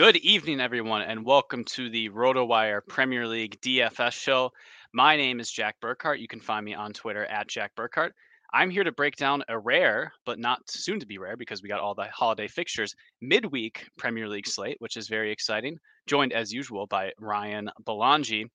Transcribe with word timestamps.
Good 0.00 0.16
evening, 0.16 0.62
everyone, 0.62 1.02
and 1.02 1.26
welcome 1.26 1.62
to 1.76 1.90
the 1.90 2.08
RotoWire 2.08 2.80
Premier 2.88 3.26
League 3.26 3.60
DFS 3.60 4.12
show. 4.12 4.50
My 4.94 5.14
name 5.14 5.40
is 5.40 5.50
Jack 5.50 5.76
Burkart. 5.84 6.20
You 6.20 6.26
can 6.26 6.40
find 6.40 6.64
me 6.64 6.72
on 6.72 6.94
Twitter 6.94 7.26
at 7.26 7.48
Jack 7.48 7.72
Burkart. 7.76 8.12
I'm 8.54 8.70
here 8.70 8.82
to 8.82 8.92
break 8.92 9.16
down 9.16 9.44
a 9.50 9.58
rare, 9.58 10.10
but 10.24 10.38
not 10.38 10.62
soon 10.70 11.00
to 11.00 11.06
be 11.06 11.18
rare 11.18 11.36
because 11.36 11.62
we 11.62 11.68
got 11.68 11.80
all 11.80 11.94
the 11.94 12.06
holiday 12.14 12.48
fixtures, 12.48 12.94
midweek 13.20 13.90
Premier 13.98 14.26
League 14.26 14.46
slate, 14.46 14.78
which 14.78 14.96
is 14.96 15.06
very 15.06 15.30
exciting. 15.30 15.76
Joined 16.06 16.32
as 16.32 16.50
usual 16.50 16.86
by 16.86 17.12
Ryan 17.20 17.68
Belongia. 17.84 18.46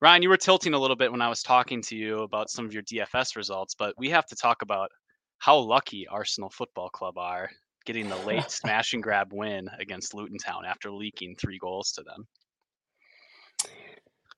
Ryan, 0.00 0.22
you 0.22 0.30
were 0.30 0.36
tilting 0.36 0.74
a 0.74 0.78
little 0.80 0.96
bit 0.96 1.12
when 1.12 1.22
I 1.22 1.28
was 1.28 1.44
talking 1.44 1.80
to 1.82 1.96
you 1.96 2.22
about 2.24 2.50
some 2.50 2.64
of 2.64 2.74
your 2.74 2.82
DFS 2.82 3.36
results, 3.36 3.76
but 3.76 3.94
we 3.98 4.10
have 4.10 4.26
to 4.26 4.34
talk 4.34 4.62
about 4.62 4.90
how 5.38 5.58
lucky 5.58 6.08
Arsenal 6.08 6.50
Football 6.50 6.88
Club 6.88 7.18
are 7.18 7.48
getting 7.84 8.08
the 8.08 8.16
late 8.16 8.50
smash 8.50 8.92
and 8.92 9.02
grab 9.02 9.32
win 9.32 9.68
against 9.78 10.14
Luton 10.14 10.38
Town 10.38 10.64
after 10.64 10.90
leaking 10.90 11.36
three 11.36 11.58
goals 11.58 11.92
to 11.92 12.02
them. 12.02 12.26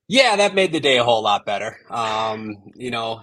Yeah, 0.06 0.36
that 0.36 0.54
made 0.54 0.72
the 0.72 0.80
day 0.80 0.98
a 0.98 1.04
whole 1.04 1.22
lot 1.22 1.46
better. 1.46 1.78
Um, 1.88 2.72
you 2.74 2.90
know, 2.90 3.22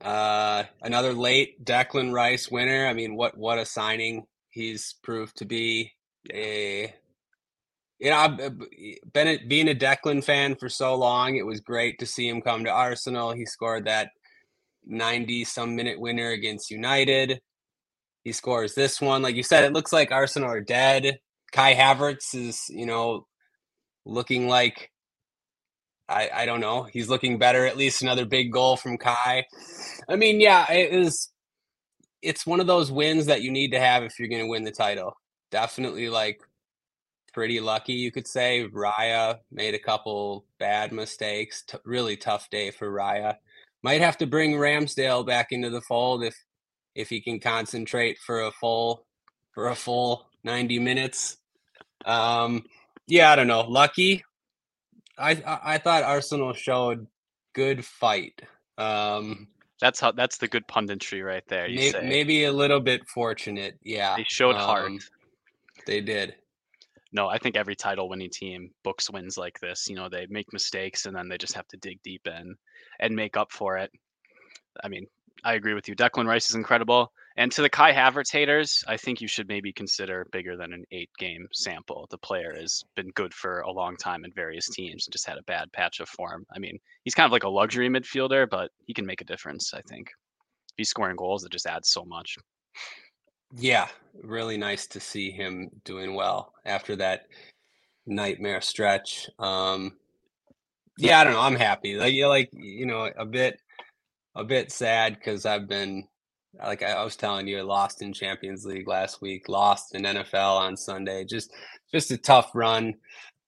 uh, 0.00 0.64
another 0.80 1.12
late 1.12 1.62
Declan 1.64 2.12
Rice 2.12 2.50
winner. 2.50 2.86
I 2.86 2.94
mean, 2.94 3.14
what 3.14 3.36
what 3.36 3.58
a 3.58 3.66
signing 3.66 4.26
he's 4.50 4.94
proved 5.02 5.36
to 5.38 5.44
be. 5.44 5.92
A, 6.32 6.94
you 7.98 8.10
know, 8.10 8.16
I've 8.16 8.38
been 9.12 9.48
being 9.48 9.68
a 9.68 9.74
Declan 9.74 10.24
fan 10.24 10.56
for 10.56 10.70
so 10.70 10.94
long. 10.94 11.36
It 11.36 11.44
was 11.44 11.60
great 11.60 11.98
to 11.98 12.06
see 12.06 12.26
him 12.26 12.40
come 12.40 12.64
to 12.64 12.70
Arsenal. 12.70 13.32
He 13.32 13.44
scored 13.44 13.84
that 13.84 14.10
ninety 14.86 15.44
some 15.44 15.76
minute 15.76 16.00
winner 16.00 16.30
against 16.30 16.70
United. 16.70 17.40
He 18.24 18.32
scores 18.32 18.74
this 18.74 19.00
one. 19.00 19.22
Like 19.22 19.36
you 19.36 19.42
said, 19.42 19.64
it 19.64 19.72
looks 19.72 19.92
like 19.92 20.10
Arsenal 20.10 20.50
are 20.50 20.60
dead. 20.60 21.18
Kai 21.52 21.74
Havertz 21.74 22.34
is, 22.34 22.62
you 22.68 22.86
know, 22.86 23.26
looking 24.04 24.48
like 24.48 24.90
I, 26.08 26.30
I 26.34 26.46
don't 26.46 26.60
know. 26.60 26.86
He's 26.92 27.08
looking 27.08 27.38
better. 27.38 27.66
At 27.66 27.76
least 27.76 28.02
another 28.02 28.26
big 28.26 28.52
goal 28.52 28.76
from 28.76 28.98
Kai. 28.98 29.46
I 30.08 30.16
mean, 30.16 30.40
yeah, 30.40 30.70
it 30.70 30.92
is. 30.92 31.30
It's 32.22 32.46
one 32.46 32.60
of 32.60 32.66
those 32.66 32.90
wins 32.90 33.26
that 33.26 33.42
you 33.42 33.50
need 33.50 33.72
to 33.72 33.80
have 33.80 34.02
if 34.02 34.18
you're 34.18 34.28
going 34.28 34.42
to 34.42 34.48
win 34.48 34.64
the 34.64 34.70
title. 34.70 35.14
Definitely, 35.50 36.08
like 36.08 36.40
pretty 37.32 37.60
lucky, 37.60 37.94
you 37.94 38.12
could 38.12 38.26
say. 38.26 38.66
Raya 38.68 39.38
made 39.50 39.74
a 39.74 39.78
couple 39.78 40.46
bad 40.58 40.92
mistakes. 40.92 41.64
T- 41.66 41.78
really 41.84 42.16
tough 42.16 42.48
day 42.50 42.70
for 42.70 42.90
Raya. 42.90 43.36
Might 43.82 44.00
have 44.00 44.18
to 44.18 44.26
bring 44.26 44.52
Ramsdale 44.52 45.26
back 45.26 45.48
into 45.50 45.70
the 45.70 45.82
fold 45.82 46.24
if 46.24 46.34
if 46.94 47.08
he 47.08 47.20
can 47.20 47.40
concentrate 47.40 48.18
for 48.18 48.42
a 48.42 48.50
full 48.50 49.06
for 49.52 49.68
a 49.68 49.74
full 49.74 50.26
90 50.42 50.78
minutes. 50.78 51.38
Um, 52.04 52.64
yeah, 53.06 53.30
I 53.30 53.36
don't 53.36 53.46
know. 53.46 53.62
Lucky. 53.62 54.24
I 55.18 55.30
I, 55.32 55.60
I 55.74 55.78
thought 55.78 56.02
Arsenal 56.02 56.52
showed 56.52 57.06
good 57.54 57.84
fight. 57.84 58.42
Um, 58.78 59.48
that's 59.80 60.00
how 60.00 60.12
that's 60.12 60.38
the 60.38 60.48
good 60.48 60.66
punditry 60.66 61.24
right 61.24 61.46
there. 61.48 61.68
May, 61.68 61.92
maybe 62.02 62.44
a 62.44 62.52
little 62.52 62.80
bit 62.80 63.06
fortunate. 63.08 63.78
Yeah, 63.82 64.16
they 64.16 64.24
showed 64.26 64.56
um, 64.56 64.60
heart. 64.60 64.92
They 65.86 66.00
did. 66.00 66.34
No, 67.12 67.28
I 67.28 67.38
think 67.38 67.56
every 67.56 67.76
title 67.76 68.08
winning 68.08 68.30
team 68.30 68.70
books 68.82 69.08
wins 69.08 69.38
like 69.38 69.60
this. 69.60 69.88
You 69.88 69.94
know, 69.94 70.08
they 70.08 70.26
make 70.28 70.52
mistakes 70.52 71.06
and 71.06 71.14
then 71.14 71.28
they 71.28 71.38
just 71.38 71.54
have 71.54 71.68
to 71.68 71.76
dig 71.76 72.02
deep 72.02 72.26
in 72.26 72.56
and 72.98 73.14
make 73.14 73.36
up 73.36 73.52
for 73.52 73.78
it. 73.78 73.92
I 74.82 74.88
mean, 74.88 75.06
I 75.44 75.54
agree 75.54 75.74
with 75.74 75.88
you. 75.88 75.94
Declan 75.94 76.26
Rice 76.26 76.48
is 76.48 76.56
incredible. 76.56 77.12
And 77.36 77.52
to 77.52 77.62
the 77.62 77.68
Kai 77.68 77.92
Havertz 77.92 78.32
haters, 78.32 78.82
I 78.86 78.96
think 78.96 79.20
you 79.20 79.28
should 79.28 79.48
maybe 79.48 79.72
consider 79.72 80.26
bigger 80.32 80.56
than 80.56 80.72
an 80.72 80.84
eight 80.90 81.10
game 81.18 81.46
sample. 81.52 82.06
The 82.10 82.18
player 82.18 82.54
has 82.56 82.82
been 82.94 83.10
good 83.10 83.34
for 83.34 83.60
a 83.60 83.70
long 83.70 83.96
time 83.96 84.24
in 84.24 84.32
various 84.32 84.68
teams 84.68 85.06
and 85.06 85.12
just 85.12 85.26
had 85.26 85.36
a 85.36 85.42
bad 85.42 85.70
patch 85.72 86.00
of 86.00 86.08
form. 86.08 86.46
I 86.54 86.58
mean, 86.58 86.78
he's 87.02 87.14
kind 87.14 87.26
of 87.26 87.32
like 87.32 87.42
a 87.42 87.48
luxury 87.48 87.90
midfielder, 87.90 88.48
but 88.48 88.70
he 88.86 88.94
can 88.94 89.04
make 89.04 89.20
a 89.20 89.24
difference, 89.24 89.74
I 89.74 89.82
think. 89.82 90.08
If 90.08 90.74
he's 90.78 90.88
scoring 90.88 91.16
goals, 91.16 91.44
it 91.44 91.52
just 91.52 91.66
adds 91.66 91.88
so 91.90 92.04
much. 92.04 92.36
Yeah, 93.56 93.88
really 94.22 94.56
nice 94.56 94.86
to 94.88 95.00
see 95.00 95.30
him 95.30 95.70
doing 95.84 96.14
well 96.14 96.52
after 96.64 96.96
that 96.96 97.26
nightmare 98.06 98.60
stretch. 98.60 99.28
Um, 99.38 99.96
yeah, 100.98 101.20
I 101.20 101.24
don't 101.24 101.32
know. 101.32 101.40
I'm 101.40 101.56
happy. 101.56 101.96
Like, 101.96 102.14
you 102.14 102.28
like, 102.28 102.50
you 102.52 102.86
know, 102.86 103.10
a 103.16 103.26
bit 103.26 103.60
a 104.34 104.44
bit 104.44 104.72
sad 104.72 105.14
because 105.14 105.46
I've 105.46 105.68
been 105.68 106.08
like 106.62 106.82
I 106.82 107.02
was 107.02 107.16
telling 107.16 107.48
you, 107.48 107.62
lost 107.62 108.02
in 108.02 108.12
Champions 108.12 108.64
League 108.64 108.88
last 108.88 109.20
week, 109.20 109.48
lost 109.48 109.94
in 109.94 110.02
NFL 110.02 110.56
on 110.56 110.76
Sunday. 110.76 111.24
Just 111.24 111.52
just 111.92 112.10
a 112.10 112.16
tough 112.16 112.50
run. 112.54 112.94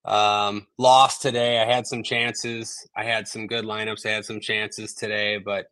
Um, 0.04 0.66
lost 0.78 1.22
today. 1.22 1.60
I 1.60 1.64
had 1.64 1.86
some 1.86 2.02
chances. 2.02 2.88
I 2.96 3.04
had 3.04 3.26
some 3.26 3.46
good 3.46 3.64
lineups. 3.64 4.06
I 4.06 4.10
had 4.10 4.24
some 4.24 4.40
chances 4.40 4.94
today, 4.94 5.38
but 5.38 5.66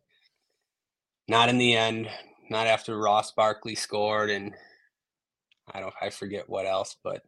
not 1.27 1.49
in 1.49 1.57
the 1.57 1.75
end. 1.75 2.09
Not 2.49 2.67
after 2.67 2.97
Ross 2.97 3.31
Barkley 3.31 3.75
scored, 3.75 4.29
and 4.29 4.53
I 5.73 5.79
don't. 5.79 5.93
I 6.01 6.09
forget 6.09 6.47
what 6.47 6.65
else, 6.65 6.95
but 7.03 7.23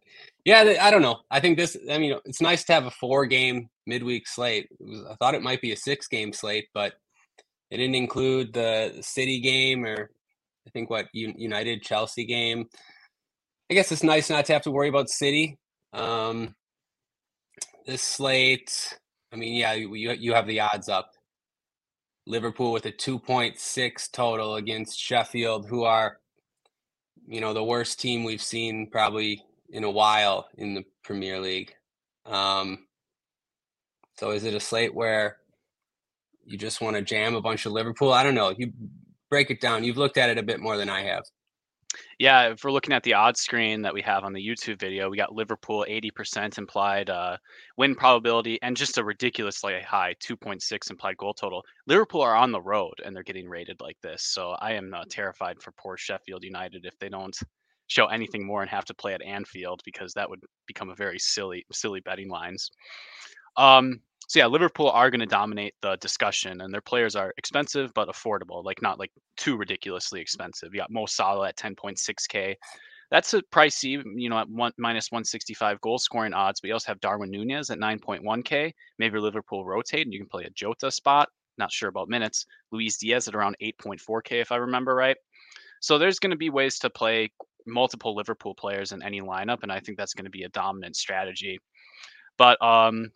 yeah, 0.46 0.76
I 0.82 0.92
don't 0.92 1.02
know. 1.02 1.20
I 1.32 1.40
think 1.40 1.58
this. 1.58 1.76
I 1.90 1.98
mean, 1.98 2.18
it's 2.26 2.42
nice 2.42 2.64
to 2.66 2.74
have 2.74 2.86
a 2.86 2.92
four-game 2.92 3.70
midweek 3.86 4.28
slate. 4.28 4.70
Was, 4.80 5.04
I 5.10 5.16
thought 5.16 5.34
it 5.34 5.42
might 5.42 5.62
be 5.62 5.72
a 5.72 5.78
six-game 5.78 6.34
slate, 6.34 6.68
but 6.74 6.94
it 7.70 7.78
didn't 7.78 7.96
include 7.96 8.54
the 8.54 8.98
City 9.02 9.40
game 9.40 9.86
or 9.86 10.12
I 10.68 10.70
think 10.70 10.90
what 10.90 11.08
United 11.14 11.82
Chelsea 11.82 12.26
game. 12.26 12.66
I 13.70 13.74
guess 13.74 13.92
it's 13.92 14.04
nice 14.04 14.30
not 14.30 14.46
to 14.46 14.54
have 14.54 14.64
to 14.64 14.72
worry 14.72 14.90
about 14.90 15.10
City. 15.10 15.58
Um, 15.94 16.56
this 17.86 18.02
slate, 18.02 18.98
I 19.32 19.38
mean, 19.38 19.56
yeah, 19.56 19.74
you 19.74 19.94
you 19.94 20.34
have 20.34 20.48
the 20.48 20.60
odds 20.60 20.90
up. 20.90 21.12
Liverpool 22.26 22.74
with 22.74 22.86
a 22.86 22.92
2.6 22.92 24.12
total 24.12 24.56
against 24.56 25.00
Sheffield, 25.00 25.68
who 25.70 25.86
are, 25.86 26.18
you 27.26 27.40
know, 27.40 27.54
the 27.54 27.64
worst 27.64 28.02
team 28.02 28.26
we've 28.26 28.42
seen 28.42 28.90
probably 28.92 29.42
in 29.70 29.86
a 29.86 29.90
while 29.90 30.48
in 30.58 30.74
the 30.74 30.84
Premier 31.06 31.40
League. 31.40 31.74
Um, 32.26 32.88
so 34.18 34.32
is 34.32 34.44
it 34.44 34.54
a 34.54 34.60
slate 34.60 34.94
where 34.94 35.38
you 36.48 36.58
just 36.58 36.82
want 36.82 36.96
to 36.96 37.02
jam 37.02 37.36
a 37.36 37.42
bunch 37.42 37.66
of 37.66 37.74
Liverpool. 37.74 38.14
I 38.14 38.24
don't 38.24 38.36
know. 38.36 38.54
You 38.58 38.72
break 39.30 39.52
it 39.52 39.62
down. 39.62 39.84
You've 39.84 39.98
looked 39.98 40.18
at 40.18 40.30
it 40.30 40.38
a 40.38 40.44
bit 40.44 40.60
more 40.60 40.78
than 40.78 40.90
I 40.90 41.04
have. 41.04 41.24
Yeah, 42.20 42.50
if 42.50 42.64
we're 42.64 42.72
looking 42.72 42.94
at 42.94 43.04
the 43.04 43.14
odds 43.14 43.42
screen 43.42 43.82
that 43.82 43.94
we 43.94 44.02
have 44.02 44.24
on 44.24 44.34
the 44.34 44.46
YouTube 44.46 44.80
video, 44.80 45.10
we 45.10 45.18
got 45.18 45.34
Liverpool 45.34 45.86
80% 45.88 46.58
implied 46.58 47.10
uh, 47.10 47.38
win 47.78 47.96
probability 47.96 48.60
and 48.62 48.76
just 48.76 48.98
a 48.98 49.04
ridiculously 49.04 49.82
high 49.82 50.16
2.6 50.24 50.90
implied 50.90 51.18
goal 51.18 51.34
total. 51.34 51.64
Liverpool 51.86 52.22
are 52.22 52.36
on 52.36 52.52
the 52.52 52.62
road 52.62 52.94
and 53.06 53.16
they're 53.16 53.24
getting 53.24 53.48
rated 53.48 53.80
like 53.82 53.98
this. 54.02 54.24
So 54.24 54.52
I 54.60 54.74
am 54.74 54.94
uh, 54.94 55.04
terrified 55.10 55.62
for 55.62 55.72
poor 55.72 55.98
Sheffield 55.98 56.44
United 56.44 56.86
if 56.86 56.98
they 57.00 57.10
don't 57.10 57.38
show 57.88 58.08
anything 58.08 58.46
more 58.46 58.62
and 58.62 58.70
have 58.70 58.86
to 58.86 58.94
play 58.94 59.14
at 59.14 59.22
Anfield 59.22 59.82
because 59.86 60.14
that 60.14 60.30
would 60.30 60.42
become 60.66 60.90
a 60.90 60.96
very 60.96 61.20
silly, 61.20 61.66
silly 61.72 62.02
betting 62.02 62.30
lines. 62.30 62.70
Um, 63.56 64.02
so 64.28 64.40
yeah, 64.40 64.46
Liverpool 64.46 64.90
are 64.90 65.10
going 65.10 65.22
to 65.22 65.26
dominate 65.26 65.74
the 65.82 65.96
discussion, 65.98 66.62
and 66.62 66.74
their 66.74 66.82
players 66.82 67.16
are 67.16 67.34
expensive 67.38 67.94
but 67.94 68.10
affordable, 68.10 68.64
like 68.64 68.82
not 68.82 69.00
like 69.00 69.12
too 69.38 69.56
ridiculously 69.56 70.20
expensive. 70.20 70.74
You 70.74 70.82
got 70.82 70.92
Mo 70.92 71.06
Salah 71.06 71.48
at 71.50 71.56
10.6k. 71.56 72.56
That's 73.10 73.34
a 73.34 73.42
pricey, 73.44 74.04
you 74.16 74.30
know, 74.30 74.38
at 74.38 74.50
one 74.50 74.74
minus 74.78 75.12
165 75.12 75.80
goal 75.80 75.98
scoring 75.98 76.34
odds. 76.34 76.60
But 76.60 76.68
you 76.68 76.74
also 76.74 76.92
have 76.92 77.00
Darwin 77.00 77.32
Nunez 77.32 77.70
at 77.70 77.80
9.1k. 77.80 78.74
Maybe 79.00 79.18
Liverpool 79.18 79.66
rotate 79.66 80.06
and 80.06 80.14
you 80.14 80.20
can 80.20 80.28
play 80.28 80.44
a 80.44 80.50
Jota 80.50 80.92
spot. 80.92 81.30
Not 81.58 81.72
sure 81.72 81.88
about 81.88 82.10
minutes. 82.10 82.46
Luis 82.72 82.98
Diaz 82.98 83.30
at 83.30 83.36
around 83.36 83.56
8.4k, 83.62 84.42
if 84.42 84.52
I 84.52 84.58
remember 84.58 84.94
right. 84.94 85.16
So 85.80 85.98
there's 85.98 86.20
going 86.20 86.32
to 86.32 86.38
be 86.38 86.50
ways 86.50 86.80
to 86.80 86.90
play 86.90 87.32
multiple 87.66 88.14
Liverpool 88.14 88.56
players 88.56 88.92
in 88.92 89.02
any 89.04 89.22
lineup, 89.22 89.64
and 89.64 89.72
I 89.72 89.80
think 89.80 89.98
that's 89.98 90.14
going 90.14 90.26
to 90.26 90.32
be 90.32 90.44
a 90.44 90.50
dominant 90.50 90.96
strategy. 90.98 91.60
But 92.38 92.62
um, 92.62 93.12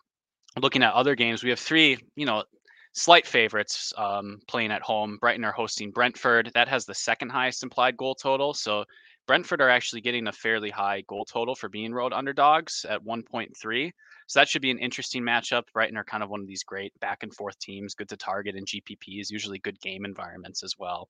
looking 0.60 0.82
at 0.82 0.92
other 0.92 1.14
games, 1.14 1.42
we 1.42 1.50
have 1.50 1.58
three, 1.58 1.98
you 2.16 2.26
know, 2.26 2.44
slight 2.92 3.26
favorites 3.26 3.92
um, 3.96 4.40
playing 4.46 4.70
at 4.70 4.82
home. 4.82 5.18
Brighton 5.20 5.44
are 5.44 5.52
hosting 5.52 5.90
Brentford. 5.90 6.50
That 6.54 6.68
has 6.68 6.84
the 6.84 6.94
second 6.94 7.30
highest 7.30 7.62
implied 7.62 7.96
goal 7.96 8.14
total. 8.14 8.52
So 8.52 8.84
Brentford 9.26 9.60
are 9.60 9.70
actually 9.70 10.00
getting 10.00 10.26
a 10.26 10.32
fairly 10.32 10.70
high 10.70 11.02
goal 11.06 11.24
total 11.24 11.54
for 11.54 11.68
being 11.68 11.94
road 11.94 12.12
underdogs 12.12 12.84
at 12.88 13.04
1.3. 13.04 13.92
So 14.26 14.40
that 14.40 14.48
should 14.48 14.62
be 14.62 14.70
an 14.70 14.78
interesting 14.78 15.22
matchup. 15.22 15.64
Brighton 15.72 15.96
are 15.96 16.04
kind 16.04 16.22
of 16.22 16.30
one 16.30 16.40
of 16.40 16.46
these 16.46 16.64
great 16.64 16.92
back 17.00 17.22
and 17.22 17.34
forth 17.34 17.58
teams, 17.58 17.94
good 17.94 18.08
to 18.10 18.16
target 18.16 18.56
in 18.56 18.64
GPPs, 18.64 19.30
usually 19.30 19.58
good 19.58 19.80
game 19.80 20.04
environments 20.04 20.62
as 20.62 20.74
well. 20.78 21.08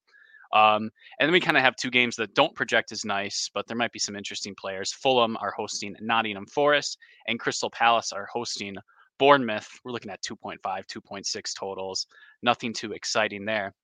Um, 0.52 0.90
and 1.18 1.26
then 1.26 1.32
we 1.32 1.40
kind 1.40 1.56
of 1.56 1.62
have 1.62 1.76
two 1.76 1.90
games 1.90 2.16
that 2.16 2.34
don't 2.34 2.54
project 2.54 2.92
as 2.92 3.04
nice, 3.04 3.50
but 3.54 3.66
there 3.66 3.76
might 3.76 3.92
be 3.92 3.98
some 3.98 4.16
interesting 4.16 4.54
players. 4.54 4.92
Fulham 4.92 5.36
are 5.40 5.52
hosting 5.52 5.96
Nottingham 6.00 6.46
Forest, 6.46 6.98
and 7.26 7.40
Crystal 7.40 7.70
Palace 7.70 8.12
are 8.12 8.28
hosting 8.30 8.76
Bournemouth, 9.18 9.68
we're 9.84 9.92
looking 9.92 10.10
at 10.10 10.22
2.5, 10.22 10.58
2.6 10.62 11.58
totals. 11.58 12.06
Nothing 12.42 12.72
too 12.72 12.92
exciting 12.92 13.44
there. 13.44 13.74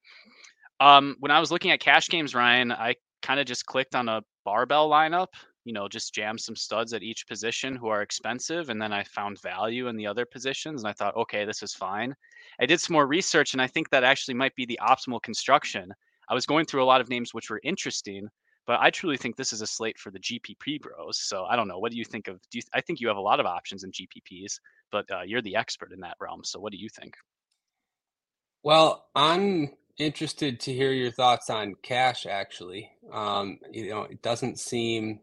Um, 0.80 1.16
when 1.20 1.30
I 1.30 1.40
was 1.40 1.50
looking 1.50 1.70
at 1.70 1.80
cash 1.80 2.08
games, 2.08 2.34
Ryan, 2.34 2.72
I 2.72 2.94
kind 3.22 3.40
of 3.40 3.46
just 3.46 3.66
clicked 3.66 3.94
on 3.94 4.08
a 4.08 4.22
barbell 4.44 4.88
lineup, 4.88 5.28
you 5.64 5.72
know, 5.72 5.88
just 5.88 6.14
jam 6.14 6.38
some 6.38 6.56
studs 6.56 6.92
at 6.92 7.02
each 7.02 7.26
position 7.26 7.76
who 7.76 7.88
are 7.88 8.02
expensive. 8.02 8.70
And 8.70 8.80
then 8.80 8.92
I 8.92 9.02
found 9.04 9.40
value 9.42 9.88
in 9.88 9.96
the 9.96 10.06
other 10.06 10.24
positions. 10.24 10.82
And 10.82 10.88
I 10.88 10.92
thought, 10.92 11.16
okay, 11.16 11.44
this 11.44 11.62
is 11.62 11.74
fine. 11.74 12.14
I 12.60 12.66
did 12.66 12.80
some 12.80 12.94
more 12.94 13.06
research, 13.06 13.52
and 13.52 13.62
I 13.62 13.66
think 13.66 13.90
that 13.90 14.04
actually 14.04 14.34
might 14.34 14.54
be 14.54 14.66
the 14.66 14.78
optimal 14.82 15.22
construction. 15.22 15.92
I 16.28 16.34
was 16.34 16.46
going 16.46 16.66
through 16.66 16.82
a 16.82 16.86
lot 16.86 17.00
of 17.00 17.08
names 17.08 17.34
which 17.34 17.50
were 17.50 17.60
interesting, 17.64 18.28
but 18.68 18.78
I 18.80 18.90
truly 18.90 19.16
think 19.16 19.34
this 19.34 19.52
is 19.52 19.62
a 19.62 19.66
slate 19.66 19.98
for 19.98 20.12
the 20.12 20.20
GPP 20.20 20.80
bros. 20.80 21.18
So 21.18 21.46
I 21.46 21.56
don't 21.56 21.66
know. 21.66 21.80
What 21.80 21.90
do 21.90 21.98
you 21.98 22.04
think 22.04 22.28
of? 22.28 22.38
Do 22.52 22.58
you, 22.58 22.62
I 22.72 22.80
think 22.80 23.00
you 23.00 23.08
have 23.08 23.16
a 23.16 23.20
lot 23.20 23.40
of 23.40 23.46
options 23.46 23.82
in 23.82 23.90
GPPs 23.90 24.60
but 24.90 25.10
uh, 25.10 25.22
you're 25.22 25.42
the 25.42 25.56
expert 25.56 25.92
in 25.92 26.00
that 26.00 26.16
realm. 26.20 26.42
So 26.44 26.58
what 26.58 26.72
do 26.72 26.78
you 26.78 26.88
think? 26.88 27.14
Well, 28.62 29.06
I'm 29.14 29.70
interested 29.98 30.60
to 30.60 30.72
hear 30.72 30.92
your 30.92 31.10
thoughts 31.10 31.50
on 31.50 31.74
cash. 31.82 32.26
Actually, 32.26 32.90
um, 33.12 33.58
you 33.70 33.90
know, 33.90 34.02
it 34.02 34.22
doesn't 34.22 34.58
seem 34.58 35.20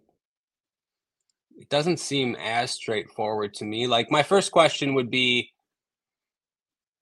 it 1.57 1.69
doesn't 1.69 1.99
seem 1.99 2.35
as 2.35 2.71
straightforward 2.71 3.53
to 3.55 3.65
me. 3.65 3.87
Like 3.87 4.11
my 4.11 4.23
first 4.23 4.51
question 4.51 4.93
would 4.95 5.09
be, 5.09 5.51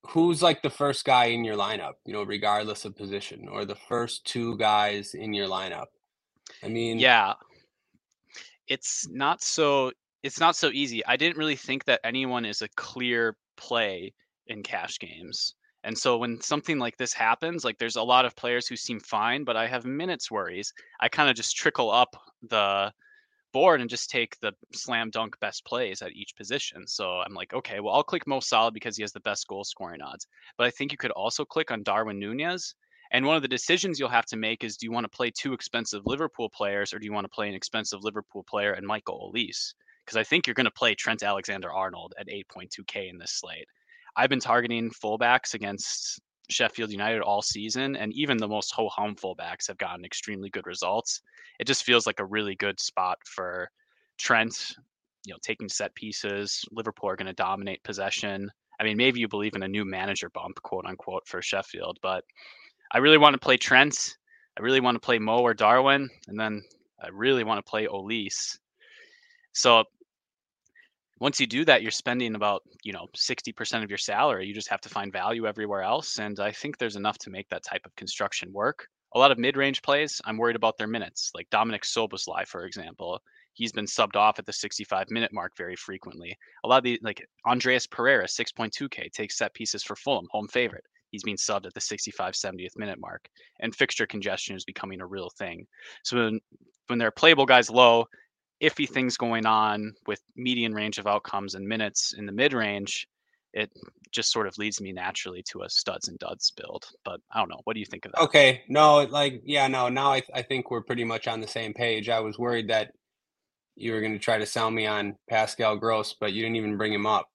who's 0.08 0.44
like 0.44 0.62
the 0.62 0.70
first 0.70 1.06
guy 1.06 1.26
in 1.26 1.44
your 1.44 1.56
lineup? 1.56 1.94
You 2.06 2.14
know, 2.14 2.24
regardless 2.24 2.86
of 2.86 2.96
position, 2.96 3.48
or 3.48 3.66
the 3.66 3.76
first 3.88 4.26
two 4.26 4.58
guys 4.58 5.14
in 5.14 5.34
your 5.34 5.48
lineup. 5.48 5.88
I 6.64 6.68
mean, 6.68 7.00
yeah, 7.00 7.34
it's 8.68 9.08
not 9.10 9.42
so 9.42 9.92
it's 10.24 10.40
not 10.40 10.56
so 10.56 10.70
easy. 10.74 11.06
I 11.06 11.18
didn't 11.18 11.38
really 11.38 11.56
think 11.56 11.86
that 11.86 12.00
anyone 12.04 12.46
is 12.46 12.62
a 12.62 12.70
clear 12.70 13.36
play 13.58 14.14
in 14.48 14.64
cash 14.64 15.00
games. 15.00 15.56
And 15.84 15.98
so 15.98 16.18
when 16.18 16.40
something 16.40 16.80
like 16.80 16.96
this 16.96 17.12
happens, 17.14 17.66
like 17.66 17.78
there's 17.78 17.98
a 17.98 18.04
lot 18.04 18.24
of 18.24 18.36
players 18.38 18.68
who 18.68 18.78
seem 18.78 19.02
fine, 19.02 19.44
but 19.44 19.58
I 19.58 19.68
have 19.68 19.84
minutes 19.86 20.32
worries. 20.32 20.74
I 21.02 21.10
kind 21.10 21.30
of 21.30 21.36
just 21.36 21.58
trickle 21.58 21.92
up 21.92 22.16
the 22.50 22.94
board 23.52 23.82
and 23.82 23.90
just 23.90 24.10
take 24.10 24.40
the 24.40 24.54
slam 24.74 25.10
dunk 25.10 25.38
best 25.42 25.66
plays 25.66 26.02
at 26.02 26.14
each 26.14 26.36
position. 26.38 26.88
So 26.88 27.20
I'm 27.20 27.34
like, 27.34 27.54
okay, 27.54 27.82
well, 27.82 27.94
I'll 27.94 28.04
click 28.04 28.26
Mo 28.26 28.40
Salah 28.40 28.72
because 28.72 28.96
he 28.96 29.04
has 29.04 29.12
the 29.12 29.20
best 29.20 29.46
goal 29.48 29.66
scoring 29.66 30.02
odds. 30.02 30.26
But 30.58 30.68
I 30.68 30.72
think 30.72 30.92
you 30.92 30.98
could 30.98 31.12
also 31.12 31.44
click 31.44 31.70
on 31.70 31.84
Darwin 31.84 32.18
Nunez. 32.18 32.76
And 33.14 33.26
one 33.26 33.36
of 33.36 33.42
the 33.42 33.48
decisions 33.48 34.00
you'll 34.00 34.10
have 34.10 34.26
to 34.28 34.38
make 34.38 34.64
is 34.64 34.76
do 34.76 34.86
you 34.86 34.92
want 34.92 35.06
to 35.06 35.16
play 35.16 35.32
two 35.32 35.54
expensive 35.54 36.02
Liverpool 36.06 36.50
players 36.50 36.94
or 36.94 37.00
do 37.00 37.06
you 37.06 37.14
want 37.14 37.26
to 37.26 37.30
play 37.30 37.48
an 37.48 37.56
expensive 37.56 38.04
Liverpool 38.04 38.44
player 38.44 38.74
and 38.74 38.86
Michael 38.86 39.32
Olise? 39.32 39.74
because 40.06 40.18
I 40.18 40.24
think 40.24 40.46
you're 40.46 40.54
going 40.54 40.66
to 40.66 40.72
play 40.72 40.96
Trent 40.96 41.24
Alexander 41.24 41.72
Arnold 41.72 42.14
at 42.18 42.28
8.2K 42.28 43.10
in 43.10 43.18
this 43.18 43.32
slate. 43.32 43.68
I've 44.16 44.30
been 44.30 44.40
targeting 44.40 44.92
fullbacks 44.92 45.54
against 45.54 46.22
Sheffield 46.50 46.92
United 46.92 47.22
all 47.22 47.42
season, 47.42 47.96
and 47.96 48.14
even 48.14 48.38
the 48.38 48.48
most 48.48 48.74
ho 48.74 48.90
hum 48.90 49.16
fullbacks 49.16 49.68
have 49.68 49.78
gotten 49.78 50.06
extremely 50.06 50.50
good 50.50 50.68
results. 50.68 51.22
It 51.60 51.68
just 51.68 51.84
feels 51.84 52.06
like 52.06 52.20
a 52.20 52.26
really 52.26 52.56
good 52.56 52.80
spot 52.80 53.18
for 53.26 53.70
Trent, 54.18 54.76
you 55.26 55.34
know, 55.34 55.40
taking 55.42 55.70
set 55.70 55.96
pieces. 55.96 56.64
Liverpool 56.72 57.10
are 57.10 57.16
going 57.16 57.28
to 57.28 57.34
dominate 57.34 57.84
possession. 57.84 58.52
I 58.80 58.84
mean, 58.84 58.98
maybe 58.98 59.20
you 59.20 59.28
believe 59.28 59.56
in 59.56 59.64
a 59.64 59.68
new 59.68 59.86
manager 59.86 60.30
bump, 60.30 60.62
quote 60.64 60.86
unquote, 60.86 61.28
for 61.28 61.42
Sheffield, 61.42 61.98
but 62.02 62.24
I 62.94 63.00
really 63.00 63.18
want 63.18 63.34
to 63.34 63.40
play 63.40 63.58
Trent. 63.58 64.18
I 64.58 64.62
really 64.62 64.80
want 64.80 64.96
to 64.96 65.00
play 65.00 65.18
Mo 65.18 65.40
or 65.40 65.56
Darwin, 65.56 66.10
and 66.28 66.40
then 66.40 66.64
I 67.04 67.10
really 67.10 67.44
want 67.44 67.58
to 67.58 67.70
play 67.70 67.88
Olise. 67.88 68.56
So 69.54 69.84
once 71.20 71.40
you 71.40 71.48
do 71.48 71.66
that, 71.66 71.82
you're 71.82 71.92
spending 71.92 72.36
about, 72.36 72.62
you 72.84 72.94
know, 72.94 73.08
60% 73.16 73.84
of 73.84 73.90
your 73.90 73.98
salary. 73.98 74.46
You 74.46 74.54
just 74.54 74.70
have 74.70 74.82
to 74.82 74.90
find 74.90 75.12
value 75.12 75.48
everywhere 75.48 75.82
else. 75.82 76.20
And 76.20 76.40
I 76.40 76.52
think 76.52 76.78
there's 76.78 76.96
enough 76.96 77.18
to 77.20 77.30
make 77.30 77.50
that 77.50 77.64
type 77.64 77.82
of 77.86 77.96
construction 77.96 78.52
work. 78.54 78.88
A 79.16 79.20
lot 79.20 79.32
of 79.32 79.38
mid-range 79.38 79.82
plays, 79.84 80.22
I'm 80.26 80.38
worried 80.38 80.56
about 80.56 80.78
their 80.78 80.88
minutes. 80.88 81.32
Like 81.34 81.50
Dominik 81.50 81.84
Szoboszlai, 81.84 82.48
for 82.48 82.66
example, 82.66 83.22
he's 83.54 83.72
been 83.72 83.86
subbed 83.86 84.16
off 84.16 84.38
at 84.38 84.46
the 84.46 84.54
65 84.54 85.10
minute 85.12 85.32
mark 85.32 85.54
very 85.56 85.76
frequently. 85.76 86.36
A 86.64 86.68
lot 86.68 86.80
of 86.80 86.84
the 86.84 87.00
like 87.04 87.26
Andreas 87.46 87.88
Pereira, 87.88 88.26
6.2K, 88.26 89.12
takes 89.12 89.38
set 89.38 89.54
pieces 89.54 89.84
for 89.84 89.96
Fulham, 89.96 90.28
home 90.32 90.48
favorite. 90.48 90.84
He's 91.14 91.24
being 91.24 91.38
subbed 91.38 91.68
at 91.68 91.74
the 91.76 91.80
65, 91.80 92.34
70th 92.34 92.76
minute 92.76 93.00
mark. 93.00 93.30
And 93.60 93.74
fixture 93.74 94.08
congestion 94.08 94.56
is 94.56 94.66
becoming 94.66 95.00
a 95.00 95.06
real 95.06 95.30
thing. 95.30 95.66
So 96.04 96.18
when 96.18 96.42
when 96.88 97.00
there 97.00 97.08
are 97.08 97.12
playable 97.12 97.46
guys 97.46 97.70
low, 97.70 98.08
iffy 98.62 98.90
things 98.90 99.16
going 99.16 99.46
on 99.46 99.94
with 100.08 100.22
median 100.36 100.74
range 100.74 100.98
of 100.98 101.08
outcomes 101.08 101.54
and 101.54 101.66
minutes 101.68 102.14
in 102.18 102.26
the 102.26 102.32
mid 102.32 102.52
range, 102.52 103.08
it 103.54 103.72
just 104.12 104.32
sort 104.32 104.48
of 104.48 104.58
leads 104.58 104.82
me 104.82 104.92
naturally 104.92 105.44
to 105.44 105.62
a 105.62 105.70
studs 105.70 106.08
and 106.08 106.18
duds 106.18 106.52
build. 106.52 106.86
But 107.06 107.22
I 107.32 107.40
don't 107.40 107.50
know. 107.50 107.62
What 107.66 107.76
do 107.76 107.80
you 107.80 107.86
think 107.86 108.06
of 108.06 108.12
that? 108.14 108.22
Okay. 108.22 108.64
No, 108.68 109.04
like, 109.04 109.42
yeah, 109.46 109.68
no, 109.68 109.88
now 109.88 110.12
I, 110.12 110.24
I 110.34 110.42
think 110.42 110.72
we're 110.72 110.82
pretty 110.82 111.04
much 111.04 111.28
on 111.28 111.40
the 111.40 111.48
same 111.48 111.74
page. 111.74 112.10
I 112.10 112.20
was 112.20 112.40
worried 112.40 112.70
that 112.70 112.92
you 113.76 113.92
were 113.92 114.02
going 114.02 114.14
to 114.14 114.20
try 114.20 114.40
to 114.40 114.46
sell 114.46 114.72
me 114.72 114.88
on 114.88 115.16
Pascal 115.30 115.78
Gross, 115.78 116.16
but 116.20 116.34
you 116.34 116.42
didn't 116.42 116.56
even 116.56 116.78
bring 116.78 116.94
him 116.94 117.06
up. 117.06 117.30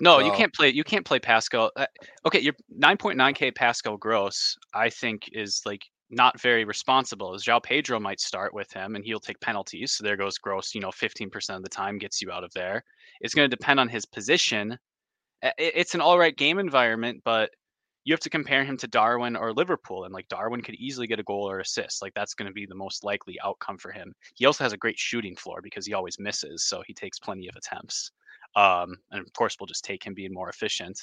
No, 0.00 0.18
so. 0.18 0.26
you 0.26 0.32
can't 0.32 0.52
play. 0.52 0.70
You 0.70 0.84
can't 0.84 1.04
play 1.04 1.18
Pascal. 1.18 1.70
Uh, 1.76 1.86
okay, 2.26 2.40
your 2.40 2.54
9.9k 2.78 3.54
Pascal 3.54 3.96
Gross, 3.96 4.56
I 4.74 4.90
think, 4.90 5.28
is 5.32 5.62
like 5.64 5.82
not 6.10 6.40
very 6.40 6.64
responsible 6.64 7.34
as 7.34 7.44
João 7.44 7.62
Pedro 7.62 8.00
might 8.00 8.20
start 8.20 8.52
with 8.52 8.70
him 8.72 8.96
and 8.96 9.04
he'll 9.04 9.20
take 9.20 9.40
penalties. 9.40 9.92
So 9.92 10.04
there 10.04 10.16
goes 10.16 10.38
Gross, 10.38 10.74
you 10.74 10.80
know, 10.80 10.90
15% 10.90 11.56
of 11.56 11.62
the 11.62 11.68
time 11.68 11.98
gets 11.98 12.20
you 12.20 12.30
out 12.32 12.44
of 12.44 12.52
there. 12.52 12.82
It's 13.20 13.34
going 13.34 13.48
to 13.48 13.56
depend 13.56 13.78
on 13.78 13.88
his 13.88 14.06
position. 14.06 14.76
It's 15.56 15.94
an 15.94 16.00
all 16.00 16.18
right 16.18 16.36
game 16.36 16.58
environment, 16.58 17.22
but 17.24 17.50
you 18.04 18.12
have 18.12 18.20
to 18.20 18.30
compare 18.30 18.64
him 18.64 18.76
to 18.78 18.88
Darwin 18.88 19.36
or 19.36 19.52
Liverpool. 19.52 20.04
And 20.04 20.12
like 20.12 20.26
Darwin 20.28 20.62
could 20.62 20.74
easily 20.74 21.06
get 21.06 21.20
a 21.20 21.24
goal 21.24 21.48
or 21.48 21.60
assist. 21.60 22.02
Like 22.02 22.12
that's 22.14 22.34
going 22.34 22.48
to 22.48 22.52
be 22.52 22.66
the 22.66 22.74
most 22.74 23.04
likely 23.04 23.38
outcome 23.44 23.78
for 23.78 23.92
him. 23.92 24.12
He 24.34 24.46
also 24.46 24.64
has 24.64 24.72
a 24.72 24.78
great 24.78 24.98
shooting 24.98 25.36
floor 25.36 25.60
because 25.62 25.86
he 25.86 25.94
always 25.94 26.18
misses. 26.18 26.64
So 26.64 26.82
he 26.86 26.94
takes 26.94 27.18
plenty 27.18 27.46
of 27.48 27.56
attempts. 27.56 28.10
Um, 28.56 28.96
and 29.10 29.20
of 29.20 29.32
course, 29.32 29.56
we'll 29.58 29.66
just 29.66 29.84
take 29.84 30.04
him 30.04 30.14
being 30.14 30.34
more 30.34 30.48
efficient. 30.48 30.98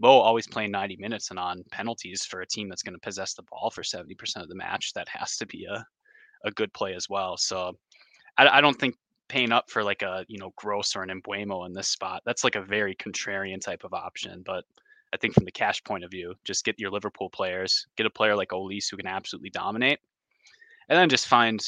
Mo 0.00 0.08
always 0.08 0.46
playing 0.46 0.70
90 0.70 0.96
minutes 0.96 1.30
and 1.30 1.38
on 1.38 1.64
penalties 1.72 2.24
for 2.24 2.40
a 2.40 2.46
team 2.46 2.68
that's 2.68 2.82
going 2.82 2.94
to 2.94 3.00
possess 3.00 3.34
the 3.34 3.42
ball 3.50 3.70
for 3.70 3.82
70% 3.82 4.14
of 4.36 4.48
the 4.48 4.54
match, 4.54 4.92
that 4.94 5.08
has 5.08 5.36
to 5.38 5.46
be 5.46 5.64
a, 5.64 5.84
a 6.44 6.50
good 6.52 6.72
play 6.72 6.94
as 6.94 7.08
well. 7.08 7.36
So 7.36 7.76
I, 8.36 8.48
I 8.48 8.60
don't 8.60 8.78
think 8.78 8.94
paying 9.28 9.52
up 9.52 9.70
for 9.70 9.82
like 9.82 10.02
a, 10.02 10.24
you 10.28 10.38
know, 10.38 10.52
Gross 10.56 10.94
or 10.96 11.02
an 11.02 11.20
Mbeumo 11.20 11.66
in 11.66 11.72
this 11.72 11.88
spot, 11.88 12.22
that's 12.24 12.44
like 12.44 12.54
a 12.54 12.62
very 12.62 12.94
contrarian 12.94 13.60
type 13.60 13.84
of 13.84 13.92
option. 13.92 14.42
But 14.46 14.64
I 15.12 15.16
think 15.16 15.34
from 15.34 15.44
the 15.44 15.52
cash 15.52 15.82
point 15.84 16.04
of 16.04 16.10
view, 16.10 16.34
just 16.44 16.64
get 16.64 16.78
your 16.78 16.90
Liverpool 16.90 17.30
players, 17.30 17.86
get 17.96 18.06
a 18.06 18.10
player 18.10 18.36
like 18.36 18.50
Olise 18.50 18.90
who 18.90 18.96
can 18.96 19.06
absolutely 19.06 19.50
dominate, 19.50 19.98
and 20.88 20.98
then 20.98 21.08
just 21.08 21.26
find 21.26 21.60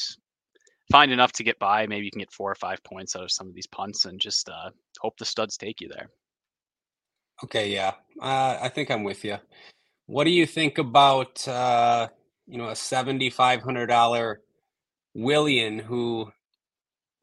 find 0.91 1.11
enough 1.11 1.33
to 1.33 1.43
get 1.43 1.59
by. 1.59 1.87
Maybe 1.87 2.05
you 2.05 2.11
can 2.11 2.19
get 2.19 2.33
four 2.33 2.51
or 2.51 2.55
five 2.55 2.83
points 2.83 3.15
out 3.15 3.23
of 3.23 3.31
some 3.31 3.47
of 3.47 3.55
these 3.55 3.67
punts, 3.67 4.05
and 4.05 4.19
just 4.21 4.49
uh, 4.49 4.71
hope 5.01 5.17
the 5.17 5.25
studs 5.25 5.57
take 5.57 5.81
you 5.81 5.89
there. 5.89 6.09
Okay, 7.43 7.71
yeah, 7.73 7.93
uh, 8.21 8.57
I 8.61 8.69
think 8.69 8.91
I'm 8.91 9.03
with 9.03 9.25
you. 9.25 9.37
What 10.07 10.25
do 10.25 10.31
you 10.31 10.45
think 10.45 10.77
about 10.77 11.47
uh, 11.47 12.09
you 12.47 12.57
know 12.57 12.69
a 12.69 12.75
seventy 12.75 13.29
five 13.29 13.61
hundred 13.63 13.87
dollar 13.87 14.41
Willian 15.15 15.79
who 15.79 16.31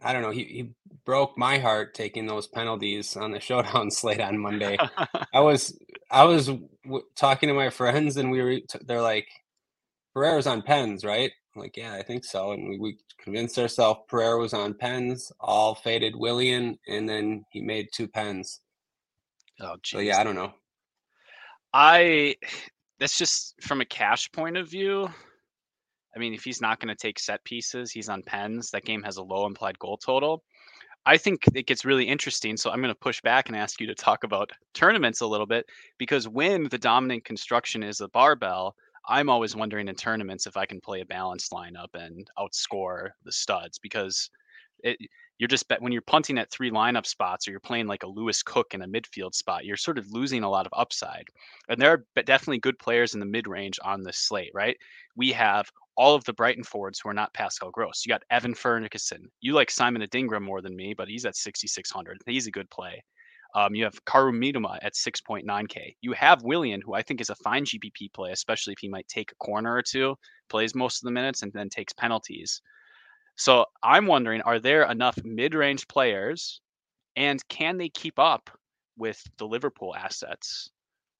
I 0.02 0.12
don't 0.12 0.22
know 0.22 0.30
he, 0.32 0.44
he 0.44 0.70
broke 1.06 1.38
my 1.38 1.58
heart 1.58 1.94
taking 1.94 2.26
those 2.26 2.46
penalties 2.48 3.16
on 3.16 3.32
the 3.32 3.40
showdown 3.42 3.90
slate 3.90 4.20
on 4.20 4.38
Monday. 4.38 4.82
I 5.34 5.40
was 5.40 5.78
I 6.10 6.24
was 6.24 6.46
w- 6.48 7.04
talking 7.16 7.48
to 7.48 7.54
my 7.54 7.70
friends 7.70 8.16
and 8.16 8.30
we 8.30 8.42
were 8.42 8.58
they're 8.86 9.02
like 9.02 9.28
Pereira's 10.14 10.46
on 10.46 10.62
pens, 10.62 11.04
right? 11.04 11.32
I'm 11.58 11.62
like, 11.62 11.76
yeah, 11.76 11.94
I 11.94 12.02
think 12.02 12.24
so. 12.24 12.52
And 12.52 12.68
we, 12.68 12.78
we 12.78 12.98
convinced 13.20 13.58
ourselves 13.58 14.00
Pereira 14.08 14.38
was 14.38 14.54
on 14.54 14.74
pens, 14.74 15.32
all 15.40 15.74
faded 15.74 16.14
Willian, 16.14 16.78
and 16.86 17.08
then 17.08 17.44
he 17.50 17.60
made 17.60 17.88
two 17.92 18.06
pens. 18.06 18.60
Oh, 19.60 19.74
geez. 19.82 19.90
So 19.90 19.98
yeah, 19.98 20.20
I 20.20 20.24
don't 20.24 20.36
know. 20.36 20.52
I 21.74 22.36
that's 23.00 23.18
just 23.18 23.54
from 23.60 23.80
a 23.80 23.84
cash 23.84 24.30
point 24.30 24.56
of 24.56 24.70
view. 24.70 25.08
I 26.14 26.18
mean, 26.18 26.32
if 26.32 26.44
he's 26.44 26.60
not 26.60 26.78
going 26.78 26.88
to 26.88 27.00
take 27.00 27.18
set 27.18 27.42
pieces, 27.44 27.90
he's 27.90 28.08
on 28.08 28.22
pens. 28.22 28.70
That 28.70 28.84
game 28.84 29.02
has 29.02 29.16
a 29.16 29.22
low 29.22 29.46
implied 29.46 29.78
goal 29.78 29.96
total. 29.96 30.44
I 31.06 31.16
think 31.16 31.42
it 31.54 31.66
gets 31.66 31.84
really 31.84 32.04
interesting. 32.04 32.56
So 32.56 32.70
I'm 32.70 32.80
going 32.80 32.94
to 32.94 32.98
push 32.98 33.20
back 33.20 33.48
and 33.48 33.56
ask 33.56 33.80
you 33.80 33.86
to 33.88 33.94
talk 33.94 34.24
about 34.24 34.50
tournaments 34.74 35.22
a 35.22 35.26
little 35.26 35.46
bit 35.46 35.66
because 35.98 36.28
when 36.28 36.68
the 36.68 36.78
dominant 36.78 37.24
construction 37.24 37.82
is 37.82 38.00
a 38.00 38.08
barbell, 38.08 38.76
I'm 39.08 39.30
always 39.30 39.56
wondering 39.56 39.88
in 39.88 39.94
tournaments 39.94 40.46
if 40.46 40.56
I 40.56 40.66
can 40.66 40.80
play 40.80 41.00
a 41.00 41.06
balanced 41.06 41.50
lineup 41.52 41.94
and 41.94 42.28
outscore 42.38 43.10
the 43.24 43.32
studs 43.32 43.78
because 43.78 44.28
it, 44.84 44.98
you're 45.38 45.48
just 45.48 45.64
when 45.80 45.92
you're 45.92 46.02
punting 46.02 46.38
at 46.38 46.50
three 46.50 46.70
lineup 46.70 47.06
spots 47.06 47.46
or 47.46 47.52
you're 47.52 47.60
playing 47.60 47.86
like 47.86 48.02
a 48.02 48.08
Lewis 48.08 48.42
Cook 48.42 48.74
in 48.74 48.82
a 48.82 48.88
midfield 48.88 49.34
spot, 49.34 49.64
you're 49.64 49.76
sort 49.76 49.98
of 49.98 50.10
losing 50.10 50.42
a 50.42 50.50
lot 50.50 50.66
of 50.66 50.72
upside. 50.76 51.24
And 51.68 51.80
there 51.80 51.90
are 51.90 52.22
definitely 52.22 52.58
good 52.58 52.78
players 52.78 53.14
in 53.14 53.20
the 53.20 53.26
mid 53.26 53.46
range 53.46 53.78
on 53.84 54.02
this 54.02 54.18
slate, 54.18 54.50
right? 54.54 54.76
We 55.16 55.32
have 55.32 55.70
all 55.96 56.14
of 56.14 56.24
the 56.24 56.32
Brighton 56.32 56.64
forwards 56.64 57.00
who 57.00 57.08
are 57.08 57.14
not 57.14 57.34
Pascal 57.34 57.70
Gross. 57.70 58.04
You 58.04 58.10
got 58.10 58.22
Evan 58.30 58.54
Ferguson. 58.54 59.30
You 59.40 59.54
like 59.54 59.70
Simon 59.70 60.02
Adingra 60.02 60.40
more 60.40 60.60
than 60.60 60.76
me, 60.76 60.94
but 60.94 61.08
he's 61.08 61.24
at 61.24 61.36
6,600. 61.36 62.18
He's 62.26 62.46
a 62.46 62.52
good 62.52 62.70
play. 62.70 63.02
Um, 63.54 63.74
you 63.74 63.84
have 63.84 64.04
Kaoru 64.04 64.32
Mitoma 64.32 64.78
at 64.82 64.94
6.9K. 64.94 65.96
You 66.00 66.12
have 66.12 66.42
Willian, 66.42 66.80
who 66.82 66.94
I 66.94 67.02
think 67.02 67.20
is 67.20 67.30
a 67.30 67.34
fine 67.36 67.64
GPP 67.64 68.12
play, 68.12 68.32
especially 68.32 68.72
if 68.74 68.78
he 68.80 68.88
might 68.88 69.08
take 69.08 69.32
a 69.32 69.36
corner 69.36 69.74
or 69.74 69.82
two, 69.82 70.16
plays 70.48 70.74
most 70.74 71.02
of 71.02 71.06
the 71.06 71.12
minutes, 71.12 71.42
and 71.42 71.52
then 71.52 71.68
takes 71.68 71.92
penalties. 71.92 72.60
So 73.36 73.64
I'm 73.82 74.06
wondering, 74.06 74.42
are 74.42 74.58
there 74.58 74.90
enough 74.90 75.18
mid-range 75.24 75.88
players, 75.88 76.60
and 77.16 77.46
can 77.48 77.78
they 77.78 77.88
keep 77.88 78.18
up 78.18 78.50
with 78.98 79.22
the 79.38 79.46
Liverpool 79.46 79.94
assets, 79.96 80.70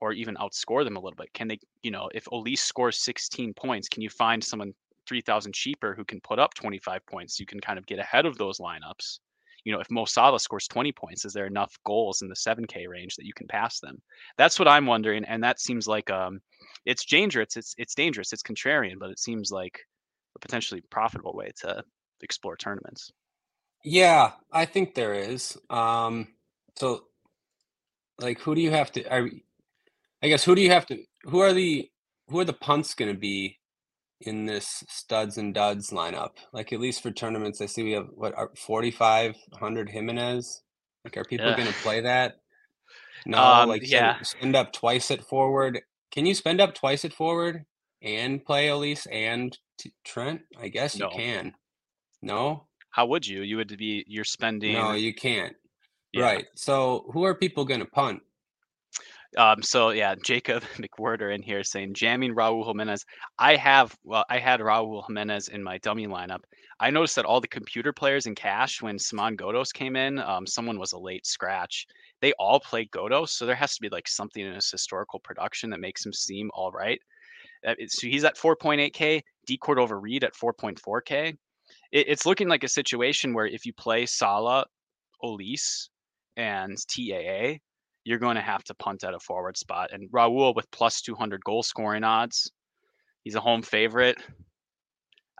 or 0.01 0.13
even 0.13 0.37
outscore 0.37 0.85
them 0.85 0.97
a 0.97 1.01
little 1.01 1.17
bit? 1.17 1.33
Can 1.33 1.49
they, 1.49 1.59
you 1.83 1.91
know, 1.91 2.11
if 2.15 2.27
Olise 2.27 2.59
scores 2.59 2.99
16 2.99 3.55
points, 3.55 3.89
can 3.89 4.03
you 4.03 4.11
find 4.11 4.45
someone 4.45 4.75
3,000 5.07 5.55
cheaper 5.55 5.95
who 5.95 6.05
can 6.05 6.21
put 6.21 6.39
up 6.39 6.53
25 6.55 7.07
points? 7.07 7.41
You 7.41 7.47
can 7.47 7.61
kind 7.61 7.79
of 7.79 7.87
get 7.87 7.99
ahead 7.99 8.27
of 8.27 8.37
those 8.37 8.59
lineups 8.59 9.21
you 9.69 9.75
know, 9.75 9.81
if 9.81 9.91
Mo 9.91 10.07
Salah 10.07 10.41
scores 10.41 10.67
20 10.67 10.93
points, 10.93 11.27
is 11.27 11.35
there 11.35 11.45
enough 11.45 11.79
goals 11.85 12.23
in 12.23 12.29
the 12.29 12.35
7K 12.35 12.89
range 12.89 13.17
that 13.17 13.27
you 13.27 13.35
can 13.35 13.47
pass 13.47 13.81
them? 13.81 14.01
That's 14.39 14.59
what 14.59 14.67
I'm 14.67 14.87
wondering, 14.87 15.27
and 15.27 15.45
that 15.45 15.61
seems 15.61 15.87
like 15.87 16.11
um, 16.11 16.41
it's 16.87 17.05
dangerous. 17.05 17.55
It's 17.55 17.75
it's 17.77 17.95
dangerous. 17.95 18.33
It's 18.33 18.43
contrarian, 18.43 18.99
but 18.99 19.11
it 19.11 19.19
seems 19.19 19.51
like 19.51 19.79
a 20.35 20.39
potentially 20.39 20.83
profitable 20.89 21.35
way 21.35 21.51
to 21.61 21.85
explore 22.23 22.57
tournaments. 22.57 23.13
Yeah, 23.85 24.33
I 24.51 24.65
think 24.65 24.95
there 24.95 25.13
is. 25.13 25.59
Um, 25.69 26.29
so, 26.77 27.05
like, 28.19 28.41
who 28.41 28.55
do 28.55 28.63
you 28.63 28.71
have 28.71 28.91
to? 28.93 29.15
I, 29.15 29.29
I 30.23 30.29
guess 30.29 30.45
who 30.45 30.55
do 30.55 30.63
you 30.63 30.71
have 30.71 30.87
to? 30.87 31.05
Who 31.25 31.41
are 31.41 31.53
the 31.53 31.91
who 32.31 32.41
are 32.41 32.47
the 32.47 32.55
punts 32.55 32.95
going 32.95 33.13
to 33.13 33.21
be 33.21 33.59
in 34.21 34.47
this 34.47 34.85
studs 34.89 35.39
and 35.39 35.55
duds 35.55 35.91
lineup? 35.91 36.33
Like 36.53 36.73
at 36.73 36.81
least 36.81 37.03
for 37.03 37.11
tournaments, 37.11 37.61
I 37.61 37.67
see 37.67 37.83
we 37.83 37.93
have 37.93 38.09
what 38.15 38.37
are 38.37 38.51
forty 38.57 38.91
five 38.91 39.37
hundred 39.55 39.91
Jimenez. 39.91 40.63
Like, 41.05 41.17
are 41.17 41.25
people 41.25 41.55
going 41.55 41.69
to 41.69 41.75
play 41.75 42.01
that? 42.03 42.35
No, 43.25 43.43
um, 43.43 43.69
like 43.69 43.89
yeah, 43.89 44.21
spend 44.23 44.55
up 44.57 44.73
twice 44.73 45.11
at 45.11 45.23
forward. 45.23 45.81
Can 46.13 46.27
you 46.27 46.35
spend 46.35 46.61
up 46.61 46.75
twice 46.75 47.05
at 47.05 47.13
forward 47.13 47.65
and 48.03 48.45
play 48.45 48.69
Olise 48.69 49.07
and 49.11 49.57
t- 49.79 49.93
Trent? 50.05 50.43
I 50.61 50.69
guess 50.69 50.97
no. 50.97 51.11
you 51.11 51.17
can. 51.17 51.55
No. 52.23 52.67
How 52.91 53.07
would 53.07 53.27
you? 53.27 53.43
You 53.43 53.57
would 53.59 53.77
be 53.79 54.05
you're 54.09 54.25
spending. 54.25 54.73
No, 54.73 54.93
you 54.93 55.15
can't. 55.15 55.55
Yeah. 56.13 56.23
Right. 56.23 56.47
So 56.57 57.11
who 57.13 57.25
are 57.25 57.35
people 57.35 57.65
going 57.65 57.81
to 57.81 57.87
punt? 57.87 58.23
Um, 59.37 59.63
so 59.63 59.91
yeah, 59.91 60.15
Jacob 60.25 60.63
McWhorter 60.77 61.35
in 61.35 61.43
here 61.43 61.63
saying 61.63 61.95
jamming 61.95 62.35
Raul 62.35 62.67
Jimenez. 62.67 63.05
I 63.39 63.57
have 63.57 63.97
well, 64.05 64.25
I 64.31 64.39
had 64.39 64.61
Raul 64.61 65.05
Jimenez 65.07 65.49
in 65.49 65.63
my 65.63 65.79
dummy 65.79 66.07
lineup. 66.07 66.41
I 66.81 66.91
noticed 66.91 67.17
that 67.17 67.25
all 67.25 67.41
the 67.41 67.49
computer 67.49 67.93
players 67.93 68.27
in 68.27 68.35
cash 68.35 68.81
when 68.81 68.99
Saman 68.99 69.37
Ghoddos 69.37 69.73
came 69.73 69.97
in, 69.97 70.19
um, 70.21 70.47
someone 70.47 70.79
was 70.79 70.93
a 70.93 70.99
late 70.99 71.27
scratch. 71.27 71.87
They 72.21 72.33
all 72.35 72.61
played 72.61 72.91
Ghoddos, 72.91 73.31
so 73.31 73.47
there 73.47 73.57
has 73.57 73.75
to 73.75 73.83
be 73.83 73.89
like 73.89 74.09
something 74.09 74.45
in 74.45 74.55
his 74.55 74.71
historical 74.71 75.19
production 75.19 75.71
that 75.71 75.81
makes 75.81 76.07
him 76.07 76.13
seem 76.13 76.51
all 76.55 76.71
right. 76.71 77.01
Uh, 77.67 77.75
so 77.89 78.07
he's 78.07 78.25
at 78.25 78.37
4.8k, 78.37 79.23
D 79.47 79.61
over 79.67 80.01
Reed 80.01 80.25
at 80.25 80.35
4.4k. 80.35 81.37
It, 81.91 82.09
it's 82.09 82.27
looking 82.27 82.49
like 82.49 82.65
a 82.65 82.69
situation 82.69 83.35
where 83.35 83.47
if 83.47 83.67
you 83.67 83.73
play 83.73 84.07
Salah, 84.07 84.65
Olise, 85.23 85.89
and 86.37 86.79
TAA, 86.89 87.59
you're 88.09 88.19
going 88.19 88.37
to 88.37 88.41
have 88.41 88.65
to 88.65 88.75
punt 88.75 89.05
at 89.05 89.13
a 89.13 89.21
forward 89.21 89.55
spot. 89.59 89.91
And 89.93 90.11
Raul 90.11 90.55
with 90.57 90.71
plus 90.71 91.03
200 91.03 91.45
goal 91.45 91.63
scoring 91.63 92.05
odds, 92.05 92.51
he's 93.23 93.35
a 93.35 93.41
home 93.41 93.61
favorite. 93.61 94.17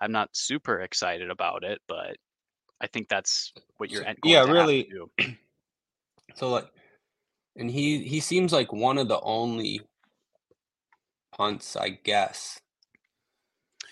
I'm 0.03 0.13
not 0.13 0.29
super 0.33 0.81
excited 0.81 1.31
about 1.31 1.65
it, 1.65 1.81
but 1.89 2.19
I 2.79 2.87
think 2.87 3.09
that's 3.09 3.55
what 3.79 3.91
you're. 3.91 4.05
yeah, 4.23 4.45
really. 4.45 4.89
So 6.35 6.51
like, 6.51 6.67
and 7.57 7.71
he 7.71 8.05
he 8.05 8.21
seems 8.21 8.53
like 8.53 8.71
one 8.71 8.99
of 8.99 9.09
the 9.09 9.19
only 9.23 9.81
punts, 11.35 11.75
I 11.75 11.89
guess. 11.89 12.61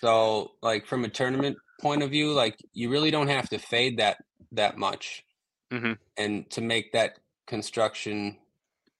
So 0.01 0.51
like 0.61 0.85
from 0.85 1.03
a 1.03 1.09
tournament 1.09 1.57
point 1.81 2.03
of 2.03 2.11
view, 2.11 2.31
like 2.31 2.55
you 2.73 2.89
really 2.89 3.09
don't 3.09 3.27
have 3.27 3.49
to 3.49 3.57
fade 3.57 3.97
that 3.97 4.17
that 4.51 4.77
much, 4.77 5.25
mm-hmm. 5.73 5.93
and 6.15 6.49
to 6.51 6.61
make 6.61 6.93
that 6.93 7.17
construction 7.47 8.37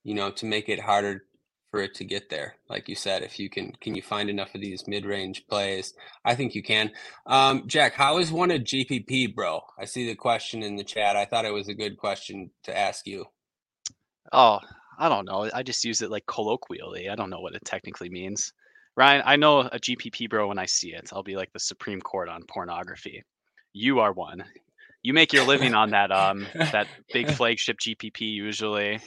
you 0.07 0.13
know, 0.13 0.31
to 0.31 0.45
make 0.45 0.69
it 0.69 0.79
harder 0.79 1.25
for 1.69 1.81
it 1.81 1.93
to 1.95 2.05
get 2.05 2.29
there. 2.29 2.55
Like 2.69 2.87
you 2.87 2.95
said, 2.95 3.23
if 3.23 3.37
you 3.39 3.49
can, 3.49 3.73
can 3.81 3.93
you 3.93 4.01
find 4.01 4.29
enough 4.29 4.55
of 4.55 4.61
these 4.61 4.87
mid-range 4.87 5.45
plays? 5.49 5.93
I 6.23 6.33
think 6.33 6.55
you 6.55 6.63
can. 6.63 6.91
Um, 7.25 7.63
Jack, 7.67 7.93
how 7.93 8.17
is 8.19 8.31
one 8.31 8.49
a 8.49 8.57
GPP, 8.57 9.35
bro? 9.35 9.59
I 9.77 9.83
see 9.83 10.07
the 10.07 10.15
question 10.15 10.63
in 10.63 10.77
the 10.77 10.85
chat. 10.85 11.17
I 11.17 11.25
thought 11.25 11.43
it 11.43 11.53
was 11.53 11.67
a 11.67 11.73
good 11.73 11.97
question 11.97 12.51
to 12.63 12.75
ask 12.75 13.05
you. 13.05 13.25
Oh, 14.31 14.59
I 14.97 15.09
don't 15.09 15.25
know. 15.25 15.49
I 15.53 15.61
just 15.61 15.83
use 15.83 16.01
it 16.01 16.09
like 16.09 16.25
colloquially. 16.25 17.09
I 17.09 17.15
don't 17.15 17.29
know 17.29 17.41
what 17.41 17.55
it 17.55 17.65
technically 17.65 18.09
means. 18.09 18.53
Ryan, 18.95 19.23
I 19.25 19.35
know 19.35 19.59
a 19.59 19.77
GPP 19.77 20.29
bro 20.29 20.47
when 20.47 20.57
I 20.57 20.67
see 20.67 20.93
it. 20.93 21.09
I'll 21.11 21.21
be 21.21 21.35
like 21.35 21.51
the 21.51 21.59
Supreme 21.59 21.99
Court 21.99 22.29
on 22.29 22.43
pornography. 22.47 23.25
You 23.73 23.99
are 23.99 24.13
one. 24.13 24.45
You 25.01 25.13
make 25.13 25.33
your 25.33 25.45
living 25.45 25.73
on 25.73 25.89
that 25.89 26.13
um 26.13 26.47
that 26.55 26.87
big 27.11 27.29
flagship 27.37 27.77
GPP 27.77 28.21
usually. 28.21 29.01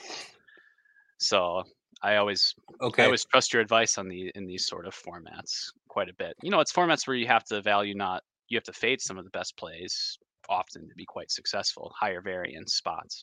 So 1.21 1.65
I 2.03 2.17
always 2.17 2.55
okay. 2.81 3.03
I 3.03 3.07
always 3.07 3.25
trust 3.25 3.53
your 3.53 3.62
advice 3.62 3.99
on 3.99 4.09
the 4.09 4.33
in 4.35 4.47
these 4.47 4.67
sort 4.67 4.87
of 4.87 4.95
formats 4.95 5.71
quite 5.89 6.09
a 6.09 6.15
bit. 6.15 6.35
You 6.43 6.50
know, 6.50 6.61
it's 6.61 6.73
formats 6.73 7.07
where 7.07 7.17
you 7.17 7.27
have 7.27 7.45
to 7.45 7.61
value 7.62 7.95
not 7.95 8.23
you 8.49 8.57
have 8.57 8.65
to 8.65 8.73
fade 8.73 9.00
some 9.00 9.19
of 9.19 9.25
the 9.25 9.31
best 9.31 9.57
plays 9.57 10.19
often 10.49 10.89
to 10.89 10.95
be 10.97 11.05
quite 11.05 11.31
successful, 11.31 11.93
higher 11.99 12.21
variance 12.21 12.75
spots. 12.75 13.23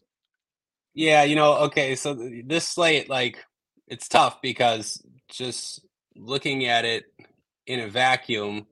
Yeah, 0.94 1.24
you 1.24 1.36
know, 1.36 1.58
okay, 1.66 1.96
so 1.96 2.18
this 2.46 2.68
slate 2.68 3.10
like 3.10 3.44
it's 3.88 4.08
tough 4.08 4.42
because 4.42 5.02
just 5.30 5.86
looking 6.16 6.66
at 6.66 6.86
it 6.86 7.06
in 7.66 7.80
a 7.80 7.88
vacuum, 7.88 8.68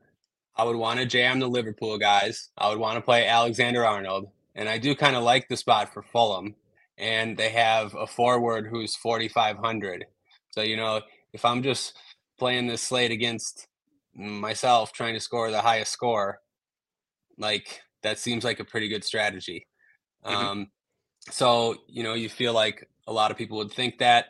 I 0.55 0.63
would 0.63 0.75
want 0.75 0.99
to 0.99 1.05
jam 1.05 1.39
the 1.39 1.47
Liverpool 1.47 1.97
guys. 1.97 2.49
I 2.57 2.69
would 2.69 2.79
want 2.79 2.95
to 2.95 3.01
play 3.01 3.27
Alexander 3.27 3.85
Arnold, 3.85 4.29
and 4.53 4.69
I 4.69 4.77
do 4.77 4.95
kind 4.95 5.15
of 5.15 5.23
like 5.23 5.47
the 5.47 5.57
spot 5.57 5.93
for 5.93 6.03
Fulham 6.03 6.55
and 6.97 7.35
they 7.37 7.49
have 7.49 7.93
a 7.95 8.07
forward 8.07 8.67
who's 8.67 8.95
4500 8.95 10.05
so 10.51 10.61
you 10.61 10.77
know 10.77 11.01
if 11.33 11.43
i'm 11.43 11.61
just 11.61 11.97
playing 12.37 12.67
this 12.67 12.81
slate 12.81 13.11
against 13.11 13.67
myself 14.15 14.93
trying 14.93 15.13
to 15.13 15.19
score 15.19 15.51
the 15.51 15.61
highest 15.61 15.91
score 15.91 16.39
like 17.37 17.81
that 18.03 18.19
seems 18.19 18.43
like 18.43 18.59
a 18.59 18.65
pretty 18.65 18.87
good 18.87 19.03
strategy. 19.03 19.67
Mm-hmm. 20.25 20.35
um 20.35 20.67
so 21.31 21.75
you 21.87 22.03
know 22.03 22.13
you 22.13 22.29
feel 22.29 22.53
like 22.53 22.87
a 23.07 23.13
lot 23.13 23.31
of 23.31 23.37
people 23.37 23.57
would 23.57 23.71
think 23.71 23.97
that. 23.99 24.25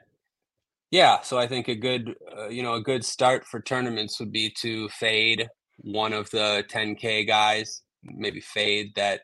Yeah 0.91 1.21
so 1.21 1.37
i 1.37 1.47
think 1.47 1.67
a 1.67 1.75
good 1.75 2.15
uh, 2.37 2.47
you 2.47 2.63
know 2.63 2.75
a 2.75 2.81
good 2.81 3.03
start 3.03 3.45
for 3.45 3.59
tournaments 3.61 4.19
would 4.19 4.31
be 4.31 4.49
to 4.61 4.87
fade 4.89 5.49
one 5.77 6.13
of 6.13 6.29
the 6.31 6.63
10k 6.69 7.27
guys 7.27 7.81
maybe 8.03 8.39
fade 8.39 8.93
that 8.95 9.21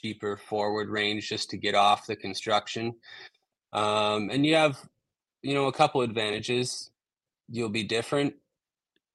cheaper 0.00 0.36
forward 0.36 0.88
range 0.88 1.28
just 1.28 1.50
to 1.50 1.56
get 1.56 1.74
off 1.74 2.06
the 2.06 2.16
construction. 2.16 2.94
Um, 3.72 4.30
and 4.30 4.46
you 4.46 4.54
have, 4.54 4.78
you 5.42 5.54
know, 5.54 5.66
a 5.66 5.72
couple 5.72 6.00
advantages. 6.02 6.90
You'll 7.50 7.68
be 7.68 7.84
different, 7.84 8.34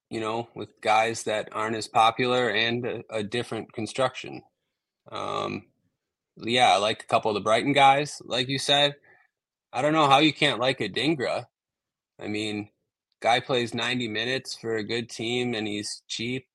you 0.10 0.20
know, 0.20 0.50
with 0.56 0.70
guys 0.82 1.24
that 1.24 1.50
aren't 1.52 1.76
as 1.76 1.88
popular 1.88 2.50
and 2.50 2.86
a, 2.86 3.04
a 3.10 3.24
different 3.24 3.72
construction. 3.74 4.42
Um, 5.12 5.66
yeah, 6.38 6.74
I 6.74 6.78
like 6.78 7.04
a 7.04 7.08
couple 7.08 7.32
of 7.32 7.36
the 7.36 7.42
Brighton 7.42 7.74
guys, 7.74 8.22
like 8.26 8.48
you 8.48 8.60
said. 8.60 8.96
I 9.72 9.82
don't 9.82 9.94
know 9.94 10.08
how 10.08 10.20
you 10.20 10.34
can't 10.34 10.60
like 10.60 10.80
Adingra. 10.80 11.46
I 12.20 12.28
mean, 12.28 12.70
guy 13.22 13.40
plays 13.40 13.74
90 13.74 14.08
minutes 14.08 14.56
for 14.56 14.76
a 14.76 14.84
good 14.84 15.10
team 15.10 15.54
and 15.54 15.68
he's 15.68 16.04
cheap. 16.08 16.48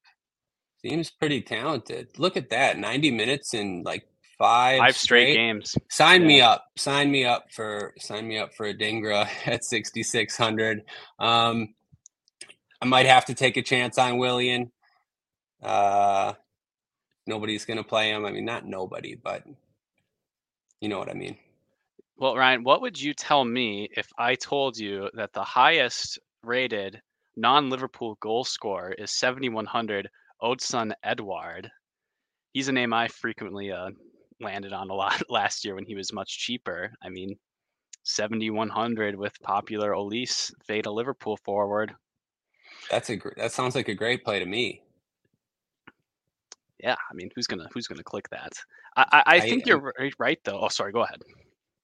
Seems 0.84 1.10
pretty 1.10 1.42
talented. 1.42 2.18
Look 2.18 2.36
at 2.36 2.50
that. 2.50 2.78
90 2.78 3.10
minutes 3.10 3.54
in 3.54 3.82
like 3.82 4.06
five, 4.38 4.78
five 4.78 4.96
straight, 4.96 5.32
straight 5.32 5.36
games. 5.36 5.76
Sign 5.90 6.22
yeah. 6.22 6.26
me 6.26 6.40
up. 6.40 6.64
Sign 6.76 7.10
me 7.10 7.24
up 7.24 7.46
for 7.52 7.94
sign 7.98 8.26
me 8.26 8.38
up 8.38 8.54
for 8.54 8.72
Adingra 8.72 9.28
at 9.46 9.64
6600. 9.64 10.82
Um 11.18 11.74
I 12.80 12.86
might 12.86 13.06
have 13.06 13.24
to 13.26 13.34
take 13.34 13.56
a 13.56 13.62
chance 13.62 13.98
on 13.98 14.18
Willian. 14.18 14.72
Uh 15.62 16.34
nobody's 17.28 17.64
going 17.64 17.76
to 17.76 17.84
play 17.84 18.10
him. 18.10 18.24
I 18.24 18.32
mean, 18.32 18.44
not 18.44 18.66
nobody, 18.66 19.14
but 19.14 19.44
you 20.80 20.88
know 20.88 20.98
what 20.98 21.10
I 21.10 21.14
mean. 21.14 21.36
Well, 22.16 22.34
Ryan, 22.34 22.64
what 22.64 22.80
would 22.80 23.00
you 23.00 23.14
tell 23.14 23.44
me 23.44 23.88
if 23.96 24.08
I 24.18 24.34
told 24.34 24.76
you 24.76 25.08
that 25.14 25.32
the 25.32 25.44
highest 25.44 26.18
rated 26.42 27.00
non 27.36 27.70
Liverpool 27.70 28.16
goal 28.20 28.42
scorer 28.44 28.92
is 28.92 29.12
7,100 29.12 30.08
Odsonne 30.42 30.94
Edouard? 31.04 31.70
He's 32.52 32.68
a 32.68 32.72
name 32.72 32.92
I 32.92 33.06
frequently 33.08 33.70
uh, 33.70 33.90
landed 34.40 34.72
on 34.72 34.90
a 34.90 34.94
lot 34.94 35.22
last 35.30 35.64
year 35.64 35.74
when 35.74 35.84
he 35.84 35.94
was 35.94 36.12
much 36.12 36.38
cheaper. 36.38 36.92
I 37.02 37.08
mean, 37.08 37.36
7,100 38.04 39.16
with 39.16 39.38
popular 39.42 39.92
Olise, 39.92 40.52
Veda 40.66 40.90
Liverpool 40.90 41.36
forward. 41.44 41.94
That's 42.90 43.10
a 43.10 43.18
that 43.36 43.52
sounds 43.52 43.74
like 43.74 43.88
a 43.88 43.94
great 43.94 44.24
play 44.24 44.38
to 44.38 44.46
me. 44.46 44.82
Yeah, 46.82 46.94
I 47.10 47.14
mean, 47.14 47.28
who's 47.34 47.46
gonna 47.46 47.68
who's 47.74 47.86
gonna 47.86 48.04
click 48.04 48.28
that? 48.30 48.52
I 48.96 49.04
I, 49.12 49.22
I 49.36 49.40
think 49.40 49.64
I, 49.66 49.70
you're 49.70 49.92
right 50.18 50.38
though. 50.44 50.60
Oh, 50.60 50.68
sorry. 50.68 50.92
Go 50.92 51.02
ahead. 51.02 51.22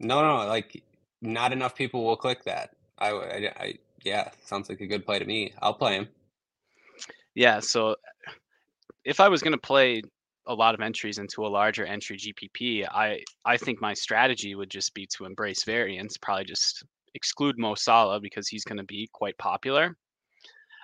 No, 0.01 0.23
no, 0.23 0.47
like 0.47 0.83
not 1.21 1.53
enough 1.53 1.75
people 1.75 2.05
will 2.05 2.17
click 2.17 2.45
that. 2.45 2.71
I, 2.99 3.11
I, 3.11 3.53
I 3.57 3.79
yeah, 4.05 4.31
sounds 4.45 4.69
like 4.69 4.81
a 4.81 4.87
good 4.87 5.05
play 5.05 5.19
to 5.19 5.25
me. 5.25 5.53
I'll 5.61 5.75
play 5.75 5.95
him. 5.95 6.09
Yeah. 7.35 7.61
So 7.61 7.97
if 9.05 9.21
I 9.21 9.29
was 9.29 9.43
gonna 9.43 9.59
play 9.59 10.03
a 10.47 10.55
lot 10.55 10.75
of 10.75 10.81
entries 10.81 11.19
into 11.19 11.47
a 11.47 11.49
larger 11.49 11.85
entry 11.85 12.17
GPP, 12.17 12.87
I 12.91 13.23
I 13.45 13.57
think 13.57 13.81
my 13.81 13.95
strategy 13.95 14.55
would 14.55 14.71
just 14.71 14.95
be 14.95 15.07
to 15.17 15.25
embrace 15.25 15.65
variance. 15.65 16.17
Probably 16.17 16.45
just 16.45 16.85
exclude 17.15 17.59
Mo 17.59 17.75
Salah 17.75 18.21
because 18.21 18.49
he's 18.49 18.65
going 18.65 18.79
to 18.79 18.85
be 18.85 19.09
quite 19.13 19.39
popular. 19.39 19.97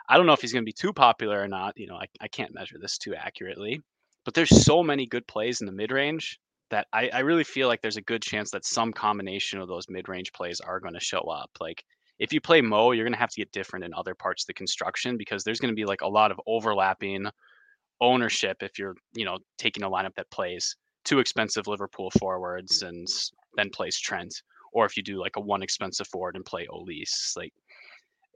I 0.09 0.17
don't 0.17 0.26
know 0.26 0.33
if 0.33 0.40
he's 0.40 0.52
going 0.52 0.64
to 0.64 0.69
be 0.69 0.73
too 0.73 0.93
popular 0.93 1.40
or 1.40 1.49
not. 1.49 1.75
You 1.76 1.87
know, 1.87 1.97
I, 1.97 2.07
I 2.21 2.29
can't 2.29 2.55
measure 2.55 2.79
this 2.81 2.99
too 2.99 3.14
accurately. 3.14 3.81
But 4.25 4.35
there's 4.35 4.64
so 4.64 4.83
many 4.83 5.07
good 5.07 5.26
plays 5.26 5.61
in 5.61 5.67
the 5.67 5.73
mid 5.73 5.93
range 5.93 6.38
that 6.71 6.87
I, 6.93 7.09
I 7.09 7.21
really 7.21 7.45
feel 7.45 7.69
like 7.69 7.81
there's 7.81 7.97
a 7.97 8.02
good 8.02 8.23
chance 8.23 8.50
that 8.50 8.64
some 8.64 8.93
combination 8.93 9.61
of 9.61 9.69
those 9.69 9.88
mid 9.88 10.09
range 10.09 10.33
plays 10.33 10.61
are 10.61 10.81
going 10.81 10.95
to 10.95 11.00
show 11.00 11.21
up. 11.21 11.50
Like 11.61 11.85
if 12.19 12.33
you 12.33 12.40
play 12.40 12.61
Mo, 12.61 12.93
you're 12.93 13.05
going 13.05 13.14
to 13.14 13.19
have 13.19 13.31
to 13.31 13.40
get 13.40 13.52
different 13.52 13.85
in 13.85 13.95
other 13.95 14.14
parts 14.14 14.43
of 14.43 14.47
the 14.49 14.55
construction 14.55 15.17
because 15.17 15.43
there's 15.43 15.61
going 15.61 15.73
to 15.73 15.81
be 15.81 15.87
like 15.87 16.02
a 16.02 16.09
lot 16.09 16.31
of 16.31 16.40
overlapping 16.47 17.26
ownership 18.00 18.59
if 18.62 18.78
you're, 18.78 18.97
you 19.12 19.25
know, 19.25 19.38
taking 19.59 19.83
a 19.83 19.90
lineup 19.90 20.14
that 20.16 20.30
plays 20.30 20.76
two 21.04 21.19
expensive 21.19 21.66
Liverpool 21.66 22.11
forwards 22.19 22.83
and 22.83 23.07
mm-hmm. 23.07 23.57
then 23.57 23.71
plays 23.71 23.99
Trent, 23.99 24.35
or 24.73 24.87
if 24.87 24.97
you 24.97 25.02
do 25.02 25.21
like 25.21 25.37
a 25.37 25.40
one 25.40 25.62
expensive 25.62 26.07
forward 26.09 26.37
and 26.37 26.45
play 26.45 26.66
Olise. 26.66 27.37
Like 27.37 27.52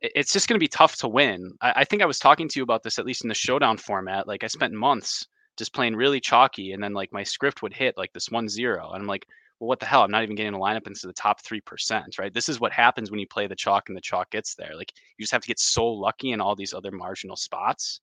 it's 0.03 0.33
just 0.33 0.49
going 0.49 0.57
to 0.57 0.65
be 0.65 0.69
tough 0.69 0.97
to 0.97 1.09
win. 1.09 1.53
I, 1.61 1.73
I 1.77 1.85
think 1.85 2.03
I 2.03 2.07
was 2.07 2.19
talking 2.19 2.49
to 2.49 2.59
you 2.59 2.63
about 2.63 2.83
this 2.83 2.99
at 2.99 3.07
least 3.07 3.25
in 3.25 3.29
the 3.29 3.35
showdown 3.35 3.77
format. 3.77 4.27
Like 4.27 4.45
I 4.45 4.49
spent 4.49 4.73
months 4.73 5.27
just 5.57 5.73
playing 5.73 5.95
really 5.95 6.21
chalky 6.21 6.73
and 6.73 6.83
then 6.83 6.93
like 6.93 7.13
my 7.13 7.23
script 7.23 7.63
would 7.63 7.73
hit 7.73 7.97
like 7.97 8.13
this 8.13 8.31
one 8.31 8.49
zero 8.49 8.91
and 8.93 9.03
i'm 9.03 9.07
like 9.07 9.27
well 9.61 9.69
what 9.69 9.81
the 9.81 9.87
hell 9.87 10.03
i'm 10.03 10.11
not 10.11 10.23
even 10.23 10.37
getting 10.37 10.55
a 10.55 10.59
lineup 10.59 10.87
into 10.87 11.07
the 11.07 11.13
top 11.13 11.43
3% 11.43 12.19
right 12.19 12.35
this 12.35 12.49
is 12.49 12.61
what 12.61 12.73
happens 12.73 13.11
when 13.11 13.21
you 13.21 13.27
play 13.27 13.47
the 13.47 13.57
chalk 13.57 13.89
and 13.89 13.97
the 13.97 14.03
chalk 14.03 14.31
gets 14.31 14.55
there 14.55 14.75
like 14.77 14.93
you 15.17 15.23
just 15.23 15.33
have 15.33 15.43
to 15.43 15.49
get 15.49 15.61
so 15.61 15.87
lucky 15.87 16.33
in 16.33 16.41
all 16.41 16.57
these 16.57 16.75
other 16.75 16.91
marginal 16.91 17.37
spots 17.37 18.01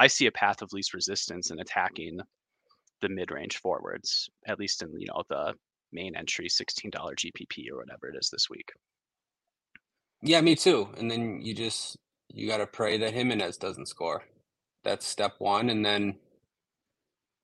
i 0.00 0.06
see 0.06 0.26
a 0.26 0.32
path 0.32 0.62
of 0.62 0.72
least 0.72 0.94
resistance 0.94 1.50
in 1.50 1.60
attacking 1.60 2.18
the 3.00 3.08
mid-range 3.08 3.58
forwards 3.58 4.28
at 4.46 4.58
least 4.58 4.82
in 4.82 4.92
you 4.98 5.06
know 5.06 5.22
the 5.28 5.54
main 5.92 6.14
entry 6.16 6.48
$16 6.48 6.90
gpp 6.92 7.70
or 7.70 7.78
whatever 7.78 8.08
it 8.08 8.16
is 8.18 8.30
this 8.30 8.48
week 8.50 8.72
yeah 10.22 10.40
me 10.40 10.54
too 10.54 10.88
and 10.98 11.10
then 11.10 11.40
you 11.42 11.54
just 11.54 11.96
you 12.28 12.46
got 12.46 12.58
to 12.58 12.66
pray 12.66 12.98
that 12.98 13.12
jimenez 13.12 13.56
doesn't 13.56 13.86
score 13.86 14.22
that's 14.84 15.06
step 15.06 15.34
one 15.38 15.70
and 15.70 15.84
then 15.84 16.16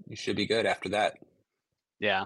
you 0.07 0.17
should 0.17 0.37
be 0.37 0.47
good 0.47 0.67
after 0.67 0.91
that. 0.91 1.15
Yeah. 1.99 2.25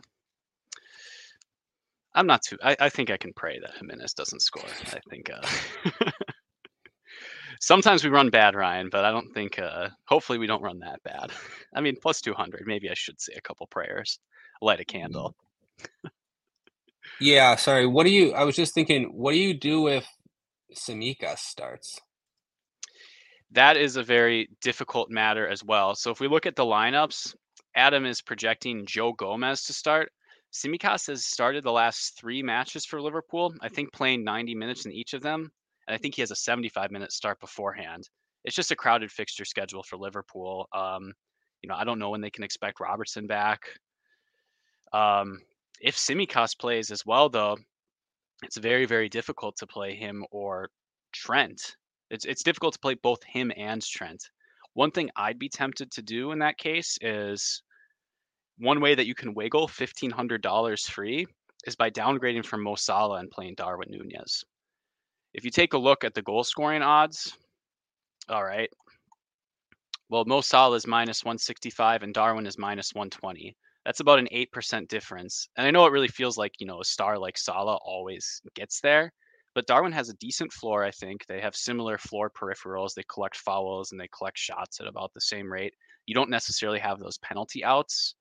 I'm 2.14 2.27
not 2.27 2.43
too. 2.43 2.59
I, 2.62 2.77
I 2.81 2.88
think 2.88 3.11
I 3.11 3.16
can 3.16 3.33
pray 3.33 3.61
that 3.61 3.77
Jimenez 3.79 4.14
doesn't 4.14 4.43
score. 4.43 4.64
I 4.93 4.99
think. 5.09 5.31
Uh, 5.31 6.11
sometimes 7.61 8.03
we 8.03 8.11
run 8.11 8.31
bad, 8.31 8.55
Ryan, 8.57 8.88
but 8.90 9.05
I 9.05 9.12
don't 9.12 9.33
think. 9.33 9.59
Uh, 9.59 9.88
hopefully, 10.07 10.38
we 10.38 10.46
don't 10.46 10.62
run 10.62 10.81
that 10.81 11.03
bad. 11.05 11.31
I 11.75 11.81
mean, 11.81 11.96
plus 12.01 12.20
200. 12.20 12.64
Maybe 12.66 12.90
I 12.90 12.94
should 12.94 13.20
say 13.20 13.35
a 13.37 13.40
couple 13.40 13.66
prayers, 13.68 14.18
light 14.61 14.81
a 14.81 14.85
candle. 14.85 15.35
yeah. 17.20 17.55
Sorry. 17.57 17.87
What 17.87 18.05
do 18.05 18.11
you? 18.11 18.33
I 18.33 18.44
was 18.44 18.57
just 18.57 18.75
thinking. 18.75 19.05
What 19.14 19.33
do 19.33 19.38
you 19.38 19.55
do 19.55 19.87
if 19.88 20.07
Tsimikas 20.75 21.38
starts? 21.38 22.01
That 23.53 23.77
is 23.77 23.96
a 23.96 24.03
very 24.03 24.49
difficult 24.61 25.11
matter 25.11 25.49
as 25.49 25.64
well. 25.64 25.94
So 25.96 26.11
if 26.11 26.20
we 26.20 26.29
look 26.29 26.46
at 26.46 26.55
the 26.55 26.64
lineups, 26.64 27.35
Adam 27.75 28.07
is 28.07 28.23
projecting 28.23 28.87
Joe 28.87 29.12
Gomez 29.12 29.64
to 29.64 29.73
start. 29.73 30.12
Tsimikas 30.53 31.07
has 31.09 31.25
started 31.25 31.64
the 31.64 31.73
last 31.73 32.16
three 32.18 32.42
matches 32.42 32.85
for 32.85 33.01
Liverpool, 33.01 33.55
I 33.61 33.68
think 33.68 33.92
playing 33.92 34.25
90 34.25 34.55
minutes 34.55 34.85
in 34.85 34.92
each 34.92 35.14
of 35.14 35.23
them. 35.23 35.51
And 35.90 35.96
I 35.96 35.98
think 35.98 36.14
he 36.14 36.22
has 36.22 36.31
a 36.31 36.37
75 36.37 36.92
minute 36.92 37.11
start 37.11 37.40
beforehand. 37.40 38.09
It's 38.44 38.55
just 38.55 38.70
a 38.70 38.76
crowded 38.76 39.11
fixture 39.11 39.44
schedule 39.44 39.83
for 39.83 39.96
Liverpool. 39.96 40.68
Um, 40.72 41.12
you 41.62 41.68
know, 41.68 41.74
I 41.74 41.83
don't 41.83 41.98
know 41.98 42.11
when 42.11 42.20
they 42.20 42.31
can 42.31 42.44
expect 42.44 42.79
Robertson 42.79 43.26
back. 43.26 43.62
Um, 44.92 45.40
if 45.81 45.96
Tsimikas 45.96 46.57
plays 46.57 46.92
as 46.92 47.05
well, 47.05 47.29
though, 47.29 47.59
it's 48.44 48.57
very, 48.57 48.87
very 48.87 49.09
difficult 49.09 49.57
to 49.57 49.66
play 49.66 49.96
him 49.96 50.24
or 50.31 50.70
Trent. 51.12 51.74
It's 52.09 52.24
it's 52.24 52.44
difficult 52.44 52.74
to 52.74 52.81
play 52.81 52.94
both 52.94 53.24
him 53.24 53.50
and 53.57 53.83
Trent. 53.83 54.22
One 54.74 54.92
thing 54.92 55.11
I'd 55.16 55.40
be 55.40 55.48
tempted 55.48 55.90
to 55.90 56.03
do 56.03 56.31
in 56.31 56.38
that 56.38 56.57
case 56.57 56.98
is 57.00 57.64
one 58.59 58.81
way 58.81 58.94
that 58.94 59.09
you 59.09 59.16
can 59.16 59.35
wiggle 59.35 59.66
$1,500 59.66 60.87
free 60.88 61.26
is 61.66 61.74
by 61.74 61.90
downgrading 61.90 62.46
from 62.46 62.62
Mo 62.62 62.76
Salah 62.76 63.18
and 63.18 63.29
playing 63.29 63.57
Darwin 63.57 63.90
Nunez. 63.90 64.44
If 65.33 65.45
you 65.45 65.51
take 65.51 65.75
a 65.75 65.79
look 65.79 66.05
at 66.05 66.14
the 66.14 66.23
goal 66.23 66.45
scoring 66.45 66.83
odds, 66.83 67.37
all 68.29 68.45
right. 68.45 68.71
Well, 70.09 70.25
Mo 70.25 70.40
Salah 70.40 70.77
is 70.77 70.87
minus 70.87 71.25
165 71.25 72.03
and 72.03 72.12
Darwin 72.12 72.47
is 72.47 72.59
minus 72.59 72.93
120. 72.95 73.57
That's 73.85 74.01
about 74.01 74.19
an 74.19 74.29
8% 74.33 74.88
difference. 74.88 75.49
And 75.57 75.66
I 75.66 75.71
know 75.71 75.87
it 75.87 75.93
really 75.93 76.09
feels 76.09 76.37
like, 76.37 76.53
you 76.59 76.66
know, 76.66 76.81
a 76.81 76.85
star 76.85 77.16
like 77.16 77.38
Salah 77.38 77.79
always 77.85 78.43
gets 78.55 78.81
there. 78.81 79.12
But 79.55 79.66
Darwin 79.66 79.93
has 79.93 80.09
a 80.09 80.14
decent 80.14 80.53
floor, 80.53 80.85
I 80.85 80.90
think. 80.90 81.27
They 81.27 81.40
have 81.40 81.57
similar 81.57 81.99
floor 81.99 82.31
peripherals. 82.31 82.95
They 82.95 83.05
collect 83.12 83.37
fouls 83.37 83.93
and 83.93 84.01
they 84.01 84.09
collect 84.16 84.38
shots 84.38 84.81
at 84.81 84.87
about 84.87 85.12
the 85.14 85.21
same 85.21 85.51
rate. 85.51 85.75
You 86.07 86.14
don't 86.14 86.31
necessarily 86.31 86.79
have 86.81 86.99
those 86.99 87.19
penalty 87.19 87.64
outs, 87.64 88.14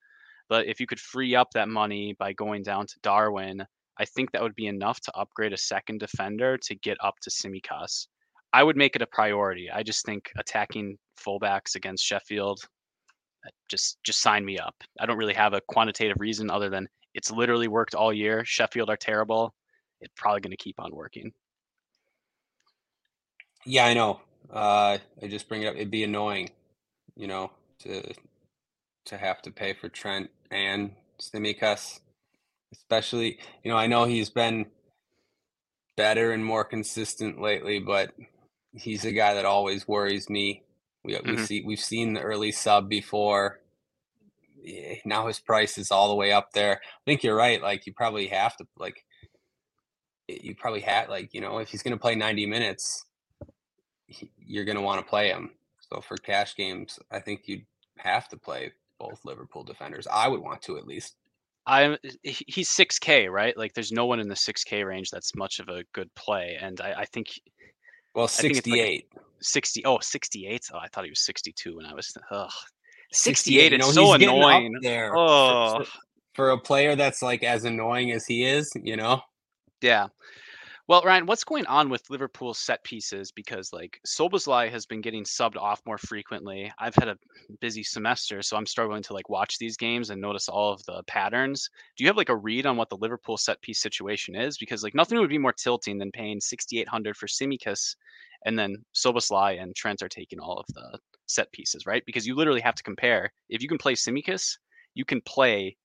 but 0.47 0.67
if 0.67 0.79
you 0.79 0.87
could 0.87 0.99
free 0.99 1.35
up 1.35 1.49
that 1.53 1.69
money 1.69 2.15
by 2.17 2.33
going 2.33 2.63
down 2.63 2.87
to 2.87 2.99
Darwin, 3.01 3.65
I 3.99 4.05
think 4.05 4.31
that 4.31 4.41
would 4.41 4.55
be 4.55 4.67
enough 4.67 4.99
to 5.01 5.15
upgrade 5.15 5.53
a 5.53 5.57
second 5.57 5.99
defender 5.99 6.57
to 6.57 6.75
get 6.75 6.97
up 7.03 7.15
to 7.21 7.29
Tsimikas. 7.29 8.07
I 8.53 8.63
would 8.63 8.77
make 8.77 8.95
it 8.95 9.01
a 9.01 9.07
priority. 9.07 9.69
I 9.69 9.83
just 9.83 10.05
think 10.05 10.31
attacking 10.37 10.97
fullbacks 11.19 11.75
against 11.75 12.05
Sheffield, 12.05 12.61
uh, 13.45 13.49
just 13.69 13.97
just 14.03 14.21
sign 14.21 14.43
me 14.43 14.57
up. 14.57 14.75
I 14.99 15.05
don't 15.05 15.17
really 15.17 15.33
have 15.33 15.53
a 15.53 15.61
quantitative 15.67 16.17
reason 16.19 16.49
other 16.49 16.69
than 16.69 16.87
it's 17.13 17.31
literally 17.31 17.67
worked 17.67 17.93
all 17.93 18.13
year. 18.13 18.43
Sheffield 18.45 18.89
are 18.89 18.97
terrible 18.97 19.53
it's 20.01 20.13
probably 20.15 20.41
going 20.41 20.51
to 20.51 20.57
keep 20.57 20.79
on 20.79 20.93
working. 20.93 21.31
Yeah, 23.65 23.85
I 23.85 23.93
know. 23.93 24.21
Uh, 24.51 24.97
I 25.21 25.27
just 25.27 25.49
bring 25.49 25.63
it 25.63 25.67
up. 25.67 25.75
It'd 25.75 25.91
be 25.91 26.03
annoying, 26.03 26.49
you 27.15 27.27
know, 27.27 27.51
to 27.79 28.13
to 29.05 29.17
have 29.17 29.41
to 29.41 29.51
pay 29.51 29.73
for 29.73 29.89
Trent 29.89 30.29
and 30.51 30.91
Tsimikas, 31.19 31.99
especially. 32.73 33.39
You 33.63 33.71
know, 33.71 33.77
I 33.77 33.87
know 33.87 34.05
he's 34.05 34.29
been 34.29 34.67
better 35.97 36.31
and 36.31 36.45
more 36.45 36.63
consistent 36.63 37.41
lately, 37.41 37.79
but 37.79 38.11
he's 38.73 39.05
a 39.05 39.11
guy 39.11 39.33
that 39.33 39.45
always 39.45 39.87
worries 39.87 40.29
me. 40.29 40.63
We 41.03 41.13
mm-hmm. 41.13 41.31
we 41.31 41.37
see 41.37 41.63
we've 41.65 41.79
seen 41.79 42.13
the 42.13 42.21
early 42.21 42.51
sub 42.51 42.89
before. 42.89 43.59
now 45.05 45.27
his 45.27 45.39
price 45.39 45.77
is 45.77 45.91
all 45.91 46.09
the 46.09 46.15
way 46.15 46.31
up 46.31 46.51
there. 46.53 46.75
I 46.83 47.03
think 47.05 47.23
you're 47.23 47.35
right. 47.35 47.61
Like 47.61 47.85
you 47.85 47.93
probably 47.93 48.27
have 48.27 48.55
to 48.57 48.67
like 48.77 49.03
you 50.27 50.55
probably 50.55 50.81
had 50.81 51.09
like 51.09 51.33
you 51.33 51.41
know 51.41 51.57
if 51.57 51.69
he's 51.69 51.83
going 51.83 51.95
to 51.95 52.01
play 52.01 52.15
90 52.15 52.45
minutes, 52.45 53.05
he, 54.07 54.31
you're 54.37 54.65
going 54.65 54.77
to 54.77 54.81
want 54.81 55.03
to 55.03 55.09
play 55.09 55.29
him. 55.29 55.51
So 55.91 56.01
for 56.01 56.17
cash 56.17 56.55
games, 56.55 56.99
I 57.11 57.19
think 57.19 57.47
you'd 57.47 57.65
have 57.97 58.27
to 58.29 58.37
play 58.37 58.73
both 58.99 59.25
Liverpool 59.25 59.63
defenders. 59.63 60.07
I 60.11 60.27
would 60.27 60.41
want 60.41 60.61
to 60.63 60.77
at 60.77 60.87
least. 60.87 61.15
I'm 61.69 61.97
he's 62.23 62.69
6K, 62.69 63.29
right? 63.29 63.55
Like 63.55 63.73
there's 63.73 63.91
no 63.91 64.07
one 64.07 64.19
in 64.19 64.27
the 64.27 64.35
6K 64.35 64.85
range 64.85 65.11
that's 65.11 65.35
much 65.35 65.59
of 65.59 65.69
a 65.69 65.83
good 65.93 66.13
play, 66.15 66.57
and 66.59 66.81
I, 66.81 67.01
I 67.01 67.05
think. 67.05 67.27
Well, 68.15 68.27
68. 68.27 69.07
Like 69.13 69.23
60. 69.41 69.85
Oh, 69.85 69.99
68. 70.01 70.61
Oh, 70.73 70.79
I 70.79 70.87
thought 70.87 71.03
he 71.03 71.11
was 71.11 71.23
62 71.25 71.77
when 71.77 71.85
I 71.85 71.93
was. 71.93 72.11
Ugh. 72.31 72.49
68. 73.13 73.73
It's 73.73 73.93
so 73.93 74.13
annoying. 74.13 74.75
There 74.81 75.15
oh. 75.15 75.83
For, 75.83 75.99
for 76.33 76.49
a 76.51 76.57
player 76.57 76.95
that's 76.95 77.21
like 77.21 77.43
as 77.43 77.65
annoying 77.65 78.11
as 78.11 78.25
he 78.25 78.43
is, 78.43 78.71
you 78.75 78.97
know. 78.97 79.21
Yeah. 79.81 80.07
Well, 80.89 81.03
Ryan, 81.03 81.27
what's 81.27 81.43
going 81.43 81.67
on 81.67 81.89
with 81.89 82.09
Liverpool's 82.09 82.57
set 82.57 82.83
pieces? 82.83 83.31
Because 83.31 83.71
like 83.71 84.01
Szoboszlai 84.07 84.71
has 84.71 84.87
been 84.87 85.01
getting 85.01 85.23
subbed 85.23 85.55
off 85.55 85.83
more 85.85 85.99
frequently. 85.99 86.73
I've 86.79 86.95
had 86.95 87.09
a 87.09 87.17
busy 87.61 87.83
semester, 87.83 88.41
so 88.41 88.57
I'm 88.57 88.65
struggling 88.65 89.03
to 89.03 89.13
like 89.13 89.29
watch 89.29 89.59
these 89.59 89.77
games 89.77 90.09
and 90.09 90.19
notice 90.19 90.49
all 90.49 90.73
of 90.73 90.83
the 90.85 91.03
patterns. 91.03 91.69
Do 91.95 92.03
you 92.03 92.07
have 92.07 92.17
like 92.17 92.29
a 92.29 92.35
read 92.35 92.65
on 92.65 92.75
what 92.75 92.89
the 92.89 92.97
Liverpool 92.97 93.37
set 93.37 93.61
piece 93.61 93.79
situation 93.79 94.33
is? 94.35 94.57
Because 94.57 94.81
like 94.81 94.95
nothing 94.95 95.19
would 95.19 95.29
be 95.29 95.37
more 95.37 95.53
tilting 95.53 95.99
than 95.99 96.11
paying 96.11 96.41
6,800 96.41 97.15
for 97.15 97.27
Tsimikas, 97.27 97.95
and 98.47 98.57
then 98.57 98.75
Szoboszlai 98.95 99.61
and 99.61 99.75
Trent 99.75 100.01
are 100.01 100.09
taking 100.09 100.39
all 100.39 100.57
of 100.57 100.65
the 100.73 100.97
set 101.27 101.51
pieces, 101.51 101.85
right? 101.85 102.01
Because 102.07 102.25
you 102.25 102.33
literally 102.33 102.61
have 102.61 102.73
to 102.73 102.81
compare. 102.81 103.31
If 103.47 103.61
you 103.61 103.67
can 103.67 103.77
play 103.77 103.93
Tsimikas, 103.93 104.57
you 104.95 105.05
can 105.05 105.21
play 105.21 105.77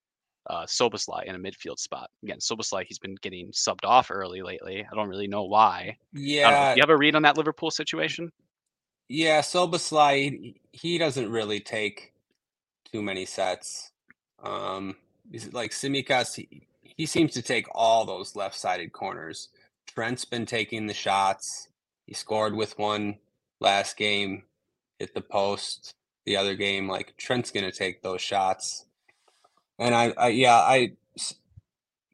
uh, 0.48 0.64
Szoboszlai 0.64 1.24
in 1.24 1.35
a 1.35 1.38
midfield 1.38 1.78
spot. 1.78 2.11
Again, 2.22 2.38
Szoboszlai, 2.38 2.85
he's 2.87 2.98
been 2.98 3.16
getting 3.22 3.50
subbed 3.52 3.85
off 3.85 4.11
early 4.11 4.42
lately. 4.42 4.87
I 4.90 4.94
don't 4.94 5.09
really 5.09 5.28
know 5.28 5.44
why. 5.44 5.96
Yeah. 6.12 6.74
You 6.74 6.83
have 6.83 6.90
a 6.90 6.96
read 6.96 7.16
on 7.16 7.22
that 7.22 7.37
Liverpool 7.37 7.70
situation? 7.70 8.30
Yeah, 9.09 9.40
Szoboszlai, 9.40 10.54
he 10.72 10.98
doesn't 10.98 11.30
really 11.30 11.61
take 11.61 12.12
too 12.90 13.02
many 13.02 13.24
sets. 13.26 13.92
Um, 14.42 14.96
like 15.52 15.72
Tsimikas, 15.72 16.37
he, 16.37 16.66
he 16.83 17.07
seems 17.07 17.33
to 17.33 17.42
take 17.42 17.66
all 17.74 18.04
those 18.04 18.37
left-sided 18.37 18.92
corners. 18.92 19.48
Trent's 19.87 20.24
been 20.24 20.46
taking 20.46 20.87
the 20.87 20.94
shots. 20.94 21.68
He 22.07 22.14
scored 22.14 22.54
with 22.54 22.78
one 22.78 23.16
last 23.61 23.96
game, 23.96 24.44
hit 24.98 25.14
the 25.14 25.20
post. 25.20 25.92
The 26.26 26.37
other 26.38 26.54
game, 26.54 26.88
like 26.88 27.14
Trent's 27.18 27.50
gonna 27.50 27.70
take 27.70 28.02
those 28.02 28.22
shots. 28.22 28.87
And 29.79 29.95
I, 29.95 30.13
I 30.17 30.29
yeah, 30.29 30.57
I 30.57 30.93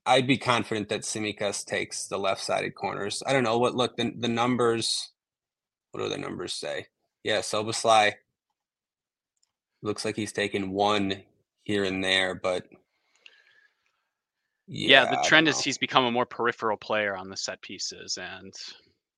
I'd 0.06 0.26
be 0.26 0.38
confident 0.38 0.88
that 0.88 1.02
Tsimikas 1.02 1.64
takes 1.64 2.06
the 2.06 2.18
left-sided 2.18 2.74
corners. 2.74 3.22
I 3.26 3.32
don't 3.32 3.44
know 3.44 3.58
what 3.58 3.74
look 3.74 3.96
the 3.96 4.12
the 4.16 4.28
numbers. 4.28 5.12
What 5.92 6.02
do 6.02 6.08
the 6.08 6.18
numbers 6.18 6.54
say? 6.54 6.86
Yeah, 7.22 7.40
Szoboszlai 7.40 8.14
looks 9.82 10.04
like 10.04 10.16
he's 10.16 10.32
taken 10.32 10.70
one 10.70 11.22
here 11.64 11.84
and 11.84 12.02
there, 12.02 12.34
but 12.34 12.66
yeah, 14.66 15.04
yeah 15.04 15.10
the 15.10 15.22
trend 15.26 15.48
is 15.48 15.60
he's 15.60 15.78
become 15.78 16.04
a 16.04 16.10
more 16.10 16.26
peripheral 16.26 16.76
player 16.76 17.16
on 17.16 17.28
the 17.28 17.36
set 17.36 17.60
pieces, 17.60 18.18
and 18.18 18.54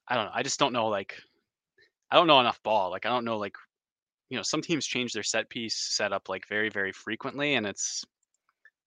I 0.09 0.15
don't 0.15 0.25
know. 0.25 0.33
I 0.35 0.43
just 0.43 0.59
don't 0.59 0.73
know 0.73 0.89
like 0.89 1.15
I 2.11 2.17
don't 2.17 2.27
know 2.27 2.41
enough 2.41 2.63
ball. 2.63 2.91
Like 2.91 3.07
I 3.07 3.11
don't 3.11 3.25
know 3.25 3.39
like 3.39 3.57
you 4.31 4.37
know 4.37 4.43
some 4.43 4.63
teams 4.63 4.87
change 4.87 5.13
their 5.13 5.23
set 5.23 5.49
piece 5.49 5.77
setup 5.77 6.29
like 6.29 6.49
very 6.49 6.71
very 6.71 6.93
frequently, 6.93 7.55
and 7.55 7.67
it's 7.67 8.05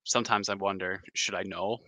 sometimes 0.05 0.49
I 0.49 0.55
wonder, 0.55 1.01
should 1.13 1.35
I 1.35 1.43
know? 1.43 1.79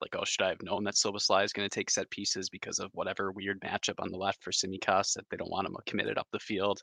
Like, 0.00 0.14
oh, 0.16 0.24
should 0.24 0.42
I 0.42 0.48
have 0.48 0.62
known 0.62 0.84
that 0.84 0.94
Szoboszlai 0.94 1.44
is 1.44 1.52
going 1.52 1.68
to 1.68 1.74
take 1.74 1.90
set 1.90 2.08
pieces 2.10 2.48
because 2.48 2.78
of 2.78 2.90
whatever 2.94 3.32
weird 3.32 3.60
matchup 3.60 4.00
on 4.00 4.10
the 4.10 4.16
left 4.16 4.42
for 4.42 4.50
Tsimikas 4.50 5.14
that 5.14 5.24
they 5.30 5.36
don't 5.36 5.50
want 5.50 5.66
him 5.66 5.76
committed 5.86 6.16
up 6.16 6.26
the 6.32 6.38
field? 6.38 6.82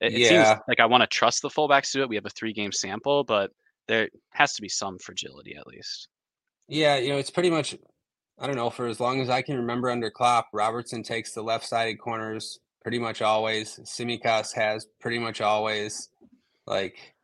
It, 0.00 0.12
yeah. 0.12 0.18
it 0.18 0.28
seems 0.28 0.60
like 0.68 0.80
I 0.80 0.86
want 0.86 1.02
to 1.02 1.06
trust 1.06 1.42
the 1.42 1.48
fullbacks 1.48 1.92
to 1.92 1.98
do 1.98 2.02
it. 2.02 2.08
We 2.08 2.16
have 2.16 2.26
a 2.26 2.30
three 2.30 2.52
game 2.52 2.72
sample, 2.72 3.24
but 3.24 3.50
there 3.88 4.08
has 4.32 4.54
to 4.54 4.62
be 4.62 4.68
some 4.68 4.98
fragility 4.98 5.56
at 5.56 5.66
least. 5.66 6.08
Yeah, 6.68 6.96
you 6.96 7.08
know, 7.08 7.16
it's 7.16 7.30
pretty 7.30 7.50
much 7.50 7.76
I 8.38 8.46
don't 8.46 8.56
know, 8.56 8.70
for 8.70 8.86
as 8.86 8.98
long 8.98 9.20
as 9.20 9.28
I 9.28 9.40
can 9.42 9.56
remember 9.56 9.90
under 9.90 10.10
Klopp, 10.10 10.48
Robertson 10.52 11.02
takes 11.02 11.32
the 11.32 11.42
left 11.42 11.66
sided 11.66 11.98
corners 11.98 12.58
pretty 12.82 12.98
much 12.98 13.22
always. 13.22 13.78
Tsimikas 13.84 14.54
has 14.54 14.86
pretty 15.00 15.18
much 15.18 15.40
always. 15.40 16.08
Like 16.66 17.14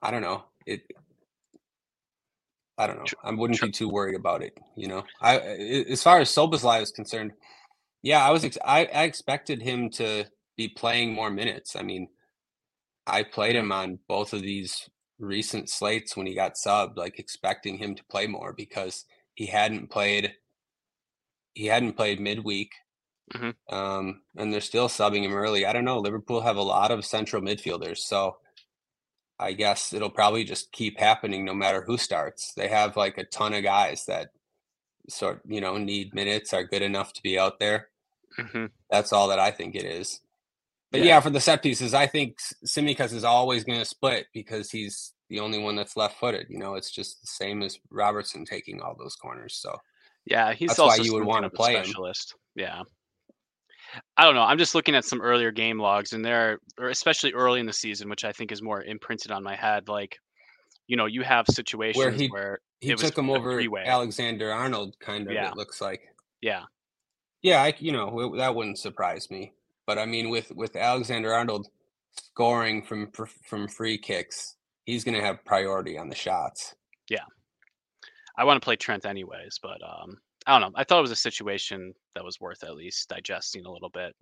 I 0.00 0.10
don't 0.10 0.22
know. 0.22 0.44
It 0.66 0.82
I 2.82 2.86
don't 2.86 2.98
know. 2.98 3.04
I 3.22 3.30
wouldn't 3.32 3.60
be 3.60 3.70
too 3.70 3.88
worried 3.88 4.16
about 4.16 4.42
it. 4.42 4.58
You 4.76 4.88
know, 4.88 5.04
I 5.20 5.38
as 5.38 6.02
far 6.02 6.20
as 6.20 6.30
Szoboszlai 6.30 6.82
is 6.82 6.90
concerned, 6.90 7.32
yeah, 8.02 8.26
I 8.26 8.30
was 8.30 8.44
ex- 8.44 8.58
I, 8.64 8.86
I 8.86 9.04
expected 9.04 9.62
him 9.62 9.88
to 9.90 10.24
be 10.56 10.68
playing 10.68 11.14
more 11.14 11.30
minutes. 11.30 11.76
I 11.76 11.82
mean, 11.82 12.08
I 13.06 13.22
played 13.22 13.56
him 13.56 13.70
on 13.72 14.00
both 14.08 14.32
of 14.32 14.42
these 14.42 14.88
recent 15.18 15.70
slates 15.70 16.16
when 16.16 16.26
he 16.26 16.34
got 16.34 16.54
subbed, 16.54 16.96
like 16.96 17.18
expecting 17.18 17.78
him 17.78 17.94
to 17.94 18.04
play 18.10 18.26
more 18.26 18.52
because 18.52 19.04
he 19.34 19.46
hadn't 19.46 19.90
played. 19.90 20.34
He 21.54 21.66
hadn't 21.66 21.96
played 21.96 22.18
midweek, 22.18 22.72
mm-hmm. 23.34 23.74
um, 23.74 24.22
and 24.36 24.52
they're 24.52 24.60
still 24.60 24.88
subbing 24.88 25.22
him 25.22 25.34
early. 25.34 25.66
I 25.66 25.72
don't 25.72 25.84
know. 25.84 25.98
Liverpool 25.98 26.40
have 26.40 26.56
a 26.56 26.62
lot 26.62 26.90
of 26.90 27.04
central 27.04 27.42
midfielders, 27.42 27.98
so 27.98 28.38
I 29.38 29.52
guess 29.52 29.92
it'll 29.92 30.10
probably 30.10 30.44
just 30.44 30.72
keep 30.72 30.98
happening 30.98 31.44
no 31.44 31.54
matter 31.54 31.82
who 31.82 31.96
starts. 31.96 32.52
They 32.54 32.68
have 32.68 32.96
like 32.96 33.18
a 33.18 33.24
ton 33.24 33.54
of 33.54 33.62
guys 33.62 34.04
that 34.06 34.28
sort 35.08 35.40
you 35.46 35.60
know 35.60 35.78
need 35.78 36.14
minutes 36.14 36.54
are 36.54 36.64
good 36.64 36.82
enough 36.82 37.12
to 37.14 37.22
be 37.22 37.38
out 37.38 37.58
there. 37.58 37.88
Mm-hmm. 38.38 38.66
That's 38.90 39.12
all 39.12 39.28
that 39.28 39.38
I 39.38 39.50
think 39.50 39.74
it 39.74 39.84
is. 39.84 40.20
But 40.90 41.00
yeah. 41.00 41.06
yeah, 41.06 41.20
for 41.20 41.30
the 41.30 41.40
set 41.40 41.62
pieces, 41.62 41.94
I 41.94 42.06
think 42.06 42.36
Tsimikas 42.66 43.14
is 43.14 43.24
always 43.24 43.64
going 43.64 43.78
to 43.78 43.84
split 43.84 44.26
because 44.34 44.70
he's 44.70 45.14
the 45.30 45.40
only 45.40 45.58
one 45.58 45.74
that's 45.74 45.96
left-footed. 45.96 46.48
You 46.50 46.58
know, 46.58 46.74
it's 46.74 46.90
just 46.90 47.22
the 47.22 47.26
same 47.26 47.62
as 47.62 47.78
Robertson 47.90 48.44
taking 48.44 48.82
all 48.82 48.94
those 48.98 49.16
corners. 49.16 49.56
So 49.56 49.78
yeah, 50.26 50.52
he's 50.52 50.68
that's 50.68 50.78
why 50.78 50.96
you 50.96 51.14
would 51.14 51.24
want 51.24 51.44
to 51.44 51.50
play 51.50 51.82
specialist. 51.82 52.34
him. 52.34 52.64
Yeah, 52.64 52.82
I 54.16 54.24
don't 54.24 54.34
know. 54.34 54.42
I'm 54.42 54.58
just 54.58 54.74
looking 54.74 54.94
at 54.94 55.04
some 55.04 55.20
earlier 55.20 55.50
game 55.50 55.78
logs, 55.78 56.12
and 56.12 56.24
there, 56.24 56.58
or 56.78 56.88
especially 56.88 57.32
early 57.32 57.60
in 57.60 57.66
the 57.66 57.72
season, 57.72 58.08
which 58.08 58.24
I 58.24 58.32
think 58.32 58.52
is 58.52 58.62
more 58.62 58.82
imprinted 58.82 59.30
on 59.30 59.42
my 59.42 59.56
head. 59.56 59.88
Like, 59.88 60.18
you 60.86 60.96
know, 60.96 61.06
you 61.06 61.22
have 61.22 61.46
situations 61.48 62.02
where 62.02 62.10
he, 62.10 62.28
where 62.28 62.60
he 62.80 62.94
took 62.94 63.16
him 63.16 63.30
over 63.30 63.52
three-way. 63.52 63.84
Alexander 63.84 64.50
Arnold, 64.52 64.96
kind 65.00 65.26
of. 65.26 65.32
Yeah. 65.32 65.50
It 65.50 65.56
looks 65.56 65.80
like. 65.80 66.02
Yeah. 66.40 66.62
Yeah, 67.42 67.62
I, 67.62 67.74
you 67.78 67.92
know 67.92 68.36
that 68.36 68.54
wouldn't 68.54 68.78
surprise 68.78 69.30
me. 69.30 69.52
But 69.86 69.98
I 69.98 70.06
mean, 70.06 70.30
with 70.30 70.52
with 70.54 70.76
Alexander 70.76 71.34
Arnold 71.34 71.66
scoring 72.16 72.82
from 72.84 73.10
from 73.44 73.68
free 73.68 73.98
kicks, 73.98 74.56
he's 74.84 75.02
going 75.04 75.16
to 75.16 75.24
have 75.24 75.44
priority 75.44 75.98
on 75.98 76.08
the 76.08 76.14
shots. 76.14 76.74
Yeah. 77.08 77.24
I 78.38 78.44
want 78.44 78.62
to 78.62 78.64
play 78.64 78.76
Trent 78.76 79.04
anyways, 79.04 79.58
but 79.62 79.80
um, 79.82 80.18
I 80.46 80.58
don't 80.58 80.72
know. 80.72 80.78
I 80.78 80.84
thought 80.84 80.98
it 80.98 81.02
was 81.02 81.10
a 81.10 81.16
situation 81.16 81.92
that 82.14 82.24
was 82.24 82.40
worth 82.40 82.64
at 82.64 82.74
least 82.74 83.08
digesting 83.08 83.64
a 83.64 83.70
little 83.70 83.90
bit. 83.90 84.14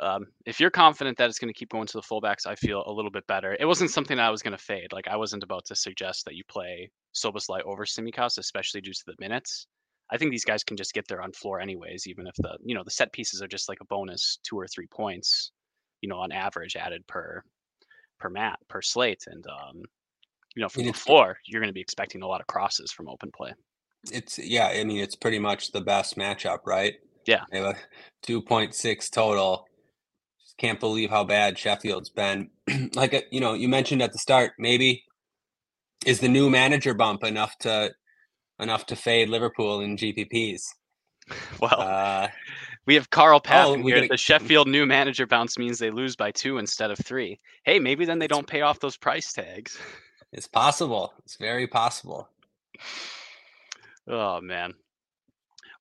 Um, 0.00 0.26
if 0.44 0.58
you're 0.58 0.70
confident 0.70 1.16
that 1.18 1.28
it's 1.28 1.38
going 1.38 1.52
to 1.52 1.58
keep 1.58 1.68
going 1.68 1.86
to 1.86 1.98
the 1.98 2.02
fullbacks, 2.02 2.46
I 2.46 2.56
feel 2.56 2.82
a 2.86 2.92
little 2.92 3.10
bit 3.10 3.26
better. 3.28 3.56
It 3.58 3.66
wasn't 3.66 3.90
something 3.90 4.18
I 4.18 4.30
was 4.30 4.42
going 4.42 4.56
to 4.56 4.62
fade. 4.62 4.92
Like 4.92 5.06
I 5.06 5.16
wasn't 5.16 5.44
about 5.44 5.64
to 5.66 5.76
suggest 5.76 6.24
that 6.24 6.34
you 6.34 6.42
play 6.48 6.90
Szoboszlai 7.14 7.62
over 7.64 7.84
Tsimikas, 7.84 8.38
especially 8.38 8.80
due 8.80 8.92
to 8.92 9.04
the 9.06 9.14
minutes. 9.20 9.66
I 10.10 10.18
think 10.18 10.30
these 10.30 10.44
guys 10.44 10.64
can 10.64 10.76
just 10.76 10.94
get 10.94 11.06
there 11.08 11.22
on 11.22 11.32
floor 11.32 11.60
anyways, 11.60 12.06
even 12.06 12.26
if 12.26 12.34
the 12.36 12.58
you 12.64 12.74
know 12.74 12.82
the 12.84 12.90
set 12.90 13.12
pieces 13.12 13.40
are 13.40 13.48
just 13.48 13.68
like 13.68 13.78
a 13.80 13.86
bonus 13.86 14.38
two 14.42 14.58
or 14.58 14.66
three 14.66 14.86
points, 14.86 15.52
you 16.02 16.08
know, 16.08 16.18
on 16.18 16.32
average 16.32 16.76
added 16.76 17.06
per 17.06 17.42
per 18.18 18.28
mat 18.28 18.58
per 18.68 18.82
slate, 18.82 19.24
and 19.28 19.44
um, 19.46 19.82
you 20.56 20.62
know 20.62 20.68
from 20.68 20.84
the 20.84 20.92
floor 20.92 21.38
you're 21.46 21.60
going 21.60 21.70
to 21.70 21.74
be 21.74 21.80
expecting 21.80 22.22
a 22.22 22.26
lot 22.26 22.40
of 22.40 22.46
crosses 22.46 22.92
from 22.92 23.08
open 23.08 23.30
play. 23.34 23.52
It's 24.12 24.38
yeah, 24.38 24.68
I 24.68 24.84
mean 24.84 24.98
it's 24.98 25.16
pretty 25.16 25.38
much 25.38 25.72
the 25.72 25.80
best 25.80 26.16
matchup, 26.16 26.60
right? 26.66 26.94
Yeah. 27.26 27.44
They 27.50 27.58
have 27.58 27.76
a 27.76 28.26
2.6 28.26 29.10
total. 29.10 29.66
Just 30.40 30.56
can't 30.58 30.80
believe 30.80 31.10
how 31.10 31.24
bad 31.24 31.58
Sheffield's 31.58 32.10
been. 32.10 32.50
like 32.94 33.14
uh, 33.14 33.22
you 33.30 33.40
know, 33.40 33.54
you 33.54 33.68
mentioned 33.68 34.02
at 34.02 34.12
the 34.12 34.18
start, 34.18 34.52
maybe 34.58 35.04
is 36.04 36.20
the 36.20 36.28
new 36.28 36.50
manager 36.50 36.94
bump 36.94 37.24
enough 37.24 37.56
to 37.58 37.92
enough 38.60 38.86
to 38.86 38.96
fade 38.96 39.28
Liverpool 39.28 39.80
in 39.80 39.96
GPPs? 39.96 40.62
Well, 41.58 41.80
uh, 41.80 42.28
we 42.84 42.96
have 42.96 43.08
Carl 43.08 43.40
Path 43.40 43.68
oh, 43.68 43.76
here. 43.76 43.96
Gotta... 43.96 44.08
The 44.08 44.16
Sheffield 44.18 44.68
new 44.68 44.84
manager 44.84 45.26
bounce 45.26 45.56
means 45.56 45.78
they 45.78 45.90
lose 45.90 46.16
by 46.16 46.30
two 46.32 46.58
instead 46.58 46.90
of 46.90 46.98
three. 46.98 47.40
Hey, 47.64 47.78
maybe 47.78 48.04
then 48.04 48.18
they 48.18 48.26
don't 48.26 48.46
pay 48.46 48.60
off 48.60 48.78
those 48.78 48.98
price 48.98 49.32
tags. 49.32 49.78
It's 50.32 50.48
possible. 50.48 51.14
It's 51.20 51.36
very 51.36 51.66
possible. 51.66 52.28
Oh 54.08 54.40
man. 54.40 54.74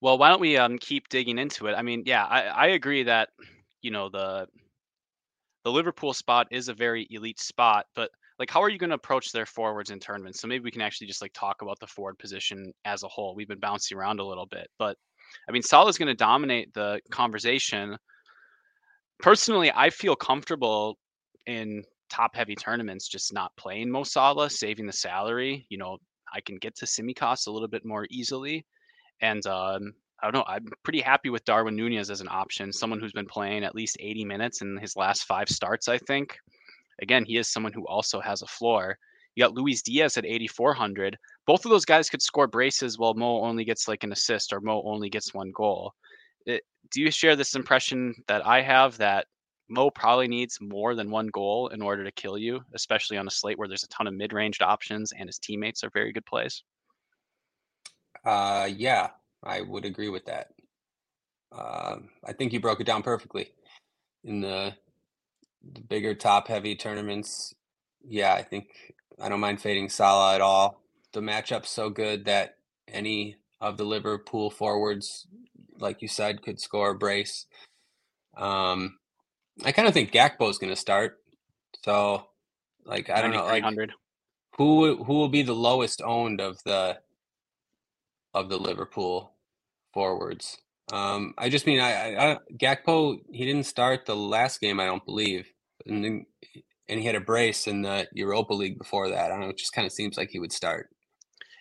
Well, 0.02 0.18
why 0.18 0.30
don't 0.30 0.42
we 0.42 0.58
um 0.58 0.78
keep 0.78 1.10
digging 1.10 1.38
into 1.38 1.68
it? 1.68 1.74
I 1.74 1.82
mean, 1.82 2.04
yeah, 2.06 2.26
I, 2.26 2.42
I 2.42 2.68
agree 2.68 3.04
that 3.04 3.30
you 3.82 3.92
know 3.92 4.10
the 4.10 4.48
the 5.64 5.72
Liverpool 5.72 6.14
spot 6.14 6.48
is 6.52 6.68
a 6.68 6.74
very 6.74 7.08
elite 7.10 7.40
spot, 7.40 7.86
but 7.96 8.10
like 8.40 8.50
how 8.50 8.62
are 8.62 8.70
you 8.70 8.78
going 8.78 8.90
to 8.90 8.96
approach 8.96 9.32
their 9.32 9.46
forwards 9.46 9.92
in 9.92 10.00
tournaments? 10.00 10.42
So 10.42 10.48
maybe 10.48 10.64
we 10.64 10.72
can 10.72 10.82
actually 10.82 11.08
just 11.08 11.22
like 11.22 11.34
talk 11.34 11.62
about 11.62 11.80
the 11.80 11.88
forward 11.88 12.18
position 12.20 12.74
as 12.86 13.04
a 13.04 13.08
whole. 13.08 13.36
We've 13.36 13.48
been 13.48 13.60
bouncing 13.60 13.98
around 13.98 14.20
a 14.20 14.26
little 14.26 14.46
bit, 14.46 14.68
but 14.80 14.98
I 15.48 15.52
mean, 15.52 15.62
Salah's 15.62 15.98
going 15.98 16.08
to 16.08 16.16
dominate 16.16 16.74
the 16.74 17.00
conversation. 17.12 17.98
Personally, 19.20 19.72
I 19.74 19.90
feel 19.90 20.16
comfortable 20.16 20.98
in 21.46 21.84
top 22.10 22.36
heavy 22.36 22.56
tournaments 22.56 23.08
just 23.08 23.34
not 23.34 23.56
playing 23.58 23.90
Mo 23.90 24.04
Salah, 24.04 24.50
saving 24.50 24.86
the 24.86 24.94
salary. 24.94 25.66
You 25.70 25.78
know, 25.78 25.98
I 26.34 26.42
can 26.42 26.58
get 26.58 26.76
to 26.78 26.86
Tsimikas 26.86 27.48
a 27.48 27.52
little 27.52 27.68
bit 27.68 27.86
more 27.86 28.08
easily. 28.10 28.66
And 29.22 29.46
um, 29.46 29.94
I 30.22 30.26
don't 30.26 30.34
know. 30.34 30.46
I'm 30.48 30.68
pretty 30.84 31.02
happy 31.02 31.30
with 31.30 31.46
Darwin 31.46 31.76
Nunez 31.76 32.10
as 32.10 32.22
an 32.22 32.30
option, 32.30 32.72
someone 32.72 33.00
who's 33.00 33.14
been 33.14 33.26
playing 33.26 33.64
at 33.64 33.76
least 33.76 33.98
80 34.00 34.26
minutes 34.26 34.62
in 34.62 34.78
his 34.78 34.96
last 34.96 35.26
five 35.26 35.50
starts, 35.50 35.88
I 35.88 35.98
think. 35.98 36.38
Again, 37.02 37.26
he 37.26 37.38
is 37.38 37.50
someone 37.50 37.74
who 37.74 37.86
also 37.88 38.20
has 38.22 38.42
a 38.42 38.48
floor. 38.48 38.98
You 39.36 39.44
got 39.44 39.54
Luis 39.54 39.82
Diaz 39.82 40.18
at 40.18 40.26
8,400. 40.26 41.18
Both 41.46 41.66
of 41.66 41.72
those 41.72 41.86
guys 41.86 42.10
could 42.10 42.22
score 42.22 42.48
braces 42.48 42.98
while 42.98 43.16
Mo 43.16 43.42
only 43.42 43.66
gets 43.66 43.88
like 43.88 44.04
an 44.04 44.12
assist 44.12 44.54
or 44.54 44.62
Mo 44.62 44.82
only 44.86 45.10
gets 45.10 45.34
one 45.34 45.52
goal. 45.52 45.94
It, 46.46 46.64
do 46.92 47.02
you 47.02 47.10
share 47.10 47.36
this 47.36 47.56
impression 47.56 48.14
that 48.28 48.46
I 48.46 48.62
have 48.62 48.98
that 49.00 49.28
Mo 49.74 49.90
probably 49.90 50.28
needs 50.28 50.60
more 50.62 50.94
than 50.96 51.10
one 51.10 51.28
goal 51.28 51.70
in 51.70 51.82
order 51.82 52.04
to 52.04 52.12
kill 52.12 52.38
you, 52.38 52.64
especially 52.74 53.18
on 53.18 53.28
a 53.28 53.32
slate 53.32 53.58
where 53.58 53.68
there's 53.68 53.84
a 53.84 53.88
ton 53.88 54.08
of 54.08 54.14
mid-ranged 54.14 54.62
options 54.62 55.12
and 55.12 55.28
his 55.28 55.40
teammates 55.40 55.84
are 55.84 55.90
very 55.90 56.14
good 56.14 56.26
plays? 56.26 56.64
Uh, 58.24 58.70
yeah, 58.76 59.10
I 59.44 59.62
would 59.62 59.86
agree 59.86 60.10
with 60.10 60.26
that. 60.26 60.50
Uh, 61.52 61.98
I 62.26 62.34
think 62.34 62.54
you 62.54 62.60
broke 62.60 62.80
it 62.80 62.88
down 62.88 63.04
perfectly. 63.04 63.52
In 64.24 64.42
the, 64.42 64.74
the 65.74 65.82
bigger 65.82 66.14
top-heavy 66.14 66.76
tournaments, 66.76 67.54
yeah, 68.08 68.34
I 68.34 68.44
think 68.44 68.94
I 69.20 69.30
don't 69.30 69.40
mind 69.40 69.62
fading 69.62 69.90
Salah 69.90 70.36
at 70.36 70.42
all. 70.42 70.82
The 71.14 71.22
matchup's 71.22 71.70
so 71.70 71.90
good 71.90 72.26
that 72.26 72.58
any 72.88 73.38
of 73.60 73.78
the 73.78 73.86
Liverpool 73.86 74.50
forwards, 74.50 75.28
like 75.80 76.02
you 76.02 76.08
said, 76.08 76.42
could 76.42 76.60
score 76.60 76.92
a 76.92 76.96
brace. 76.96 77.46
Um, 78.38 78.98
I 79.64 79.72
kind 79.72 79.88
of 79.88 79.94
think 79.94 80.12
Gakpo 80.12 80.50
is 80.50 80.58
going 80.58 80.74
to 80.74 80.80
start. 80.80 81.20
So, 81.84 82.28
like, 82.86 83.10
I 83.10 83.22
don't 83.22 83.32
know, 83.32 83.46
like, 83.46 83.64
who 84.58 85.04
who 85.04 85.14
will 85.14 85.30
be 85.30 85.42
the 85.42 85.54
lowest 85.54 86.02
owned 86.02 86.40
of 86.40 86.58
the 86.64 87.00
of 88.34 88.50
the 88.50 88.58
Liverpool 88.58 89.34
forwards? 89.94 90.58
Um, 90.92 91.34
I 91.38 91.50
just 91.50 91.66
mean, 91.66 91.80
I, 91.80 91.92
I, 91.92 92.32
I 92.32 92.38
Gakpo 92.56 93.20
he 93.32 93.46
didn't 93.46 93.66
start 93.66 94.06
the 94.06 94.16
last 94.16 94.62
game, 94.62 94.80
I 94.80 94.86
don't 94.86 95.06
believe, 95.06 95.48
and 95.86 96.04
then, 96.04 96.26
and 96.88 97.00
he 97.00 97.06
had 97.06 97.16
a 97.16 97.22
brace 97.22 97.68
in 97.68 97.82
the 97.82 98.08
Europa 98.14 98.54
League 98.54 98.78
before 98.78 99.10
that. 99.10 99.26
I 99.26 99.28
don't 99.28 99.42
know. 99.42 99.50
It 99.50 99.58
just 99.58 99.74
kind 99.74 99.86
of 99.86 99.92
seems 99.92 100.18
like 100.18 100.30
he 100.30 100.40
would 100.40 100.54
start. 100.54 100.90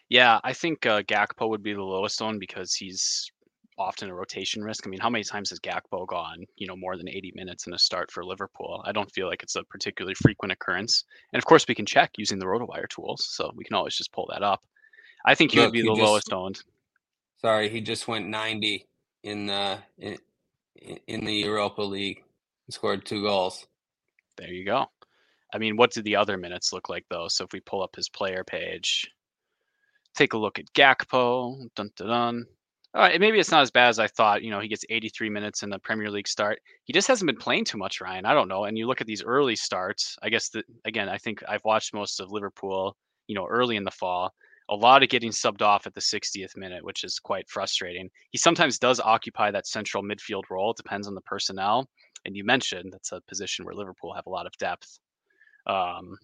Yeah, 0.09 0.41
I 0.45 0.53
think 0.53 0.85
uh, 0.85 1.03
Gakpo 1.03 1.49
would 1.49 1.63
be 1.63 1.73
the 1.73 1.83
lowest 1.83 2.21
owned 2.21 2.41
because 2.41 2.75
he's 2.75 3.32
often 3.79 4.11
a 4.11 4.15
rotation 4.15 4.63
risk. 4.63 4.87
I 4.87 4.91
mean, 4.91 5.01
how 5.01 5.11
many 5.11 5.25
times 5.25 5.51
has 5.51 5.59
Gakpo 5.61 6.07
gone, 6.07 6.45
you 6.57 6.67
know, 6.67 6.77
more 6.77 6.97
than 6.97 7.09
80 7.09 7.33
minutes 7.35 7.67
in 7.67 7.75
a 7.75 7.79
start 7.79 8.11
for 8.11 8.25
Liverpool? 8.25 8.83
I 8.87 8.93
don't 8.93 9.11
feel 9.13 9.29
like 9.29 9.43
it's 9.43 9.57
a 9.57 9.65
particularly 9.65 10.15
frequent 10.15 10.53
occurrence. 10.53 11.05
And 11.33 11.39
of 11.41 11.47
course, 11.47 11.67
we 11.67 11.75
can 11.75 11.87
check 11.87 12.11
using 12.17 12.39
the 12.39 12.47
RotoWire 12.47 12.89
tools, 12.89 13.27
so 13.31 13.51
we 13.55 13.65
can 13.65 13.75
always 13.75 13.97
just 13.97 14.13
pull 14.13 14.29
that 14.33 14.43
up. 14.43 14.63
I 15.25 15.35
think 15.35 15.53
he 15.53 15.59
Look, 15.59 15.69
would 15.69 15.73
be 15.73 15.83
the 15.83 15.95
just, 15.95 16.01
lowest 16.01 16.33
owned. 16.33 16.63
Sorry, 17.41 17.69
he 17.69 17.81
just 17.81 18.09
went 18.09 18.29
90 18.29 18.87
in 19.23 19.47
the 19.47 19.79
in, 19.99 20.19
in 21.07 21.25
the 21.25 21.35
Europa 21.35 21.83
League. 21.83 22.23
He 22.67 22.73
scored 22.73 23.05
two 23.05 23.23
goals. 23.23 23.67
There 24.37 24.53
you 24.53 24.65
go. 24.65 24.87
I 25.53 25.59
mean, 25.59 25.77
what 25.77 25.93
did 25.93 26.05
the 26.05 26.17
other 26.17 26.37
minutes 26.39 26.73
look 26.73 26.89
like 26.89 27.05
though? 27.11 27.29
So 27.29 27.45
if 27.45 27.53
we 27.53 27.61
pull 27.61 27.83
up 27.83 27.95
his 27.95 28.09
player 28.09 28.43
page, 28.45 29.11
take 30.17 30.33
a 30.33 30.39
look 30.39 30.59
at 30.59 30.73
Gakpo. 30.73 31.69
Dun, 31.77 31.91
dun, 31.97 32.09
dun. 32.09 32.47
Uh, 32.95 33.09
maybe 33.19 33.39
it's 33.39 33.51
not 33.51 33.63
as 33.63 33.71
bad 33.71 33.89
as 33.89 33.99
I 33.99 34.07
thought. 34.07 34.43
You 34.43 34.51
know, 34.51 34.61
he 34.61 34.69
gets 34.69 34.85
83 34.91 35.31
minutes 35.31 35.63
in 35.63 35.71
the 35.71 35.79
Premier 35.79 36.11
League 36.11 36.29
start. 36.29 36.61
He 36.85 36.93
just 36.93 37.09
hasn't 37.09 37.27
been 37.27 37.37
playing 37.37 37.65
too 37.65 37.79
much, 37.79 38.01
Ryan. 38.01 38.27
I 38.27 38.35
don't 38.35 38.49
know. 38.49 38.65
And 38.65 38.77
you 38.77 38.87
look 38.87 39.01
at 39.01 39.07
these 39.07 39.23
early 39.23 39.57
starts. 39.57 40.17
I 40.23 40.29
guess 40.29 40.51
that 40.51 40.67
again, 40.85 41.09
I 41.09 41.17
think 41.17 41.43
I've 41.49 41.65
watched 41.65 41.95
most 41.95 42.21
of 42.21 42.31
Liverpool. 42.31 42.97
You 43.29 43.35
know, 43.35 43.47
early 43.47 43.77
in 43.77 43.85
the 43.85 43.91
fall, 43.91 44.31
a 44.69 44.75
lot 44.75 45.03
of 45.03 45.09
getting 45.09 45.31
subbed 45.31 45.63
off 45.63 45.87
at 45.87 45.95
the 45.95 46.01
60th 46.01 46.57
minute, 46.57 46.85
which 46.85 47.05
is 47.05 47.19
quite 47.19 47.49
frustrating. 47.49 48.11
He 48.31 48.39
sometimes 48.39 48.79
does 48.79 49.01
occupy 49.01 49.51
that 49.51 49.67
central 49.67 50.03
midfield 50.03 50.45
role. 50.51 50.73
It 50.73 50.77
depends 50.77 51.07
on 51.09 51.15
the 51.15 51.21
personnel. 51.23 51.89
And 52.25 52.37
you 52.37 52.45
mentioned 52.45 52.93
that's 52.93 53.13
a 53.13 53.23
position 53.23 53.65
where 53.65 53.75
Liverpool 53.75 54.13
have 54.13 54.27
a 54.27 54.31
lot 54.31 54.47
of 54.47 54.53
depth. 54.59 54.99
Um, 55.67 56.17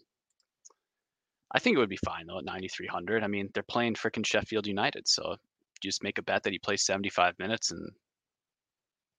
I 1.53 1.59
think 1.59 1.77
it 1.77 1.79
would 1.79 1.89
be 1.89 1.99
fine 2.05 2.27
though 2.27 2.39
at 2.39 2.45
9,300. 2.45 3.25
I 3.25 3.27
mean, 3.27 3.49
they're 3.55 3.63
playing 3.63 3.95
freaking 3.95 4.27
Sheffield 4.27 4.67
United, 4.67 5.09
so 5.09 5.37
just 5.81 6.03
make 6.03 6.19
a 6.19 6.23
bet 6.23 6.43
that 6.43 6.53
he 6.53 6.59
plays 6.59 6.85
75 6.85 7.35
minutes 7.39 7.71
and 7.71 7.91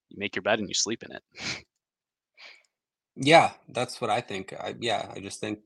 you 0.10 0.18
make 0.18 0.36
your 0.36 0.44
bet 0.44 0.60
and 0.60 0.68
you 0.68 0.74
sleep 0.74 1.04
in 1.04 1.12
it. 1.12 1.66
yeah, 3.16 3.52
that's 3.70 4.02
what 4.02 4.10
I 4.10 4.22
think. 4.22 4.54
I, 4.54 4.76
yeah, 4.80 5.12
I 5.16 5.20
just 5.20 5.40
think 5.40 5.60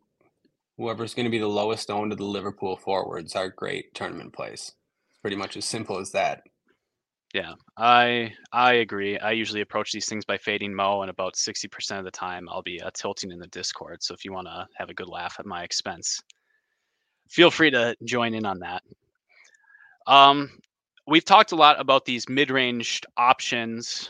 whoever's 0.77 1.13
going 1.13 1.25
to 1.25 1.31
be 1.31 1.39
the 1.39 1.47
lowest 1.47 1.89
owned 1.89 2.11
of 2.11 2.17
the 2.17 2.25
Liverpool 2.25 2.75
forwards 2.75 3.35
are 3.35 3.49
great 3.49 3.93
tournament 3.93 4.33
plays. 4.33 4.73
It's 5.09 5.19
pretty 5.19 5.37
much 5.37 5.57
as 5.57 5.65
simple 5.65 5.99
as 5.99 6.11
that. 6.11 6.43
Yeah, 7.33 7.53
I 7.77 8.31
I 8.51 8.73
agree. 8.73 9.17
I 9.17 9.31
usually 9.31 9.61
approach 9.61 9.91
these 9.91 10.05
things 10.05 10.23
by 10.23 10.37
fading 10.37 10.73
Mo, 10.73 11.01
and 11.01 11.09
about 11.09 11.35
sixty 11.35 11.67
percent 11.67 11.97
of 11.97 12.05
the 12.05 12.11
time, 12.11 12.47
I'll 12.47 12.61
be 12.61 12.79
uh, 12.79 12.91
tilting 12.93 13.31
in 13.31 13.39
the 13.39 13.47
Discord. 13.47 14.03
So 14.03 14.13
if 14.13 14.23
you 14.23 14.31
want 14.31 14.45
to 14.45 14.67
have 14.77 14.91
a 14.91 14.93
good 14.93 15.09
laugh 15.09 15.37
at 15.39 15.47
my 15.47 15.63
expense, 15.63 16.21
feel 17.29 17.49
free 17.49 17.71
to 17.71 17.95
join 18.03 18.35
in 18.35 18.45
on 18.45 18.59
that. 18.59 18.83
Um, 20.05 20.51
we've 21.07 21.25
talked 21.25 21.51
a 21.51 21.55
lot 21.55 21.79
about 21.79 22.05
these 22.05 22.29
mid-range 22.29 23.01
options. 23.17 24.09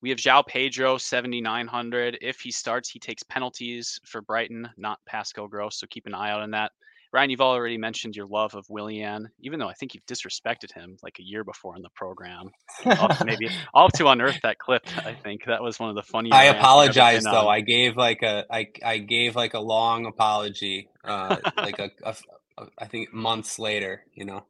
We 0.00 0.10
have 0.10 0.18
João 0.18 0.46
Pedro, 0.46 0.98
7,900. 0.98 2.18
If 2.20 2.40
he 2.40 2.50
starts, 2.50 2.88
he 2.90 2.98
takes 2.98 3.22
penalties 3.22 4.00
for 4.04 4.20
Brighton, 4.20 4.68
not 4.76 4.98
Pascal 5.06 5.46
Gross. 5.46 5.78
So 5.78 5.86
keep 5.88 6.06
an 6.06 6.14
eye 6.14 6.30
out 6.30 6.42
on 6.42 6.50
that. 6.52 6.72
Ryan, 7.12 7.28
you've 7.28 7.42
already 7.42 7.76
mentioned 7.76 8.16
your 8.16 8.26
love 8.26 8.54
of 8.54 8.64
Willian, 8.70 9.28
even 9.40 9.58
though 9.58 9.68
I 9.68 9.74
think 9.74 9.94
you've 9.94 10.06
disrespected 10.06 10.72
him 10.72 10.96
like 11.02 11.18
a 11.18 11.22
year 11.22 11.44
before 11.44 11.76
in 11.76 11.82
the 11.82 11.90
program. 11.90 12.50
I'll 12.86 13.14
maybe 13.26 13.50
I'll 13.74 13.88
have 13.88 13.92
to 13.92 14.08
unearth 14.08 14.40
that 14.42 14.58
clip. 14.58 14.86
I 15.04 15.12
think 15.12 15.44
that 15.44 15.62
was 15.62 15.78
one 15.78 15.90
of 15.90 15.94
the 15.94 16.02
funniest. 16.02 16.34
I 16.34 16.44
apologize 16.44 17.22
though. 17.22 17.48
I 17.48 17.60
gave 17.60 17.98
like 17.98 18.22
a 18.22 18.46
I 18.50 18.68
I 18.82 18.96
gave 18.96 19.36
like 19.36 19.52
a 19.52 19.60
long 19.60 20.06
apology, 20.06 20.88
uh, 21.04 21.36
like 21.58 21.78
a, 21.78 21.90
a, 22.02 22.16
a 22.56 22.66
I 22.78 22.86
think 22.86 23.12
months 23.12 23.58
later. 23.58 24.04
You 24.14 24.24
know. 24.24 24.46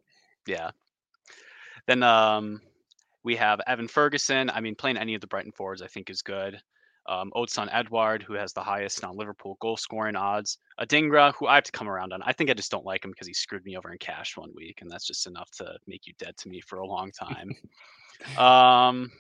Yeah, 0.47 0.71
then 1.87 2.03
um, 2.03 2.61
we 3.25 3.37
have 3.37 3.61
Evan 3.67 3.89
Ferguson. 3.89 4.51
I 4.51 4.61
mean, 4.61 4.75
playing 4.75 4.97
any 4.97 5.15
of 5.15 5.21
the 5.21 5.27
Brighton 5.27 5.53
forwards, 5.53 5.83
I 5.83 5.87
think, 5.87 6.11
is 6.11 6.23
good. 6.23 6.61
Um, 7.07 7.33
Odsonne 7.35 7.69
Edouard, 7.73 8.23
who 8.23 8.35
has 8.35 8.53
the 8.53 8.63
highest 8.63 9.03
on 9.03 9.17
Liverpool 9.17 9.57
goal 9.61 9.77
scoring 9.77 10.15
odds. 10.15 10.59
Adingra, 10.81 11.35
who 11.35 11.47
I 11.49 11.57
have 11.57 11.65
to 11.65 11.73
come 11.73 11.89
around 11.89 12.13
on. 12.13 12.23
I 12.23 12.33
think 12.33 12.49
I 12.49 12.55
just 12.55 12.71
don't 12.71 12.87
like 12.87 13.05
him 13.05 13.11
because 13.11 13.27
he 13.27 13.35
screwed 13.35 13.65
me 13.65 13.77
over 13.77 13.91
in 13.91 13.99
cash 13.99 14.37
one 14.37 14.51
week, 14.55 14.79
and 14.81 14.91
that's 14.91 15.07
just 15.07 15.27
enough 15.27 15.51
to 15.59 15.77
make 15.87 16.07
you 16.07 16.13
dead 16.19 16.37
to 16.39 16.49
me 16.49 16.61
for 16.61 16.79
a 16.79 16.87
long 16.87 17.11
time. 17.11 17.51
um, 18.39 19.11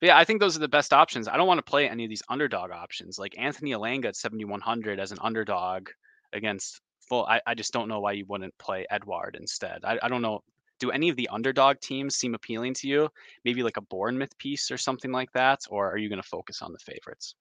yeah, 0.00 0.16
I 0.16 0.24
think 0.24 0.40
those 0.40 0.56
are 0.56 0.60
the 0.60 0.68
best 0.68 0.92
options. 0.92 1.28
I 1.28 1.36
don't 1.36 1.46
want 1.46 1.58
to 1.58 1.70
play 1.70 1.88
any 1.88 2.04
of 2.04 2.10
these 2.10 2.22
underdog 2.28 2.70
options, 2.70 3.18
like 3.18 3.34
Anthony 3.38 3.72
Elanga 3.72 4.06
at 4.06 4.16
7,100 4.16 4.98
as 4.98 5.12
an 5.12 5.18
underdog 5.20 5.88
against 6.32 6.80
full. 7.08 7.26
I, 7.26 7.40
I 7.46 7.54
just 7.54 7.72
don't 7.72 7.88
know 7.88 8.00
why 8.00 8.12
you 8.12 8.24
wouldn't 8.26 8.56
play 8.58 8.86
Edouard 8.90 9.36
instead. 9.38 9.84
I, 9.84 9.98
I 10.02 10.08
don't 10.08 10.22
know 10.22 10.42
do 10.82 10.90
any 10.90 11.08
of 11.08 11.16
the 11.16 11.28
underdog 11.28 11.78
teams 11.80 12.16
seem 12.16 12.34
appealing 12.34 12.74
to 12.74 12.88
you? 12.88 13.08
Maybe 13.44 13.62
like 13.62 13.76
a 13.76 13.82
Bournemouth 13.82 14.36
piece 14.36 14.70
or 14.70 14.76
something 14.76 15.12
like 15.12 15.32
that, 15.32 15.60
or 15.70 15.88
are 15.88 15.96
you 15.96 16.08
going 16.08 16.20
to 16.20 16.28
focus 16.28 16.60
on 16.60 16.72
the 16.72 16.78
favorites? 16.80 17.36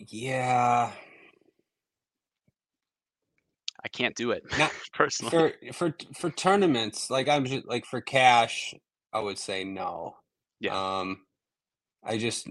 Yeah. 0.00 0.90
I 3.84 3.88
can't 3.88 4.16
do 4.16 4.32
it 4.32 4.42
Not, 4.58 4.72
personally. 4.92 5.30
For 5.30 5.52
for 5.72 5.94
for 6.16 6.30
tournaments, 6.30 7.08
like 7.08 7.28
I'm 7.28 7.44
just 7.44 7.66
like 7.66 7.84
for 7.84 8.00
cash, 8.00 8.74
I 9.12 9.20
would 9.20 9.38
say 9.38 9.64
no. 9.64 10.16
Yeah. 10.60 11.00
Um 11.00 11.22
I 12.04 12.18
just 12.18 12.48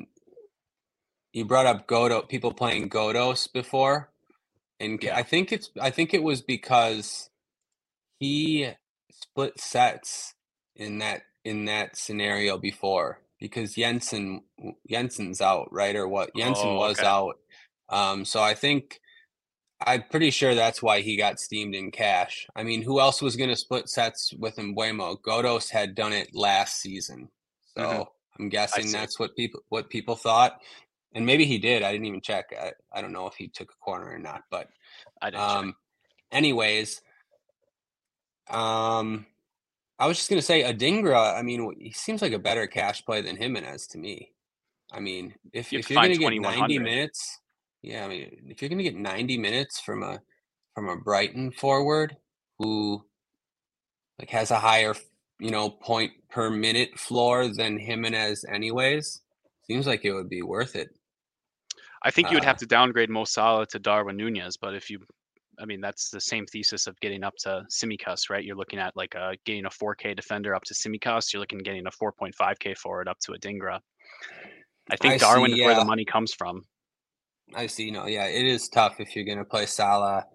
you 1.34 1.46
brought 1.46 1.66
up 1.66 1.88
Godo 1.88 2.28
people 2.28 2.54
playing 2.54 2.90
Ghoddos 2.90 3.52
before. 3.52 4.12
And 4.80 5.02
yeah. 5.02 5.16
I 5.18 5.24
think 5.24 5.52
it's 5.52 5.70
I 5.80 5.90
think 5.90 6.14
it 6.14 6.24
was 6.24 6.42
because 6.42 7.31
he 8.22 8.70
split 9.10 9.60
sets 9.60 10.36
in 10.76 11.00
that 11.00 11.24
in 11.44 11.66
that 11.66 11.98
scenario 11.98 12.56
before 12.60 13.20
because 13.40 13.74
Jensen 13.74 14.44
Jensen's 14.88 15.42
out, 15.42 15.70
right? 15.72 15.96
Or 15.96 16.08
what? 16.08 16.30
Jensen 16.36 16.70
oh, 16.70 16.76
was 16.76 17.00
out. 17.00 17.40
Um, 17.90 18.24
so 18.24 18.42
I 18.42 18.54
think 18.54 19.00
I'm 19.86 20.04
pretty 20.12 20.30
sure 20.30 20.54
that's 20.54 20.84
why 20.84 21.02
he 21.02 21.18
got 21.18 21.40
steamed 21.40 21.74
in 21.74 21.90
cash. 21.90 22.46
I 22.56 22.62
mean, 22.62 22.84
who 22.84 23.00
else 23.00 23.24
was 23.24 23.36
going 23.36 23.50
to 23.50 23.56
split 23.56 23.90
sets 23.90 24.32
with 24.38 24.56
Mbeumo? 24.58 25.20
Ghoddos 25.22 25.72
had 25.72 25.96
done 25.96 26.14
it 26.14 26.30
last 26.36 26.80
season, 26.80 27.28
so 27.76 27.82
mm-hmm. 27.82 28.44
I'm 28.44 28.50
guessing 28.50 28.92
that's 28.92 29.20
what 29.20 29.36
people 29.36 29.62
what 29.70 29.90
people 29.90 30.16
thought. 30.16 30.60
and 31.16 31.26
maybe 31.26 31.46
he 31.46 31.58
did. 31.58 31.82
I 31.82 31.92
didn't 31.92 32.06
even 32.06 32.22
check. 32.22 32.54
I, 32.58 32.74
I 32.94 33.02
don't 33.02 33.14
know 33.14 33.26
if 33.26 33.34
he 33.34 33.48
took 33.48 33.72
a 33.72 33.84
corner 33.84 34.12
or 34.12 34.20
not, 34.20 34.44
but 34.52 34.68
I 35.24 35.32
didn't. 35.32 35.42
um, 35.42 35.76
anyways, 36.32 37.02
um, 38.50 39.26
I 40.00 40.08
was 40.08 40.18
just 40.18 40.30
gonna 40.30 40.42
say 40.42 40.64
Adingra. 40.64 41.38
I 41.38 41.42
mean, 41.42 41.76
he 41.80 41.92
seems 41.92 42.22
like 42.22 42.34
a 42.34 42.40
better 42.40 42.68
cash 42.68 43.06
play 43.06 43.22
than 43.22 43.38
Jimenez 43.38 43.88
to 43.88 43.98
me. 43.98 44.32
I 44.92 45.00
mean, 45.00 45.36
if, 45.54 45.72
you 45.72 45.80
if 45.80 45.90
you're 45.90 46.02
gonna 46.02 46.16
get 46.16 46.42
90 46.42 46.80
minutes, 46.80 47.40
yeah, 47.82 48.04
I 48.04 48.08
mean, 48.08 48.48
if 48.48 48.62
you're 48.62 48.70
gonna 48.70 48.84
get 48.84 48.96
90 48.96 49.38
minutes 49.38 49.80
from 49.80 50.04
a 50.04 50.20
from 50.76 50.90
a 50.90 50.98
Brighton 50.98 51.52
forward 51.52 52.18
who 52.58 53.04
like 54.20 54.30
has 54.30 54.52
a 54.52 54.60
higher, 54.60 54.96
you 55.40 55.52
know, 55.52 55.70
point 55.70 56.12
per 56.30 56.50
minute 56.50 56.98
floor 56.98 57.48
than 57.48 57.78
Jimenez, 57.78 58.46
anyways, 58.50 59.22
seems 59.64 59.88
like 59.88 60.06
it 60.06 60.14
would 60.14 60.30
be 60.30 60.42
worth 60.42 60.76
it. 60.76 60.90
I 62.04 62.12
think 62.12 62.32
you 62.32 62.38
would 62.38 62.44
uh, 62.44 62.48
have 62.48 62.58
to 62.58 62.66
downgrade 62.66 63.10
Mo 63.10 63.26
Salah 63.26 63.68
to 63.68 63.80
Darwin 63.80 64.18
Nunez, 64.18 64.58
but 64.58 64.74
if 64.74 64.90
you, 64.90 65.00
I 65.60 65.66
mean, 65.66 65.82
that's 65.82 66.10
the 66.10 66.22
same 66.22 66.46
thesis 66.46 66.88
of 66.88 67.00
getting 67.02 67.24
up 67.24 67.36
to 67.42 67.64
Tsimikas, 67.70 68.30
right? 68.30 68.44
You're 68.44 68.56
looking 68.56 68.80
at 68.80 68.96
like 68.96 69.16
uh, 69.16 69.34
getting 69.46 69.66
a 69.66 69.70
4K 69.70 70.16
defender 70.16 70.56
up 70.56 70.64
to 70.64 70.74
Tsimikas. 70.74 71.34
You're 71.34 71.40
looking 71.40 71.60
at 71.60 71.66
getting 71.66 71.86
a 71.86 71.92
4.5K 71.92 72.78
forward 72.78 73.08
up 73.08 73.20
to 73.20 73.34
Adingra. 73.34 73.80
I 74.90 74.96
think 74.98 75.16
I 75.16 75.18
Darwin 75.18 75.52
see, 75.52 75.62
is 75.62 75.66
where 75.66 75.76
the 75.76 75.86
money 75.86 76.06
comes 76.06 76.34
from. 76.34 76.66
I 77.56 77.68
see. 77.68 77.92
No, 77.92 78.08
yeah, 78.08 78.26
it 78.26 78.46
is 78.46 78.70
tough 78.70 79.00
if 79.00 79.16
you're 79.16 79.26
gonna 79.26 79.46
play 79.46 79.66
Salah, 79.66 80.26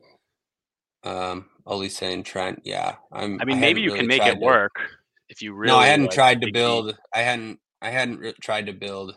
um, 1.03 1.47
Olise 1.67 2.03
and 2.03 2.25
Trent. 2.25 2.61
Yeah, 2.65 2.97
I'm. 3.13 3.41
I 3.41 3.45
mean, 3.45 3.57
hadn't 3.57 3.61
maybe 3.61 3.81
you 3.81 3.89
really 3.89 4.01
can 4.01 4.07
make 4.07 4.23
it 4.23 4.35
to- 4.35 4.41
work 4.41 4.75
if 5.29 5.43
you 5.43 5.55
really. 5.55 5.73
no, 5.73 5.79
I 5.79 5.87
hadn't 5.87 6.07
like, 6.07 6.15
tried 6.15 6.41
to 6.41 6.47
dig 6.47 6.55
deep. 6.55 6.61
build. 6.61 6.97
I 7.15 7.21
hadn't. 7.21 7.59
I 7.83 7.91
hadn't 7.91 8.21
re- 8.21 8.35
tried 8.41 8.67
to 8.67 8.73
build 8.73 9.17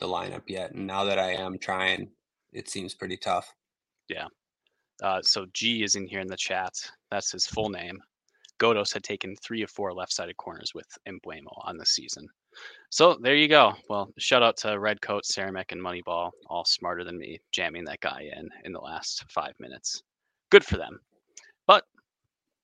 the 0.00 0.06
lineup 0.06 0.42
yet, 0.48 0.72
and 0.72 0.86
now 0.86 1.04
that 1.04 1.18
I 1.18 1.32
am 1.32 1.58
trying, 1.58 2.10
it 2.52 2.68
seems 2.68 2.94
pretty 2.94 3.16
tough. 3.16 3.52
Uh, 5.02 5.20
so 5.22 5.46
G 5.52 5.82
is 5.82 5.96
in 5.96 6.06
here 6.06 6.20
in 6.20 6.28
the 6.28 6.36
chat. 6.36 6.74
That's 7.10 7.32
his 7.32 7.46
full 7.46 7.68
name. 7.68 8.00
Ghoddos 8.60 8.92
had 8.92 9.02
taken 9.02 9.36
three 9.36 9.62
of 9.62 9.70
four 9.70 9.92
left-sided 9.92 10.36
corners 10.36 10.72
with 10.74 10.86
Mbeumo 11.08 11.52
on 11.64 11.76
the 11.76 11.86
season. 11.86 12.28
So 12.90 13.18
there 13.20 13.34
you 13.34 13.48
go. 13.48 13.72
Well, 13.88 14.12
shout 14.18 14.42
out 14.44 14.56
to 14.58 14.78
Redcoat, 14.78 15.26
Ceramic, 15.26 15.72
and 15.72 15.80
Moneyball, 15.80 16.30
all 16.46 16.64
smarter 16.64 17.02
than 17.02 17.18
me, 17.18 17.40
jamming 17.50 17.84
that 17.86 18.00
guy 18.00 18.30
in 18.36 18.48
in 18.64 18.72
the 18.72 18.80
last 18.80 19.24
five 19.28 19.54
minutes. 19.58 20.02
Good 20.50 20.64
for 20.64 20.76
them. 20.76 21.00
But 21.66 21.84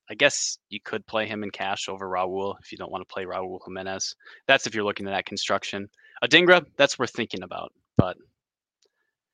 I 0.09 0.15
guess 0.15 0.59
you 0.69 0.81
could 0.81 1.07
play 1.07 1.27
him 1.27 1.43
in 1.43 1.51
cash 1.51 1.89
over 1.89 2.09
Raul 2.09 2.55
if 2.63 2.71
you 2.71 2.79
don't 2.79 2.93
want 2.93 3.03
to 3.07 3.13
play 3.13 3.25
Raul 3.25 3.59
Jimenez. 3.65 4.15
That's 4.47 4.67
if 4.67 4.75
you're 4.75 4.85
looking 4.85 5.07
at 5.09 5.13
that 5.13 5.27
construction. 5.27 5.89
Adingra, 6.23 6.65
that's 6.77 6.99
worth 6.99 7.11
thinking 7.11 7.43
about. 7.43 7.73
But 7.97 8.17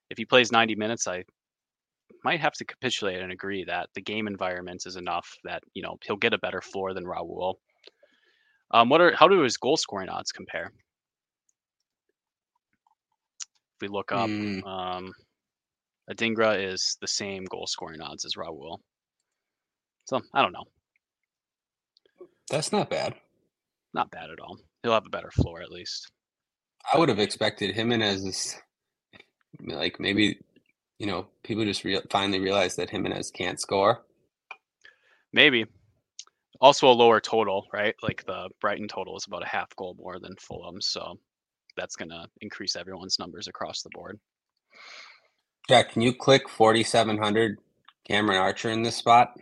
if 0.09 0.17
he 0.17 0.25
plays 0.25 0.53
90 0.53 0.77
minutes, 0.77 1.07
I 1.07 1.25
might 2.27 2.41
have 2.41 2.55
to 2.55 2.65
capitulate 2.65 3.21
and 3.21 3.31
agree 3.31 3.63
that 3.65 3.89
the 3.95 4.03
game 4.03 4.27
environment 4.27 4.83
is 4.85 4.97
enough 4.97 5.29
that 5.45 5.63
you 5.75 5.83
know 5.85 5.95
he'll 6.05 6.17
get 6.27 6.35
a 6.35 6.39
better 6.47 6.61
floor 6.61 6.93
than 6.93 7.05
Raul. 7.05 7.55
Um, 8.73 8.89
what 8.89 9.01
are 9.01 9.15
how 9.15 9.29
do 9.29 9.41
his 9.43 9.57
goal 9.57 9.77
scoring 9.77 10.09
odds 10.09 10.33
compare? 10.33 10.73
If 13.75 13.81
we 13.83 13.89
look 13.89 14.11
up, 14.11 14.29
Mm, 14.29 14.67
um, 14.67 15.13
Adingra 16.11 16.53
is 16.73 16.97
the 17.01 17.07
same 17.07 17.45
goal 17.45 17.67
scoring 17.69 18.01
odds 18.01 18.25
as 18.25 18.35
Raul. 18.35 18.79
So 20.07 20.21
I 20.35 20.43
don't 20.43 20.53
know, 20.53 20.65
that's 22.51 22.73
not 22.73 22.91
bad. 22.91 23.15
not 23.95 24.11
bad 24.11 24.31
at 24.31 24.41
all. 24.41 24.57
He'll 24.83 24.93
have 24.99 25.07
a 25.07 25.17
better 25.17 25.31
floor 25.31 25.63
at 25.63 25.71
least. 25.71 26.11
I 26.93 26.99
would 26.99 27.09
have 27.09 27.19
expected 27.21 27.75
Jimenez 27.75 28.25
is 28.25 28.57
like 29.65 30.01
maybe 30.01 30.39
you 30.99 31.07
know 31.07 31.27
people 31.43 31.65
just 31.65 31.85
real 31.85 32.03
finally 32.11 32.41
realize 32.41 32.77
that 32.77 32.91
Jimenez 32.91 33.31
can't 33.31 33.61
score. 33.61 34.05
Maybe. 35.33 35.67
Also 36.61 36.89
a 36.89 36.93
lower 36.93 37.21
total, 37.21 37.67
right? 37.73 37.95
Like 38.03 38.25
the 38.25 38.49
Brighton 38.61 38.89
total 38.89 39.17
is 39.17 39.27
about 39.27 39.43
a 39.43 39.49
half 39.49 39.75
goal 39.77 39.95
more 39.99 40.19
than 40.19 40.35
Fulham, 40.41 40.81
so 40.81 41.19
that's 41.77 41.97
gonna 41.97 42.29
increase 42.41 42.77
everyone's 42.77 43.19
numbers 43.19 43.47
across 43.47 43.83
the 43.83 43.91
board. 43.93 44.19
Jack, 45.69 45.93
can 45.93 46.03
you 46.03 46.15
click 46.15 46.49
4700 46.49 47.59
Cameron 48.07 48.39
Archer 48.39 48.71
in 48.71 48.83
this 48.83 48.97
spot? 48.97 49.37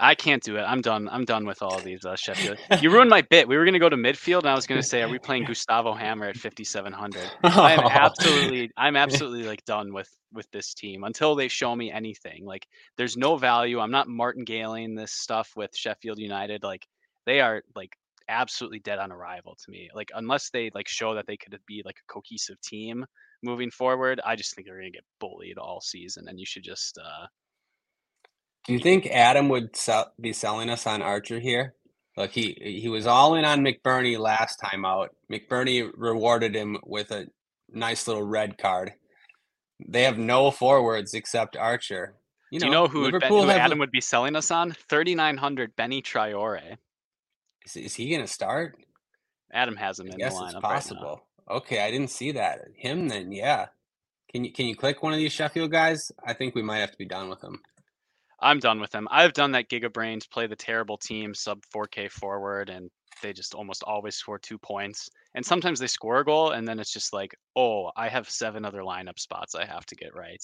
I 0.00 0.16
can't 0.16 0.42
do 0.42 0.56
it. 0.56 0.62
I'm 0.62 0.80
done. 0.80 1.08
I'm 1.08 1.24
done 1.24 1.46
with 1.46 1.62
all 1.62 1.76
of 1.76 1.84
these 1.84 2.04
uh, 2.04 2.16
Sheffield. 2.16 2.58
You 2.82 2.90
ruined 2.90 3.10
my 3.10 3.22
bit. 3.22 3.46
We 3.46 3.56
were 3.56 3.64
gonna 3.64 3.78
go 3.78 3.88
to 3.88 3.96
midfield, 3.96 4.40
and 4.40 4.48
I 4.48 4.54
was 4.54 4.66
gonna 4.66 4.82
say, 4.82 5.02
are 5.02 5.08
we 5.08 5.20
playing 5.20 5.44
Gustavo 5.48 5.94
Hamer 5.94 6.26
at 6.26 6.36
5700? 6.36 7.22
I'm 7.44 7.78
absolutely, 7.80 8.70
I'm 8.76 8.96
absolutely 8.96 9.44
like 9.44 9.64
done 9.64 9.92
with 9.92 10.10
with 10.32 10.50
this 10.50 10.74
team 10.74 11.04
until 11.04 11.36
they 11.36 11.46
show 11.46 11.76
me 11.76 11.92
anything. 11.92 12.44
Like, 12.44 12.66
there's 12.96 13.16
no 13.16 13.36
value. 13.36 13.78
I'm 13.78 13.92
not 13.92 14.08
martingaling 14.08 14.96
this 14.96 15.12
stuff 15.12 15.52
with 15.54 15.76
Sheffield 15.76 16.18
United. 16.18 16.64
Like, 16.64 16.86
they 17.24 17.40
are 17.40 17.62
like 17.76 17.92
absolutely 18.28 18.80
dead 18.80 18.98
on 18.98 19.12
arrival 19.12 19.56
to 19.64 19.70
me. 19.70 19.90
Like, 19.94 20.10
unless 20.14 20.50
they 20.50 20.70
like 20.74 20.88
show 20.88 21.14
that 21.14 21.26
they 21.28 21.36
could 21.36 21.56
be 21.66 21.82
like 21.84 21.96
a 21.98 22.12
cohesive 22.12 22.60
team 22.62 23.06
moving 23.44 23.70
forward, 23.70 24.20
I 24.24 24.34
just 24.34 24.54
think 24.56 24.66
they're 24.66 24.78
gonna 24.78 24.90
get 24.90 25.04
bullied 25.20 25.56
all 25.58 25.80
season, 25.80 26.26
and 26.28 26.40
you 26.40 26.46
should 26.46 26.64
just. 26.64 26.98
uh 26.98 27.26
Do 28.64 28.72
you 28.72 28.78
think 28.78 29.06
Adam 29.06 29.48
would 29.50 29.76
sell, 29.76 30.12
be 30.18 30.32
selling 30.32 30.70
us 30.70 30.86
on 30.86 31.02
Archer 31.02 31.38
here? 31.38 31.74
Look, 32.16 32.30
he 32.30 32.56
he 32.60 32.88
was 32.88 33.06
all 33.06 33.34
in 33.34 33.44
on 33.44 33.60
McBurnie 33.60 34.18
last 34.18 34.56
time 34.56 34.84
out. 34.84 35.14
McBurnie 35.30 35.90
rewarded 35.96 36.54
him 36.54 36.78
with 36.84 37.10
a 37.10 37.26
nice 37.70 38.06
little 38.06 38.22
red 38.22 38.56
card. 38.56 38.92
They 39.86 40.04
have 40.04 40.16
no 40.16 40.50
forwards 40.50 41.12
except 41.14 41.56
Archer. 41.56 42.14
You 42.50 42.60
Do 42.60 42.66
you 42.66 42.72
know 42.72 42.86
who, 42.86 43.00
would 43.00 43.24
who 43.24 43.50
Adam 43.50 43.80
would 43.80 43.90
be 43.90 44.00
selling 44.00 44.36
us 44.36 44.52
on? 44.52 44.76
3,900 44.88 45.74
Benie 45.74 46.02
Traore. 46.02 46.76
Is, 47.66 47.76
is 47.76 47.94
he 47.94 48.10
gonna 48.10 48.28
start? 48.28 48.76
Adam 49.52 49.76
has 49.76 49.98
him 49.98 50.06
I 50.06 50.10
in 50.10 50.10
the 50.12 50.18
guess 50.18 50.34
lineup 50.34 50.44
it's 50.44 50.54
right 50.54 50.62
possible. 50.62 51.24
okay, 51.50 51.80
I 51.80 51.90
didn't 51.90 52.10
see 52.10 52.32
that. 52.32 52.60
Him 52.76 53.08
then, 53.08 53.32
yeah. 53.32 53.66
Can 54.32 54.44
you 54.44 54.52
can 54.52 54.66
you 54.66 54.76
click 54.76 55.02
one 55.02 55.12
of 55.12 55.18
these 55.18 55.32
Sheffield 55.32 55.72
guys? 55.72 56.12
I 56.24 56.32
think 56.32 56.54
we 56.54 56.62
might 56.62 56.78
have 56.78 56.92
to 56.92 56.98
be 56.98 57.06
done 57.06 57.28
with 57.28 57.42
him. 57.42 57.60
I'm 58.40 58.58
done 58.58 58.80
with 58.80 58.90
them. 58.90 59.08
I've 59.10 59.32
done 59.32 59.52
that 59.52 59.68
Gigabrains 59.70 60.28
play 60.30 60.46
the 60.46 60.56
terrible 60.56 60.96
team 60.98 61.34
sub 61.34 61.62
4K 61.74 62.10
forward, 62.10 62.68
and 62.68 62.90
they 63.22 63.32
just 63.32 63.54
almost 63.54 63.82
always 63.84 64.16
score 64.16 64.38
two 64.38 64.58
points. 64.58 65.08
And 65.34 65.44
sometimes 65.44 65.78
they 65.78 65.86
score 65.86 66.20
a 66.20 66.24
goal, 66.24 66.50
and 66.50 66.66
then 66.66 66.78
it's 66.78 66.92
just 66.92 67.12
like, 67.12 67.34
oh, 67.56 67.90
I 67.96 68.08
have 68.08 68.28
seven 68.28 68.64
other 68.64 68.80
lineup 68.82 69.18
spots 69.18 69.54
I 69.54 69.64
have 69.64 69.86
to 69.86 69.94
get 69.96 70.14
right. 70.14 70.42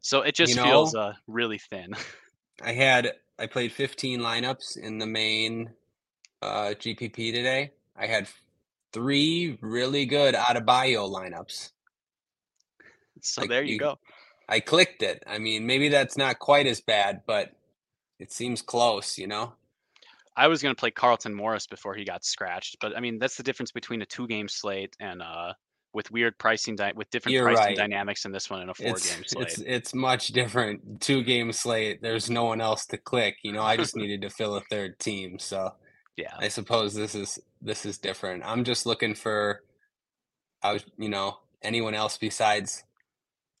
So 0.00 0.22
it 0.22 0.34
just 0.34 0.56
You 0.56 0.62
feels 0.62 0.94
uh, 0.94 1.12
really 1.26 1.58
thin. 1.58 1.94
I 2.62 2.72
had 2.72 3.12
I 3.38 3.46
played 3.46 3.72
15 3.72 4.20
lineups 4.20 4.76
in 4.76 4.98
the 4.98 5.06
main 5.06 5.70
uh, 6.42 6.74
GPP 6.78 7.32
today. 7.32 7.72
I 7.96 8.06
had 8.06 8.28
three 8.92 9.58
really 9.60 10.06
good 10.06 10.34
Adebayo 10.34 11.08
lineups. 11.08 11.70
so 13.22 13.42
Like, 13.42 13.50
there 13.50 13.62
you 13.62 13.74
you- 13.74 13.78
go. 13.78 13.98
I 14.48 14.60
clicked 14.60 15.02
it. 15.02 15.22
I 15.26 15.38
mean, 15.38 15.66
maybe 15.66 15.88
that's 15.88 16.16
not 16.16 16.38
quite 16.38 16.66
as 16.66 16.80
bad, 16.80 17.22
but 17.26 17.52
it 18.18 18.32
seems 18.32 18.62
close, 18.62 19.18
you 19.18 19.26
know? 19.26 19.52
I 20.36 20.46
was 20.46 20.62
going 20.62 20.74
to 20.74 20.78
play 20.78 20.90
Carlton 20.92 21.34
Morris 21.34 21.66
before 21.66 21.94
he 21.94 22.04
got 22.04 22.24
scratched, 22.24 22.76
but 22.80 22.96
I 22.96 23.00
mean 23.00 23.18
that's 23.18 23.36
the 23.36 23.42
difference 23.42 23.72
between 23.72 24.02
a 24.02 24.06
two-game 24.06 24.48
slate 24.48 24.94
and 25.00 25.20
uh, 25.20 25.52
with 25.92 26.12
weird 26.12 26.38
pricing 26.38 26.76
di- 26.76 26.92
with 26.94 27.10
different 27.10 27.32
You're 27.34 27.44
pricing 27.44 27.64
right. 27.64 27.76
dynamics 27.76 28.24
in 28.24 28.30
this 28.30 28.48
one 28.48 28.60
and 28.60 28.70
a 28.70 28.74
It's 28.78 28.80
four-game 28.80 29.24
slate. 29.26 29.46
it's 29.48 29.58
it's 29.66 29.94
much 29.94 30.28
different. 30.28 31.00
Two 31.00 31.24
game 31.24 31.50
slate. 31.52 32.00
There's 32.02 32.30
no 32.30 32.44
one 32.44 32.60
else 32.60 32.86
to 32.86 32.98
click. 32.98 33.38
You 33.42 33.50
know, 33.52 33.62
I 33.62 33.76
just 33.76 33.96
needed 33.96 34.22
to 34.22 34.30
fill 34.30 34.54
a 34.56 34.60
third 34.70 35.00
team. 35.00 35.40
So 35.40 35.72
yeah, 36.16 36.34
I 36.38 36.46
suppose 36.46 36.94
this 36.94 37.16
is 37.16 37.40
this 37.60 37.84
is 37.84 37.98
different. 37.98 38.44
I'm 38.46 38.62
just 38.62 38.86
looking 38.86 39.16
for 39.16 39.62
I 40.62 40.72
was 40.72 40.84
you 40.98 41.08
know, 41.08 41.38
anyone 41.62 41.94
else 41.94 42.16
besides 42.16 42.84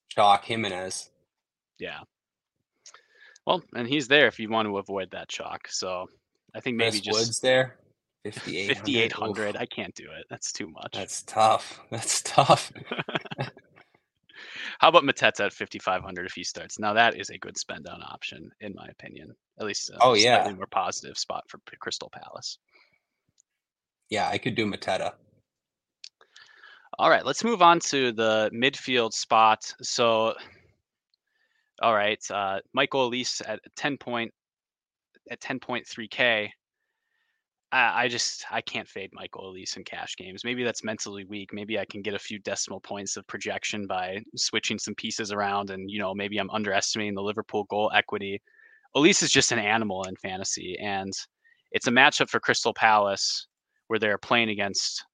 Chalk 0.08 0.44
Jimenez. 0.44 1.10
yeah. 1.78 2.00
Well, 3.46 3.62
and 3.74 3.88
he's 3.88 4.08
there 4.08 4.26
if 4.26 4.38
you 4.38 4.50
want 4.50 4.68
to 4.68 4.76
avoid 4.76 5.10
that 5.12 5.30
chalk. 5.30 5.68
So 5.68 6.06
I 6.54 6.60
think 6.60 6.76
maybe 6.76 6.98
Chris 6.98 7.00
just 7.00 7.18
Woods 7.18 7.40
there. 7.40 7.76
5800. 8.24 8.76
5800. 8.76 9.56
I 9.56 9.64
can't 9.64 9.94
do 9.94 10.04
it. 10.04 10.26
That's 10.28 10.52
too 10.52 10.68
much. 10.68 10.90
That's 10.92 11.22
tough. 11.22 11.80
That's 11.90 12.20
tough. 12.26 12.70
How 14.80 14.88
about 14.90 15.04
Mateta 15.04 15.46
at 15.46 15.52
5500 15.54 16.26
if 16.26 16.34
he 16.34 16.44
starts? 16.44 16.78
Now 16.78 16.92
that 16.92 17.18
is 17.18 17.30
a 17.30 17.38
good 17.38 17.56
spend 17.56 17.86
down 17.86 18.02
option 18.02 18.50
in 18.60 18.74
my 18.74 18.86
opinion. 18.88 19.34
At 19.58 19.64
least 19.66 19.88
a 19.90 19.96
Oh, 20.02 20.12
yeah. 20.14 20.42
slightly 20.42 20.54
more 20.58 20.66
positive 20.66 21.16
spot 21.18 21.44
for 21.48 21.58
Crystal 21.80 22.10
Palace. 22.10 22.58
Yeah, 24.10 24.28
I 24.28 24.36
could 24.38 24.54
do 24.54 24.66
Mateta. 24.66 25.14
All 26.98 27.10
right, 27.10 27.24
let's 27.24 27.44
move 27.44 27.62
on 27.62 27.78
to 27.80 28.10
the 28.10 28.50
midfield 28.52 29.12
spot. 29.12 29.72
So, 29.82 30.34
all 31.80 31.94
right, 31.94 32.18
uh, 32.30 32.58
Michael 32.72 33.08
Olise 33.08 33.40
at 33.46 33.60
10 33.76 33.98
point 33.98 34.32
at 35.30 35.40
ten 35.40 35.60
point 35.60 35.86
three 35.86 36.08
k. 36.08 36.52
I 37.70 38.08
just 38.08 38.46
I 38.50 38.62
can't 38.62 38.88
fade 38.88 39.10
Michael 39.12 39.52
Olise 39.52 39.76
in 39.76 39.84
cash 39.84 40.16
games. 40.16 40.42
Maybe 40.42 40.64
that's 40.64 40.82
mentally 40.82 41.24
weak. 41.24 41.50
Maybe 41.52 41.78
I 41.78 41.84
can 41.84 42.00
get 42.00 42.14
a 42.14 42.18
few 42.18 42.38
decimal 42.38 42.80
points 42.80 43.18
of 43.18 43.26
projection 43.26 43.86
by 43.86 44.22
switching 44.36 44.78
some 44.78 44.94
pieces 44.94 45.32
around, 45.32 45.68
and 45.70 45.90
you 45.90 45.98
know 45.98 46.14
maybe 46.14 46.38
I'm 46.38 46.50
underestimating 46.50 47.14
the 47.14 47.22
Liverpool 47.22 47.64
goal 47.64 47.90
equity. 47.94 48.40
Olise 48.96 49.22
is 49.22 49.30
just 49.30 49.52
an 49.52 49.58
animal 49.58 50.02
in 50.04 50.16
fantasy, 50.16 50.78
and 50.80 51.12
it's 51.70 51.86
a 51.86 51.92
matchup 51.92 52.30
for 52.30 52.40
Crystal 52.40 52.72
Palace 52.72 53.46
where 53.88 53.98
they're 53.98 54.18
playing 54.18 54.48
against 54.48 55.04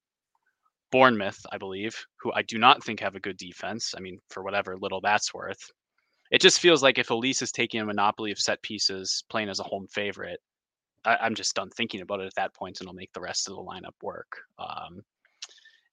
Bournemouth, 0.95 1.45
I 1.51 1.59
believe, 1.59 2.07
who 2.21 2.33
I 2.35 2.43
do 2.43 2.57
not 2.57 2.85
think 2.85 3.01
have 3.01 3.17
a 3.17 3.21
good 3.21 3.37
defense. 3.37 3.95
I 3.97 4.01
mean, 4.01 4.21
for 4.31 4.45
whatever 4.45 4.77
little 4.77 5.01
that's 5.01 5.35
worth. 5.35 5.59
It 6.31 6.41
just 6.41 6.61
feels 6.61 6.85
like 6.85 6.99
if 6.99 7.09
Olise 7.09 7.43
is 7.43 7.51
taking 7.51 7.81
a 7.81 7.85
monopoly 7.85 8.31
of 8.31 8.39
set 8.39 8.63
pieces, 8.63 9.25
playing 9.29 9.49
as 9.49 9.59
a 9.59 9.65
home 9.65 9.89
favorite, 9.89 10.39
I, 11.05 11.27
am 11.27 11.35
just 11.35 11.53
done 11.57 11.71
thinking 11.71 12.01
about 12.01 12.21
it 12.21 12.29
at 12.29 12.37
that 12.37 12.55
point, 12.55 12.79
and 12.79 12.89
I'll 12.89 12.95
make 12.95 13.13
the 13.13 13.21
rest 13.21 13.49
of 13.49 13.57
the 13.57 13.61
lineup 13.61 13.97
work. 14.05 14.37
Um, 14.61 14.99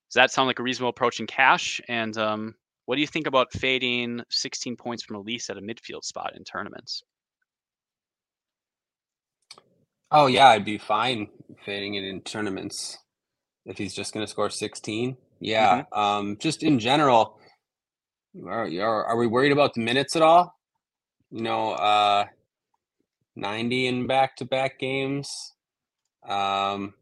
does 0.07 0.13
that 0.13 0.29
sound 0.29 0.45
like 0.45 0.59
a 0.59 0.63
reasonable 0.63 0.91
approach 0.91 1.19
in 1.19 1.25
cash? 1.25 1.81
And 1.87 2.15
um, 2.19 2.53
what 2.85 2.93
do 2.93 3.01
you 3.01 3.07
think 3.07 3.25
about 3.25 3.51
fading 3.53 4.21
16 4.29 4.75
points 4.75 5.03
from 5.03 5.15
Olise 5.17 5.49
at 5.49 5.57
a 5.57 5.61
midfield 5.61 6.03
spot 6.03 6.33
in 6.37 6.43
tournaments? 6.43 7.01
Oh 10.11 10.27
yeah, 10.27 10.49
I'd 10.49 10.63
be 10.63 10.77
fine 10.77 11.27
fading 11.65 11.95
it 11.95 12.03
in 12.03 12.21
tournaments 12.21 12.99
if 13.65 13.77
he's 13.77 13.93
just 13.93 14.13
going 14.13 14.25
to 14.25 14.29
score 14.29 14.49
16. 14.49 15.17
Yeah, 15.39 15.81
mm-hmm. 15.81 15.99
um, 15.99 16.37
just 16.39 16.63
in 16.63 16.79
general, 16.79 17.39
are, 18.45 18.67
are, 18.67 19.05
are 19.05 19.17
we 19.17 19.27
worried 19.27 19.51
about 19.51 19.73
the 19.73 19.81
minutes 19.81 20.15
at 20.15 20.21
all? 20.21 20.55
You 21.31 21.41
know, 21.41 21.71
uh, 21.71 22.25
90 23.35 23.87
in 23.87 24.07
back-to-back 24.07 24.79
games. 24.79 25.29
Um, 26.27 26.93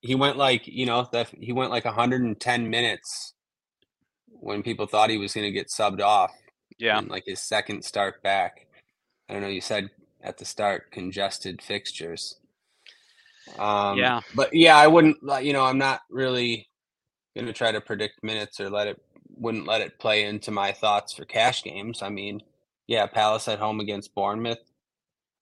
he 0.00 0.14
went 0.14 0.36
like 0.36 0.66
you 0.66 0.86
know 0.86 1.08
that 1.12 1.28
he 1.38 1.52
went 1.52 1.70
like 1.70 1.84
110 1.84 2.70
minutes 2.70 3.34
when 4.28 4.62
people 4.62 4.86
thought 4.86 5.10
he 5.10 5.18
was 5.18 5.34
going 5.34 5.44
to 5.44 5.50
get 5.50 5.68
subbed 5.68 6.00
off. 6.00 6.32
Yeah, 6.78 7.00
like 7.06 7.24
his 7.26 7.42
second 7.42 7.84
start 7.84 8.22
back. 8.22 8.66
I 9.28 9.32
don't 9.32 9.42
know. 9.42 9.48
You 9.48 9.60
said 9.60 9.90
at 10.22 10.38
the 10.38 10.44
start 10.44 10.90
congested 10.90 11.60
fixtures. 11.60 12.38
Um, 13.58 13.98
yeah, 13.98 14.20
but 14.34 14.52
yeah, 14.52 14.76
I 14.76 14.86
wouldn't. 14.86 15.18
You 15.42 15.52
know, 15.52 15.64
I'm 15.64 15.78
not 15.78 16.00
really 16.10 16.68
going 17.34 17.46
to 17.46 17.52
try 17.52 17.72
to 17.72 17.80
predict 17.80 18.22
minutes 18.22 18.60
or 18.60 18.70
let 18.70 18.88
it. 18.88 19.00
Wouldn't 19.38 19.66
let 19.66 19.82
it 19.82 19.98
play 19.98 20.24
into 20.24 20.50
my 20.50 20.72
thoughts 20.72 21.12
for 21.12 21.24
cash 21.24 21.62
games. 21.62 22.02
I 22.02 22.08
mean, 22.08 22.42
yeah, 22.86 23.06
Palace 23.06 23.48
at 23.48 23.58
home 23.58 23.80
against 23.80 24.14
Bournemouth 24.14 24.58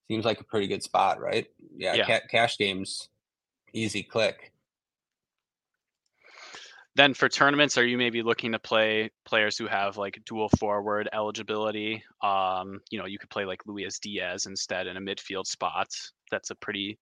seems 0.08 0.24
like 0.24 0.40
a 0.40 0.44
pretty 0.44 0.66
good 0.66 0.82
spot, 0.82 1.20
right? 1.20 1.46
Yeah, 1.76 1.94
yeah. 1.94 2.06
Ca- 2.06 2.26
cash 2.30 2.58
games, 2.58 3.08
easy 3.72 4.02
click. 4.02 4.52
Then 6.96 7.12
for 7.12 7.28
tournaments, 7.28 7.76
are 7.76 7.84
you 7.84 7.98
maybe 7.98 8.22
looking 8.22 8.52
to 8.52 8.58
play 8.58 9.10
players 9.24 9.58
who 9.58 9.66
have 9.66 9.96
like 9.96 10.22
dual 10.24 10.48
forward 10.60 11.08
eligibility? 11.12 12.04
Um, 12.22 12.80
you 12.90 12.98
know, 13.00 13.06
you 13.06 13.18
could 13.18 13.30
play 13.30 13.44
like 13.44 13.66
Luis 13.66 13.98
Diaz 13.98 14.46
instead 14.46 14.86
in 14.86 14.96
a 14.96 15.00
midfield 15.00 15.46
spot. 15.46 15.88
That's 16.30 16.50
a 16.50 16.54
pretty 16.54 16.98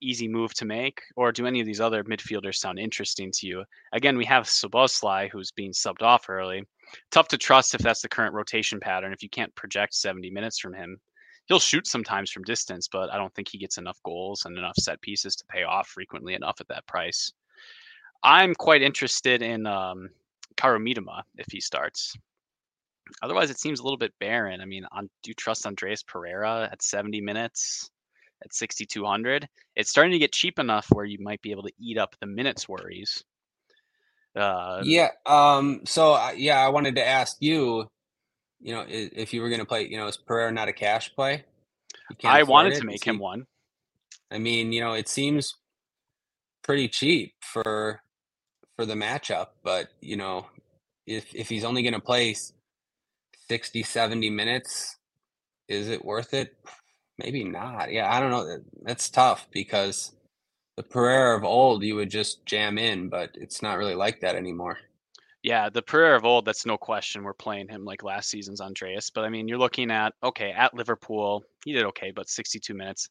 easy 0.00 0.28
move 0.28 0.54
to 0.54 0.64
make, 0.64 1.02
or 1.16 1.32
do 1.32 1.46
any 1.46 1.60
of 1.60 1.66
these 1.66 1.80
other 1.80 2.04
midfielders 2.04 2.56
sound 2.56 2.78
interesting 2.78 3.30
to 3.32 3.46
you? 3.46 3.64
Again, 3.92 4.16
we 4.16 4.24
have 4.24 4.44
Szoboszlai, 4.44 5.30
who's 5.30 5.50
being 5.50 5.72
subbed 5.72 6.02
off 6.02 6.28
early. 6.28 6.64
Tough 7.10 7.28
to 7.28 7.38
trust 7.38 7.74
if 7.74 7.80
that's 7.80 8.02
the 8.02 8.08
current 8.08 8.34
rotation 8.34 8.80
pattern. 8.80 9.12
If 9.12 9.22
you 9.22 9.28
can't 9.28 9.54
project 9.54 9.94
70 9.94 10.30
minutes 10.30 10.58
from 10.58 10.74
him, 10.74 10.98
he'll 11.46 11.58
shoot 11.58 11.86
sometimes 11.86 12.30
from 12.30 12.44
distance, 12.44 12.88
but 12.88 13.10
I 13.10 13.16
don't 13.16 13.34
think 13.34 13.48
he 13.48 13.58
gets 13.58 13.78
enough 13.78 13.98
goals 14.04 14.44
and 14.44 14.56
enough 14.56 14.76
set 14.78 15.00
pieces 15.00 15.36
to 15.36 15.46
pay 15.46 15.62
off 15.62 15.88
frequently 15.88 16.34
enough 16.34 16.60
at 16.60 16.68
that 16.68 16.86
price. 16.86 17.32
I'm 18.22 18.54
quite 18.54 18.82
interested 18.82 19.42
in 19.42 19.66
um, 19.66 20.08
if 20.58 21.46
he 21.50 21.60
starts. 21.60 22.14
Otherwise, 23.22 23.50
it 23.50 23.60
seems 23.60 23.80
a 23.80 23.82
little 23.84 23.98
bit 23.98 24.12
barren. 24.18 24.60
I 24.60 24.64
mean, 24.64 24.84
on, 24.90 25.08
do 25.22 25.30
you 25.30 25.34
trust 25.34 25.66
Andreas 25.66 26.02
Pereira 26.02 26.68
at 26.70 26.82
70 26.82 27.20
minutes? 27.20 27.90
At 28.44 28.52
6200 28.52 29.48
it's 29.74 29.90
starting 29.90 30.12
to 30.12 30.18
get 30.18 30.32
cheap 30.32 30.58
enough 30.58 30.86
where 30.90 31.04
you 31.04 31.18
might 31.20 31.42
be 31.42 31.50
able 31.50 31.62
to 31.62 31.72
eat 31.78 31.98
up 31.98 32.14
the 32.20 32.26
minutes 32.26 32.68
worries. 32.68 33.24
Uh, 34.34 34.82
yeah 34.84 35.08
um 35.24 35.80
so 35.86 36.12
uh, 36.12 36.30
yeah 36.36 36.60
i 36.60 36.68
wanted 36.68 36.94
to 36.94 37.06
ask 37.06 37.38
you 37.40 37.88
you 38.60 38.74
know 38.74 38.84
if 38.88 39.32
you 39.32 39.40
were 39.40 39.48
going 39.48 39.60
to 39.60 39.66
play 39.66 39.86
you 39.86 39.96
know 39.96 40.06
is 40.06 40.16
pereira 40.16 40.52
not 40.52 40.68
a 40.68 40.72
cash 40.72 41.14
play? 41.14 41.44
I 42.24 42.42
wanted 42.42 42.74
to 42.74 42.84
make 42.84 43.04
him 43.04 43.18
one. 43.18 43.46
I 44.30 44.38
mean 44.38 44.72
you 44.72 44.80
know 44.80 44.92
it 44.92 45.08
seems 45.08 45.54
pretty 46.62 46.88
cheap 46.88 47.34
for 47.40 48.02
for 48.76 48.84
the 48.84 48.94
matchup 48.94 49.48
but 49.62 49.88
you 50.00 50.16
know 50.16 50.46
if 51.06 51.34
if 51.34 51.48
he's 51.48 51.64
only 51.64 51.82
going 51.82 51.94
to 51.94 52.00
play 52.00 52.34
60 53.48 53.82
70 53.82 54.30
minutes 54.30 54.96
is 55.68 55.88
it 55.88 56.04
worth 56.04 56.34
it 56.34 56.56
Maybe 57.18 57.44
not. 57.44 57.92
Yeah, 57.92 58.12
I 58.12 58.20
don't 58.20 58.30
know. 58.30 58.58
That's 58.82 59.08
tough 59.08 59.48
because 59.50 60.12
the 60.76 60.82
Pereira 60.82 61.36
of 61.36 61.44
old 61.44 61.82
you 61.82 61.96
would 61.96 62.10
just 62.10 62.44
jam 62.44 62.78
in, 62.78 63.08
but 63.08 63.30
it's 63.34 63.62
not 63.62 63.78
really 63.78 63.94
like 63.94 64.20
that 64.20 64.36
anymore. 64.36 64.78
Yeah, 65.42 65.70
the 65.70 65.82
Pereira 65.82 66.16
of 66.16 66.24
old, 66.24 66.44
that's 66.44 66.66
no 66.66 66.76
question. 66.76 67.22
We're 67.22 67.32
playing 67.32 67.68
him 67.68 67.84
like 67.84 68.02
last 68.02 68.28
season's 68.28 68.60
Andreas. 68.60 69.10
But 69.10 69.24
I 69.24 69.28
mean, 69.28 69.48
you're 69.48 69.58
looking 69.58 69.90
at, 69.90 70.12
okay, 70.22 70.50
at 70.50 70.74
Liverpool, 70.74 71.44
he 71.64 71.72
did 71.72 71.84
okay, 71.84 72.10
but 72.10 72.28
62 72.28 72.74
minutes. 72.74 73.08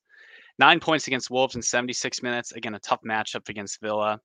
Nine 0.59 0.79
points 0.79 1.07
against 1.07 1.31
Wolves 1.31 1.55
in 1.55 1.61
76 1.61 2.21
minutes. 2.21 2.51
Again, 2.51 2.75
a 2.75 2.79
tough 2.79 3.01
matchup 3.03 3.49
against 3.49 3.81
Villa. 3.81 4.19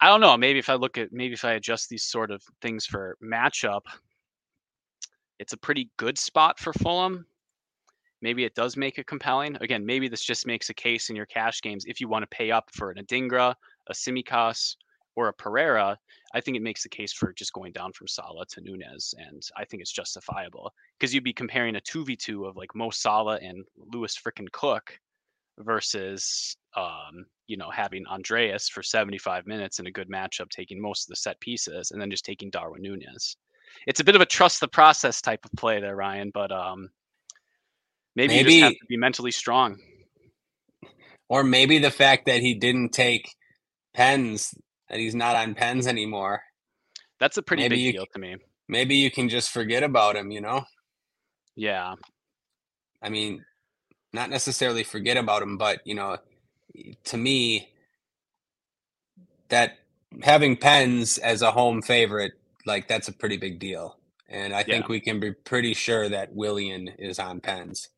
I 0.00 0.08
don't 0.08 0.20
know. 0.20 0.36
Maybe 0.36 0.58
if 0.58 0.70
I 0.70 0.74
look 0.74 0.98
at, 0.98 1.12
maybe 1.12 1.34
if 1.34 1.44
I 1.44 1.52
adjust 1.52 1.88
these 1.88 2.04
sort 2.04 2.30
of 2.30 2.42
things 2.62 2.86
for 2.86 3.16
matchup, 3.22 3.82
it's 5.38 5.52
a 5.52 5.58
pretty 5.58 5.90
good 5.96 6.18
spot 6.18 6.58
for 6.58 6.72
Fulham 6.72 7.26
maybe 8.22 8.44
it 8.44 8.54
does 8.54 8.76
make 8.76 8.98
it 8.98 9.06
compelling. 9.06 9.56
Again, 9.60 9.84
maybe 9.84 10.08
this 10.08 10.24
just 10.24 10.46
makes 10.46 10.70
a 10.70 10.74
case 10.74 11.10
in 11.10 11.16
your 11.16 11.26
cash 11.26 11.60
games 11.60 11.84
if 11.86 12.00
you 12.00 12.08
want 12.08 12.22
to 12.22 12.36
pay 12.36 12.50
up 12.50 12.70
for 12.72 12.90
an 12.90 13.04
Adingra, 13.04 13.54
a 13.88 13.92
Tsimikas, 13.92 14.76
or 15.16 15.28
a 15.28 15.32
Pereira. 15.32 15.98
I 16.34 16.40
think 16.40 16.56
it 16.56 16.62
makes 16.62 16.82
the 16.82 16.88
case 16.88 17.12
for 17.12 17.32
just 17.32 17.52
going 17.52 17.72
down 17.72 17.92
from 17.92 18.08
Salah 18.08 18.46
to 18.46 18.60
Nunez, 18.62 19.14
and 19.18 19.42
I 19.56 19.64
think 19.64 19.82
it's 19.82 19.92
justifiable 19.92 20.72
because 20.98 21.12
you'd 21.12 21.24
be 21.24 21.32
comparing 21.32 21.76
a 21.76 21.80
two 21.80 22.04
v 22.04 22.16
two 22.16 22.46
of 22.46 22.56
like 22.56 22.74
Mo 22.74 22.90
Salah 22.90 23.38
and 23.42 23.64
Lewis 23.76 24.16
frickin' 24.16 24.50
Cook 24.52 24.98
versus 25.58 26.56
um, 26.76 27.26
you 27.46 27.56
know 27.56 27.70
having 27.70 28.06
Andreas 28.06 28.68
for 28.68 28.82
75 28.82 29.46
minutes 29.46 29.78
in 29.78 29.86
a 29.86 29.90
good 29.90 30.08
matchup, 30.08 30.48
taking 30.48 30.80
most 30.80 31.04
of 31.04 31.08
the 31.08 31.16
set 31.16 31.38
pieces, 31.40 31.90
and 31.90 32.00
then 32.00 32.10
just 32.10 32.24
taking 32.24 32.50
Darwin 32.50 32.82
Nunez. 32.82 33.36
It's 33.86 34.00
a 34.00 34.04
bit 34.04 34.14
of 34.14 34.20
a 34.20 34.26
trust 34.26 34.60
the 34.60 34.68
process 34.68 35.20
type 35.20 35.44
of 35.44 35.52
play 35.52 35.80
there, 35.80 35.96
Ryan, 35.96 36.30
but 36.32 36.52
um, 36.52 36.88
Maybe, 38.14 38.34
maybe 38.34 38.54
you 38.54 38.60
just 38.60 38.72
have 38.72 38.80
to 38.80 38.86
be 38.88 38.96
mentally 38.96 39.30
strong. 39.30 39.78
Or 41.28 41.42
maybe 41.42 41.78
the 41.78 41.90
fact 41.90 42.26
that 42.26 42.40
he 42.40 42.54
didn't 42.54 42.90
take 42.90 43.26
pens, 43.94 44.54
that 44.90 44.98
he's 44.98 45.14
not 45.14 45.34
on 45.34 45.54
pens 45.54 45.86
anymore. 45.86 46.42
That's 47.20 47.38
a 47.38 47.42
pretty 47.42 47.62
maybe 47.62 47.76
big 47.76 47.84
you, 47.84 47.92
deal 47.92 48.06
to 48.12 48.18
me. 48.18 48.36
Maybe 48.68 48.96
you 48.96 49.10
can 49.10 49.28
just 49.28 49.50
forget 49.50 49.82
about 49.82 50.16
him, 50.16 50.30
you 50.30 50.40
know? 50.40 50.64
Yeah. 51.56 51.94
I 53.00 53.08
mean, 53.08 53.44
not 54.12 54.28
necessarily 54.28 54.84
forget 54.84 55.16
about 55.16 55.42
him, 55.42 55.56
but, 55.56 55.80
you 55.86 55.94
know, 55.94 56.18
to 57.04 57.16
me, 57.16 57.70
that 59.48 59.78
having 60.22 60.56
pens 60.56 61.16
as 61.18 61.42
a 61.42 61.50
home 61.50 61.80
favorite, 61.80 62.32
like, 62.66 62.88
that's 62.88 63.08
a 63.08 63.12
pretty 63.12 63.38
big 63.38 63.58
deal. 63.58 63.98
And 64.28 64.54
I 64.54 64.62
think 64.62 64.88
we 64.88 65.00
can 65.00 65.20
be 65.20 65.32
pretty 65.32 65.74
sure 65.74 66.08
that 66.08 66.34
Willian 66.34 66.88
is 66.98 67.18
on 67.18 67.40
pens. 67.40 67.88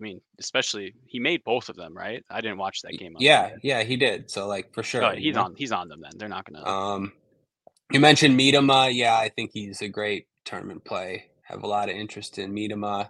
I 0.00 0.02
mean, 0.02 0.20
especially 0.38 0.94
he 1.04 1.18
made 1.18 1.44
both 1.44 1.68
of 1.68 1.76
them, 1.76 1.94
right? 1.94 2.24
I 2.30 2.40
didn't 2.40 2.56
watch 2.56 2.80
that 2.82 2.98
game. 2.98 3.14
Yeah, 3.18 3.50
yeah, 3.62 3.82
he 3.82 3.96
did. 3.96 4.30
So 4.30 4.46
like 4.46 4.72
for 4.72 4.82
sure, 4.82 5.04
oh, 5.04 5.14
he's 5.14 5.36
on. 5.36 5.54
He's 5.56 5.72
on 5.72 5.88
them. 5.88 6.00
Then 6.00 6.12
they're 6.16 6.28
not 6.28 6.50
gonna. 6.50 6.66
Um, 6.66 7.12
you 7.90 8.00
mentioned 8.00 8.38
Mitoma. 8.38 8.90
Yeah, 8.92 9.16
I 9.16 9.28
think 9.28 9.50
he's 9.52 9.82
a 9.82 9.88
great 9.88 10.26
tournament 10.44 10.84
play. 10.84 11.24
Have 11.42 11.64
a 11.64 11.66
lot 11.66 11.90
of 11.90 11.96
interest 11.96 12.38
in 12.38 12.52
Mitoma. 12.52 13.08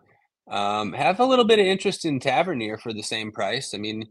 Um, 0.48 0.92
have 0.94 1.20
a 1.20 1.24
little 1.24 1.44
bit 1.44 1.60
of 1.60 1.66
interest 1.66 2.04
in 2.04 2.18
Tavernier 2.18 2.76
for 2.76 2.92
the 2.92 3.02
same 3.02 3.30
price. 3.30 3.72
I 3.72 3.78
mean, 3.78 4.02
if 4.02 4.08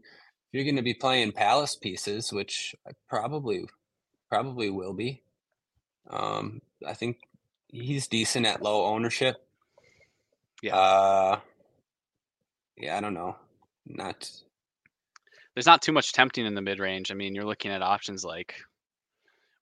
you're 0.52 0.64
going 0.64 0.76
to 0.76 0.82
be 0.82 0.94
playing 0.94 1.32
Palace 1.32 1.76
pieces, 1.76 2.32
which 2.32 2.74
I 2.88 2.92
probably 3.08 3.64
probably 4.30 4.70
will 4.70 4.94
be. 4.94 5.22
Um, 6.08 6.62
I 6.86 6.94
think 6.94 7.18
he's 7.68 8.06
decent 8.06 8.46
at 8.46 8.62
low 8.62 8.86
ownership. 8.86 9.36
Yeah. 10.62 10.76
Uh, 10.76 11.40
yeah, 12.76 12.96
I 12.96 13.00
don't 13.00 13.14
know. 13.14 13.36
Not 13.86 14.30
there's 15.54 15.66
not 15.66 15.82
too 15.82 15.92
much 15.92 16.12
tempting 16.12 16.46
in 16.46 16.54
the 16.54 16.62
mid 16.62 16.78
range. 16.78 17.10
I 17.10 17.14
mean, 17.14 17.34
you're 17.34 17.44
looking 17.44 17.70
at 17.70 17.82
options 17.82 18.24
like 18.24 18.54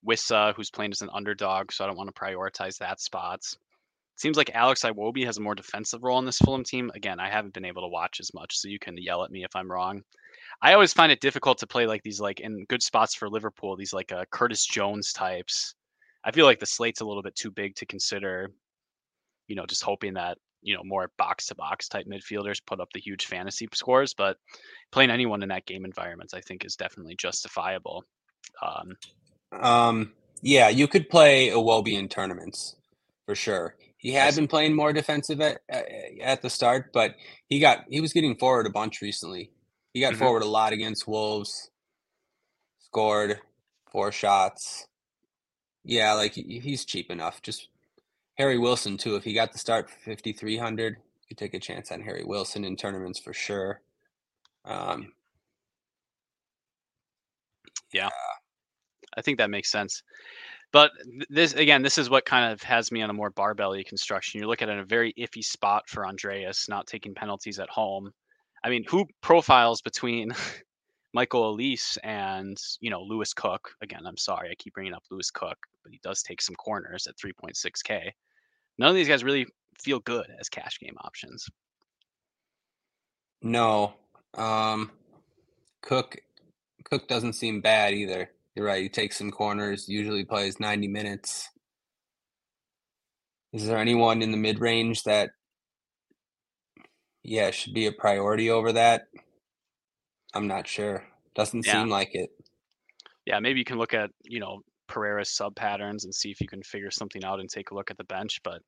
Wissa, 0.07 0.55
who's 0.55 0.71
playing 0.71 0.93
as 0.93 1.03
an 1.03 1.11
underdog, 1.13 1.73
so 1.73 1.85
I 1.85 1.87
don't 1.87 1.97
want 1.97 2.15
to 2.15 2.21
prioritize 2.21 2.79
that 2.79 3.01
spot. 3.01 3.41
Seems 4.17 4.37
like 4.37 4.51
Alex 4.55 4.83
Iwobi 4.83 5.25
has 5.25 5.39
a 5.39 5.41
more 5.41 5.55
defensive 5.55 6.03
role 6.03 6.19
in 6.19 6.25
this 6.25 6.39
Fulham 6.39 6.65
team. 6.65 6.91
Again, 6.95 7.21
I 7.21 7.31
haven't 7.31 7.55
been 7.55 7.65
able 7.65 7.83
to 7.83 7.89
watch 7.89 8.19
as 8.21 8.35
much, 8.35 8.57
so 8.59 8.69
you 8.69 8.79
can 8.79 8.97
yell 8.99 9.25
at 9.25 9.31
me 9.31 9.45
if 9.45 9.55
I'm 9.55 9.71
wrong. 9.71 10.03
I 10.61 10.73
always 10.73 10.93
find 10.93 11.13
it 11.13 11.21
difficult 11.21 11.59
to 11.59 11.67
play 11.67 11.87
like 11.87 12.03
these 12.03 12.21
like 12.21 12.41
in 12.41 12.65
good 12.69 12.83
spots 12.83 13.15
for 13.15 13.29
Liverpool. 13.29 13.77
These 13.77 13.93
like 13.93 14.11
uh, 14.13 14.25
Curtis 14.31 14.67
Jones 14.67 15.13
types. 15.13 15.75
I 16.25 16.33
feel 16.33 16.47
like 16.47 16.59
the 16.59 16.67
slate's 16.67 17.01
a 17.01 17.05
little 17.05 17.23
bit 17.23 17.37
too 17.37 17.51
big 17.51 17.77
to 17.77 17.87
consider. 17.87 18.51
You 19.47 19.57
know, 19.57 19.67
just 19.67 19.85
hoping 19.85 20.15
that 20.15 20.37
you 20.63 20.75
know 20.75 20.83
more 20.85 21.11
box 21.19 21.47
to 21.47 21.55
box 21.55 21.89
type 21.89 22.07
midfielders 22.07 22.61
put 22.65 22.81
up 22.81 22.89
the 22.93 23.01
huge 23.01 23.27
fantasy 23.27 23.69
scores. 23.73 24.15
But 24.15 24.37
playing 24.91 25.11
anyone 25.11 25.43
in 25.43 25.49
that 25.51 25.67
game 25.67 25.85
environment, 25.85 26.33
I 26.35 26.41
think, 26.41 26.65
is 26.65 26.77
definitely 26.77 27.17
justifiable. 27.17 28.05
Um, 28.63 28.97
um 29.61 30.13
yeah, 30.43 30.69
you 30.69 30.87
could 30.87 31.09
play 31.09 31.49
Iwobi 31.49 31.95
in 31.95 32.09
tournaments 32.09 32.77
for 33.27 33.35
sure. 33.35 33.75
He 33.99 34.13
had 34.13 34.37
been 34.37 34.47
playing 34.47 34.77
more 34.77 34.93
defensive 34.93 35.41
at 35.41 35.61
at 35.69 36.43
the 36.43 36.51
start, 36.51 36.93
but 36.93 37.17
he 37.49 37.59
got 37.59 37.85
he 37.91 38.01
was 38.01 38.13
getting 38.13 38.37
forward 38.37 38.67
a 38.67 38.71
bunch 38.71 39.03
recently. 39.03 39.51
He 39.93 40.01
got 40.01 40.13
mm-hmm. 40.13 40.23
forward 40.23 40.43
a 40.43 40.49
lot 40.49 40.73
against 40.73 41.09
Wolves. 41.09 41.71
Scored 42.79 43.41
four 43.91 44.13
shots. 44.13 44.87
Yeah, 45.85 46.13
like 46.13 46.33
he's 46.35 46.85
cheap 46.85 47.11
enough. 47.11 47.43
Just 47.43 47.69
Harry 48.39 48.59
Wilson 48.59 48.97
too. 48.97 49.17
If 49.17 49.25
he 49.25 49.35
got 49.35 49.53
the 49.53 49.59
start 49.59 49.91
fifty 49.91 50.33
three 50.33 50.57
hundred, 50.57 50.97
you 51.29 51.37
take 51.37 51.55
a 51.55 51.61
chance 51.61 51.91
on 51.91 52.01
Harry 52.01 52.25
Wilson 52.25 52.65
in 52.65 52.77
tournaments 52.77 53.19
for 53.19 53.33
sure. 53.33 53.81
Um, 54.65 55.13
yeah. 57.93 58.07
Uh, 58.07 58.11
I 59.17 59.23
think 59.23 59.39
that 59.39 59.51
makes 59.51 59.71
sense. 59.71 60.03
But 60.71 60.93
this 61.31 61.55
again, 61.55 61.83
this 61.83 61.99
is 61.99 62.11
what 62.11 62.27
kind 62.27 62.53
of 62.53 62.63
has 62.63 62.93
me 62.93 63.03
on 63.03 63.11
a 63.11 63.15
more 63.15 63.33
barbelly 63.33 63.85
construction. 63.85 64.39
You're 64.39 64.49
looking 64.49 64.69
at 64.69 64.79
a 64.79 64.85
very 64.85 65.15
iffy 65.15 65.43
spot 65.43 65.89
for 65.89 66.07
Andreas, 66.07 66.69
not 66.69 66.87
taking 66.87 67.15
penalties 67.15 67.59
at 67.59 67.71
home. 67.71 68.13
I 68.63 68.69
mean, 68.69 68.85
who 68.89 69.07
profiles 69.23 69.81
between 69.81 70.33
Michael 71.15 71.57
Olise 71.57 71.97
and 72.05 72.57
you 72.81 72.91
know 72.91 73.03
Lewis 73.03 73.33
Cook? 73.33 73.71
Again, 73.81 74.07
I'm 74.07 74.19
sorry, 74.19 74.51
I 74.51 74.55
keep 74.57 74.75
bringing 74.75 74.93
up 74.95 75.05
Lewis 75.11 75.31
Cook, 75.31 75.57
but 75.83 75.93
he 75.93 76.01
does 76.03 76.23
take 76.23 76.43
some 76.43 76.55
corners 76.57 77.07
at 77.07 77.17
3.6k. 77.17 78.11
None 78.79 78.91
of 78.91 78.95
these 78.95 79.09
guys 79.09 79.25
really 79.25 79.47
feel 79.79 80.01
good 80.01 80.27
as 80.41 80.49
cash 80.49 80.79
game 80.81 80.97
options. 81.01 81.47
No, 83.43 83.95
um, 84.37 84.91
Cook 85.83 86.17
Cook 86.85 87.09
doesn't 87.09 87.35
seem 87.35 87.61
bad 87.61 87.95
either. 87.95 88.31
You're 88.55 88.67
right. 88.67 88.83
He 88.83 88.89
takes 88.89 89.17
some 89.17 89.31
corners, 89.31 89.89
usually 89.89 90.25
plays 90.25 90.59
90 90.59 90.89
minutes. 90.89 91.49
Is 93.53 93.67
there 93.67 93.79
anyone 93.79 94.23
in 94.23 94.31
the 94.31 94.37
mid 94.37 94.61
range 94.61 95.05
that, 95.05 95.31
yeah, 97.23 97.51
should 97.51 97.75
be 97.75 97.87
a 97.87 97.93
priority 97.93 98.51
over 98.51 98.73
that? 98.73 99.03
I'm 100.35 100.47
not 100.47 100.67
sure. 100.67 101.05
Doesn't 101.35 101.67
yeah. 101.67 101.73
seem 101.73 101.89
like 101.89 102.15
it. 102.15 102.31
Yeah, 103.27 103.39
maybe 103.41 103.59
you 103.59 103.65
can 103.65 103.79
look 103.79 103.95
at, 103.95 104.11
you 104.25 104.41
know, 104.41 104.63
Pereira's 104.89 105.31
sub 105.31 105.55
patterns 105.55 106.05
and 106.05 106.15
see 106.15 106.31
if 106.31 106.41
you 106.41 106.49
can 106.49 106.63
figure 106.63 106.91
something 106.91 107.25
out 107.25 107.41
and 107.41 107.49
take 107.49 107.71
a 107.71 107.75
look 107.75 107.91
at 107.91 107.99
the 107.99 108.05
bench. 108.05 108.41
But 108.43 108.63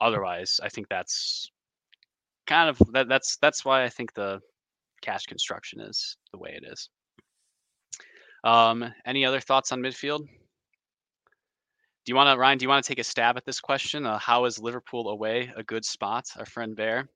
otherwise, 0.00 0.60
I 0.62 0.68
think 0.68 0.88
that's 0.88 1.50
kind 2.46 2.70
of 2.70 2.78
that, 2.92 3.08
that's 3.08 3.36
that's 3.36 3.64
why 3.64 3.84
I 3.84 3.88
think 3.88 4.14
the 4.14 4.40
cash 5.02 5.24
construction 5.24 5.80
is 5.80 6.16
the 6.32 6.38
way 6.38 6.58
it 6.60 6.64
is. 6.70 6.88
Um, 8.44 8.92
any 9.04 9.24
other 9.24 9.40
thoughts 9.40 9.72
on 9.72 9.80
midfield? 9.80 10.20
Do 10.20 12.12
you 12.12 12.16
want 12.16 12.34
to, 12.34 12.38
Ryan? 12.38 12.58
Do 12.58 12.64
you 12.64 12.68
want 12.68 12.84
to 12.84 12.88
take 12.88 13.00
a 13.00 13.04
stab 13.04 13.36
at 13.36 13.44
this 13.44 13.60
question? 13.60 14.06
Uh, 14.06 14.18
how 14.18 14.46
is 14.46 14.58
Liverpool 14.58 15.10
away 15.10 15.52
a 15.56 15.62
good 15.62 15.84
spot? 15.84 16.26
Our 16.38 16.46
friend 16.46 16.74
Bear. 16.74 17.08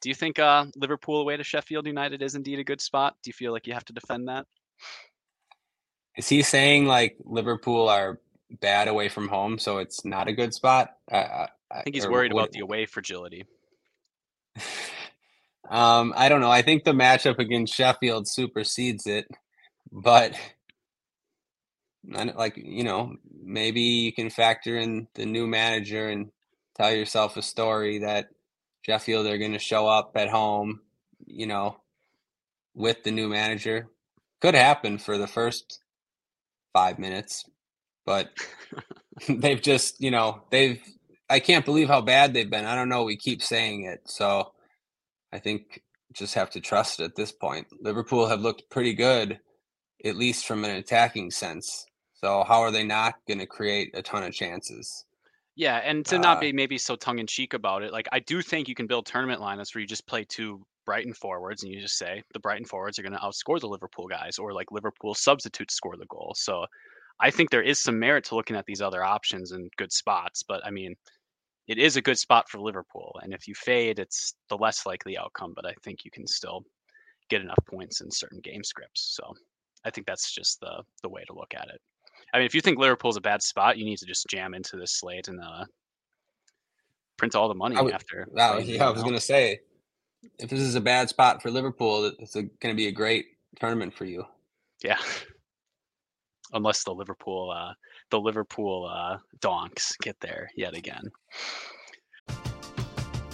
Do 0.00 0.08
you 0.08 0.16
think 0.16 0.40
uh, 0.40 0.66
Liverpool 0.74 1.20
away 1.20 1.36
to 1.36 1.44
Sheffield 1.44 1.86
United 1.86 2.22
is 2.22 2.34
indeed 2.34 2.58
a 2.58 2.64
good 2.64 2.80
spot? 2.80 3.14
Do 3.22 3.28
you 3.28 3.34
feel 3.34 3.52
like 3.52 3.68
you 3.68 3.72
have 3.74 3.84
to 3.84 3.92
defend 3.92 4.26
that? 4.28 4.46
Is 6.16 6.28
he 6.28 6.42
saying 6.42 6.86
like 6.86 7.16
Liverpool 7.24 7.88
are 7.88 8.20
bad 8.60 8.88
away 8.88 9.08
from 9.08 9.28
home, 9.28 9.58
so 9.58 9.78
it's 9.78 10.04
not 10.04 10.28
a 10.28 10.32
good 10.32 10.52
spot? 10.52 10.90
I, 11.10 11.48
I 11.70 11.82
think 11.82 11.96
he's 11.96 12.06
worried 12.06 12.32
what, 12.32 12.42
about 12.42 12.52
the 12.52 12.60
away 12.60 12.86
fragility. 12.86 13.46
um, 15.70 16.12
I 16.16 16.28
don't 16.28 16.40
know. 16.40 16.50
I 16.50 16.62
think 16.62 16.84
the 16.84 16.92
matchup 16.92 17.38
against 17.38 17.74
Sheffield 17.74 18.28
supersedes 18.28 19.06
it, 19.06 19.26
but 19.90 20.34
like 22.04 22.56
you 22.56 22.82
know 22.82 23.14
maybe 23.42 23.80
you 23.80 24.12
can 24.12 24.28
factor 24.28 24.76
in 24.76 25.06
the 25.14 25.24
new 25.24 25.46
manager 25.46 26.08
and 26.08 26.30
tell 26.76 26.92
yourself 26.92 27.36
a 27.36 27.42
story 27.42 27.98
that 27.98 28.28
Sheffield 28.82 29.26
are 29.26 29.38
going 29.38 29.52
to 29.52 29.58
show 29.58 29.86
up 29.86 30.12
at 30.16 30.28
home, 30.28 30.80
you 31.26 31.46
know, 31.46 31.76
with 32.74 33.02
the 33.04 33.12
new 33.12 33.28
manager. 33.28 33.88
Could 34.40 34.54
happen 34.54 34.98
for 34.98 35.18
the 35.18 35.28
first 35.28 35.81
five 36.72 36.98
minutes, 36.98 37.44
but 38.04 38.30
they've 39.28 39.62
just, 39.62 40.00
you 40.00 40.10
know, 40.10 40.42
they've. 40.50 40.80
I 41.30 41.40
can't 41.40 41.64
believe 41.64 41.88
how 41.88 42.02
bad 42.02 42.34
they've 42.34 42.50
been. 42.50 42.66
I 42.66 42.74
don't 42.74 42.90
know. 42.90 43.04
We 43.04 43.16
keep 43.16 43.42
saying 43.42 43.84
it, 43.84 44.00
so 44.04 44.52
I 45.32 45.38
think 45.38 45.82
just 46.12 46.34
have 46.34 46.50
to 46.50 46.60
trust 46.60 47.00
it 47.00 47.04
at 47.04 47.16
this 47.16 47.32
point. 47.32 47.66
Liverpool 47.80 48.26
have 48.26 48.40
looked 48.40 48.68
pretty 48.70 48.92
good, 48.92 49.40
at 50.04 50.16
least 50.16 50.46
from 50.46 50.64
an 50.64 50.76
attacking 50.76 51.30
sense. 51.30 51.86
So 52.12 52.44
how 52.46 52.60
are 52.60 52.70
they 52.70 52.84
not 52.84 53.14
going 53.26 53.38
to 53.40 53.46
create 53.46 53.90
a 53.94 54.02
ton 54.02 54.22
of 54.22 54.32
chances? 54.32 55.06
Yeah, 55.56 55.78
and 55.78 56.04
to 56.06 56.18
not 56.18 56.38
uh 56.38 56.40
be 56.40 56.52
maybe 56.52 56.78
so 56.78 56.96
tongue 56.96 57.18
in 57.18 57.26
cheek 57.26 57.52
about 57.52 57.82
it, 57.82 57.92
like 57.92 58.08
I 58.12 58.20
do 58.20 58.40
think 58.40 58.68
you 58.68 58.74
can 58.74 58.86
build 58.86 59.06
tournament 59.06 59.40
lineups 59.40 59.74
where 59.74 59.80
you 59.80 59.86
just 59.86 60.06
play 60.06 60.24
two 60.24 60.64
Brighton 60.84 61.14
forwards 61.14 61.62
and 61.62 61.72
you 61.72 61.80
just 61.80 61.98
say 61.98 62.22
the 62.32 62.40
Brighton 62.40 62.64
forwards 62.64 62.98
are 62.98 63.02
going 63.02 63.12
to 63.12 63.18
outscore 63.18 63.60
the 63.60 63.68
Liverpool 63.68 64.06
guys, 64.06 64.38
or 64.38 64.52
like 64.52 64.72
Liverpool 64.72 65.14
substitutes 65.14 65.74
score 65.74 65.96
the 65.96 66.06
goal. 66.06 66.34
So 66.36 66.66
I 67.20 67.30
think 67.30 67.50
there 67.50 67.62
is 67.62 67.80
some 67.80 67.98
merit 67.98 68.24
to 68.24 68.34
looking 68.34 68.56
at 68.56 68.66
these 68.66 68.82
other 68.82 69.04
options 69.04 69.52
and 69.52 69.70
good 69.76 69.92
spots. 69.92 70.42
But 70.42 70.64
I 70.66 70.70
mean, 70.70 70.94
it 71.68 71.78
is 71.78 71.96
a 71.96 72.02
good 72.02 72.18
spot 72.18 72.48
for 72.48 72.58
Liverpool, 72.58 73.18
and 73.22 73.32
if 73.32 73.46
you 73.46 73.54
fade, 73.54 73.98
it's 73.98 74.34
the 74.48 74.56
less 74.56 74.84
likely 74.84 75.16
outcome. 75.16 75.52
But 75.54 75.66
I 75.66 75.74
think 75.84 76.04
you 76.04 76.10
can 76.10 76.26
still 76.26 76.64
get 77.30 77.40
enough 77.40 77.64
points 77.70 78.00
in 78.00 78.10
certain 78.10 78.40
game 78.42 78.64
scripts. 78.64 79.14
So 79.16 79.32
I 79.84 79.90
think 79.90 80.06
that's 80.06 80.34
just 80.34 80.60
the 80.60 80.82
the 81.02 81.08
way 81.08 81.22
to 81.28 81.34
look 81.34 81.54
at 81.54 81.68
it. 81.68 81.80
I 82.34 82.38
mean, 82.38 82.46
if 82.46 82.54
you 82.54 82.60
think 82.60 82.78
Liverpool's 82.78 83.16
a 83.16 83.20
bad 83.20 83.42
spot, 83.42 83.78
you 83.78 83.84
need 83.84 83.98
to 83.98 84.06
just 84.06 84.26
jam 84.28 84.54
into 84.54 84.76
this 84.76 84.92
slate 84.92 85.28
and 85.28 85.40
uh, 85.40 85.64
print 87.16 87.34
all 87.34 87.48
the 87.48 87.54
money 87.54 87.80
would, 87.80 87.92
after. 87.92 88.26
Wow, 88.30 88.58
yeah, 88.58 88.86
I 88.86 88.90
was 88.90 89.02
going 89.02 89.14
to 89.14 89.20
say, 89.20 89.60
if 90.38 90.50
this 90.50 90.60
is 90.60 90.74
a 90.74 90.80
bad 90.80 91.08
spot 91.08 91.42
for 91.42 91.50
Liverpool, 91.50 92.12
it's 92.18 92.34
going 92.34 92.50
to 92.62 92.74
be 92.74 92.88
a 92.88 92.92
great 92.92 93.26
tournament 93.58 93.94
for 93.94 94.04
you. 94.04 94.24
Yeah, 94.82 94.98
unless 96.52 96.84
the 96.84 96.92
Liverpool, 96.92 97.50
uh, 97.50 97.74
the 98.10 98.20
Liverpool 98.20 98.90
uh, 98.92 99.18
donks 99.40 99.96
get 100.00 100.18
there 100.20 100.50
yet 100.56 100.74
again. 100.74 101.10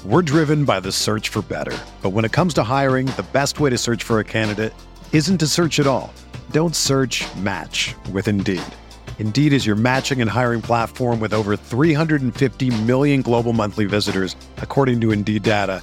We're 0.05 0.23
driven 0.23 0.65
by 0.65 0.81
the 0.81 0.93
search 0.93 1.29
for 1.29 1.43
better, 1.43 1.77
but 2.03 2.11
when 2.11 2.25
it 2.25 2.33
comes 2.33 2.55
to 2.55 2.63
hiring, 2.63 3.07
the 3.07 3.27
best 3.33 3.61
way 3.61 3.71
to 3.71 3.77
search 3.79 4.05
for 4.05 4.21
a 4.21 4.25
candidate 4.25 4.73
isn't 5.13 5.39
to 5.39 5.47
search 5.47 5.81
at 5.81 5.87
all. 5.87 6.13
Don't 6.53 6.77
search. 6.77 7.25
Match 7.37 7.95
with 8.13 8.29
Indeed. 8.29 8.63
Indeed 9.19 9.53
is 9.53 9.67
your 9.67 9.75
matching 9.77 10.21
and 10.21 10.31
hiring 10.31 10.63
platform 10.63 11.19
with 11.19 11.33
over 11.33 11.57
350 11.57 12.83
million 12.83 13.23
global 13.23 13.53
monthly 13.53 13.87
visitors, 13.87 14.37
according 14.59 15.01
to 15.01 15.11
Indeed 15.11 15.43
data, 15.43 15.83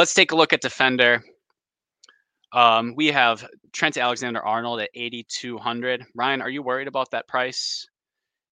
Let's 0.00 0.14
take 0.14 0.32
a 0.32 0.34
look 0.34 0.54
at 0.54 0.62
defender. 0.62 1.22
Um, 2.54 2.94
we 2.96 3.08
have 3.08 3.46
Trent 3.74 3.98
Alexander 3.98 4.40
Arnold 4.40 4.80
at 4.80 4.88
8,200. 4.94 6.06
Ryan, 6.14 6.40
are 6.40 6.48
you 6.48 6.62
worried 6.62 6.88
about 6.88 7.10
that 7.10 7.28
price 7.28 7.86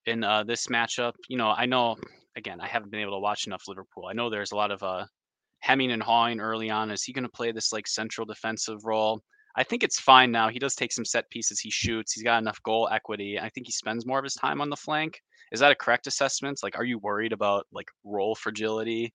in 0.05 0.23
uh, 0.25 0.45
this 0.45 0.67
matchup? 0.67 1.15
You 1.27 1.39
know, 1.39 1.49
I 1.49 1.65
know 1.65 1.97
again, 2.37 2.61
I 2.61 2.67
haven't 2.67 2.91
been 2.91 3.01
able 3.01 3.13
to 3.13 3.21
watch 3.21 3.47
enough 3.47 3.63
Liverpool. 3.67 4.09
I 4.11 4.13
know 4.13 4.29
there's 4.29 4.53
a 4.53 4.57
lot 4.57 4.71
of 4.71 4.83
uh, 4.83 5.07
hemming 5.61 5.91
and 5.91 6.03
hawing 6.03 6.39
early 6.39 6.69
on. 6.69 6.91
Is 6.91 7.03
he 7.03 7.15
going 7.15 7.25
to 7.25 7.31
play 7.31 7.51
this 7.51 7.73
like 7.73 7.89
central 7.89 8.27
defensive 8.27 8.85
role? 8.85 9.23
I 9.57 9.65
think 9.65 9.83
it's 9.83 9.99
fine 9.99 10.31
now. 10.31 10.51
He 10.51 10.59
does 10.59 10.75
take 10.75 10.93
some 10.93 11.07
set 11.07 11.31
pieces. 11.31 11.61
He 11.61 11.71
shoots. 11.71 12.13
He's 12.13 12.25
got 12.25 12.43
enough 12.43 12.63
goal 12.63 12.91
equity. 12.93 13.41
I 13.41 13.49
think 13.49 13.67
he 13.67 13.73
spends 13.73 14.05
more 14.05 14.19
of 14.19 14.25
his 14.25 14.35
time 14.35 14.61
on 14.61 14.69
the 14.69 14.77
flank. 14.77 15.19
Is 15.51 15.61
that 15.61 15.73
a 15.73 15.77
correct 15.77 16.09
assessment? 16.09 16.61
Like, 16.63 16.77
are 16.77 16.85
you 16.85 16.99
worried 16.99 17.33
about 17.33 17.67
like 17.73 17.89
role 18.05 18.35
fragility 18.35 19.15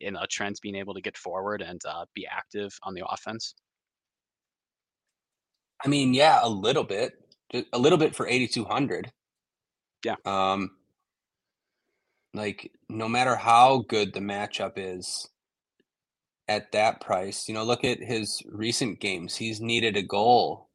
in 0.00 0.16
uh, 0.16 0.26
Trent's 0.30 0.60
being 0.60 0.74
able 0.74 0.94
to 0.94 1.00
get 1.00 1.16
forward 1.16 1.62
and 1.62 1.80
uh, 1.86 2.04
be 2.14 2.26
active 2.26 2.76
on 2.82 2.94
the 2.94 3.06
offense? 3.06 3.54
I 5.84 5.88
mean, 5.88 6.14
yeah, 6.14 6.40
a 6.42 6.48
little 6.48 6.84
bit, 6.84 7.14
a 7.72 7.78
little 7.78 7.98
bit 7.98 8.14
for 8.14 8.26
8,200. 8.26 9.12
Yeah. 10.04 10.16
Um, 10.24 10.70
like 12.34 12.72
no 12.88 13.08
matter 13.08 13.36
how 13.36 13.84
good 13.88 14.12
the 14.12 14.20
matchup 14.20 14.72
is 14.76 15.28
at 16.48 16.72
that 16.72 17.00
price, 17.00 17.48
you 17.48 17.54
know, 17.54 17.64
look 17.64 17.84
at 17.84 18.02
his 18.02 18.42
recent 18.50 19.00
games. 19.00 19.36
He's 19.36 19.60
needed 19.60 19.96
a 19.96 20.02
goal, 20.02 20.68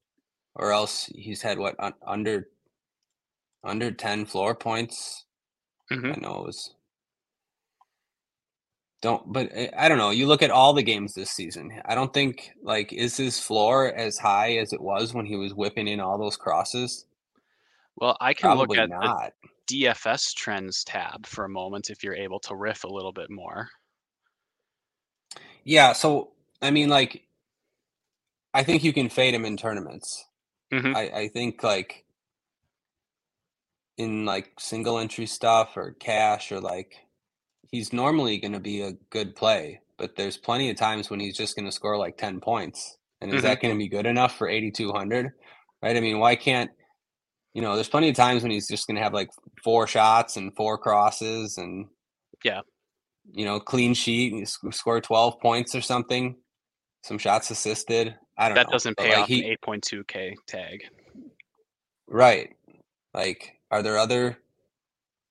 or 0.56 0.72
else 0.72 1.06
he's 1.14 1.42
had 1.42 1.60
what 1.60 1.76
un- 1.80 1.94
under 2.06 2.48
under 3.64 3.92
10 3.92 4.26
floor 4.26 4.56
points. 4.56 5.26
Mm-hmm. 5.92 6.14
I 6.14 6.16
know 6.16 6.40
it 6.40 6.46
was 6.46 6.76
don't 9.02 9.32
but 9.32 9.50
eh, 9.54 9.70
I 9.78 9.88
don't 9.90 9.98
know. 9.98 10.10
You 10.10 10.28
look 10.28 10.42
at 10.42 10.52
all 10.52 10.74
the 10.74 10.84
games 10.84 11.14
this 11.14 11.32
season. 11.32 11.72
I 11.86 11.96
don't 11.96 12.14
think 12.14 12.52
like 12.62 12.92
is 12.94 13.16
his 13.18 13.40
floor 13.40 13.94
as 13.94 14.18
high 14.18 14.58
as 14.58 14.74
it 14.74 14.82
was 14.82 15.14
when 15.14 15.26
he 15.26 15.36
was 15.36 15.54
whipping 15.54 15.88
in 15.88 16.00
all 16.00 16.18
those 16.18 16.36
crosses? 16.38 17.06
Well, 17.96 18.18
I 18.22 18.34
can 18.34 18.48
Probably 18.50 18.78
look 18.78 18.84
at 18.84 18.90
not. 18.90 19.34
the 19.68 19.84
DFS 19.84 20.34
trends 20.34 20.84
tab 20.84 21.26
for 21.26 21.46
a 21.46 21.50
moment 21.50 21.90
if 21.90 22.04
you're 22.04 22.16
able 22.16 22.40
to 22.42 22.56
riff 22.56 22.84
a 22.84 22.88
little 22.90 23.12
bit 23.12 23.30
more. 23.30 23.70
Yeah, 25.64 25.94
so 25.94 26.32
I 26.62 26.72
mean 26.72 26.90
like 26.90 27.24
I 28.54 28.64
think 28.64 28.84
you 28.84 28.94
can 28.94 29.10
fade 29.10 29.34
him 29.34 29.46
in 29.46 29.58
tournaments. 29.58 30.26
Mhm. 30.74 30.96
I, 30.96 31.22
I 31.22 31.28
think 31.30 31.64
like 31.64 32.06
in 33.98 34.26
like 34.26 34.52
single 34.60 34.98
entry 34.98 35.26
stuff 35.26 35.76
or 35.76 35.92
cash 36.00 36.52
or 36.52 36.60
like 36.60 36.96
he's 37.72 37.94
normally 37.94 38.38
going 38.40 38.54
to 38.54 38.60
be 38.60 38.82
a 38.82 38.94
good 39.12 39.36
play, 39.36 39.80
but 39.98 40.16
there's 40.16 40.38
plenty 40.38 40.70
of 40.70 40.78
times 40.78 41.10
when 41.10 41.20
he's 41.20 41.38
just 41.38 41.56
going 41.56 41.66
to 41.66 41.72
score 41.72 41.98
like 41.98 42.18
10 42.18 42.40
points. 42.40 42.98
And 43.22 43.32
is 43.32 43.38
Mm-hmm. 43.38 43.48
that 43.48 43.62
going 43.62 43.74
to 43.74 43.78
be 43.78 43.90
good 43.90 44.06
enough 44.06 44.38
for 44.38 44.48
8200? 44.48 45.32
Right? 45.84 45.96
I 45.98 46.00
mean, 46.00 46.20
why 46.20 46.36
can't 46.36 46.72
you 47.56 47.64
know, 47.64 47.74
there's 47.76 47.90
plenty 47.90 48.10
of 48.10 48.16
times 48.16 48.44
when 48.44 48.52
he's 48.52 48.68
just 48.68 48.86
going 48.86 48.96
to 48.96 49.02
have 49.02 49.14
like 49.14 49.30
four 49.64 49.88
shots 49.88 50.38
and 50.38 50.56
four 50.56 50.78
crosses 50.78 51.58
and 51.58 51.88
Yeah. 52.44 52.62
You 53.34 53.44
know, 53.44 53.60
clean 53.60 53.94
sheet 53.96 54.34
and 54.34 54.48
score 54.74 55.02
12 55.02 55.40
points 55.42 55.74
or 55.76 55.82
something. 55.82 56.36
Some 57.04 57.18
shots 57.18 57.50
assisted. 57.50 58.16
I 58.38 58.48
don't 58.50 58.56
That 58.56 58.68
know. 58.68 58.74
doesn't 58.74 58.98
but, 58.98 59.04
pay 59.04 59.10
like, 59.14 59.20
off 59.24 59.28
he- 59.28 59.50
an 59.50 59.58
8.2k 59.66 60.34
tag. 60.48 60.82
Right. 62.08 62.56
Like, 63.14 63.54
are 63.72 63.82
there 63.82 63.98
other 63.98 64.38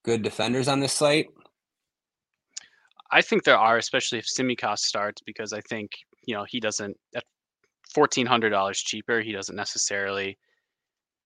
good 0.04 0.22
defenders 0.22 0.66
on 0.68 0.80
this 0.80 0.92
site? 0.92 1.26
I 3.10 3.22
think 3.22 3.44
there 3.44 3.58
are, 3.58 3.78
especially 3.78 4.18
if 4.18 4.26
Tsimikas 4.26 4.80
starts, 4.80 5.22
because 5.22 5.52
I 5.52 5.60
think 5.62 5.92
you 6.26 6.34
know 6.34 6.44
he 6.48 6.60
doesn't 6.60 6.96
at 7.14 7.24
fourteen 7.92 8.26
hundred 8.26 8.50
dollars 8.50 8.80
cheaper. 8.80 9.20
He 9.20 9.32
doesn't 9.32 9.56
necessarily 9.56 10.38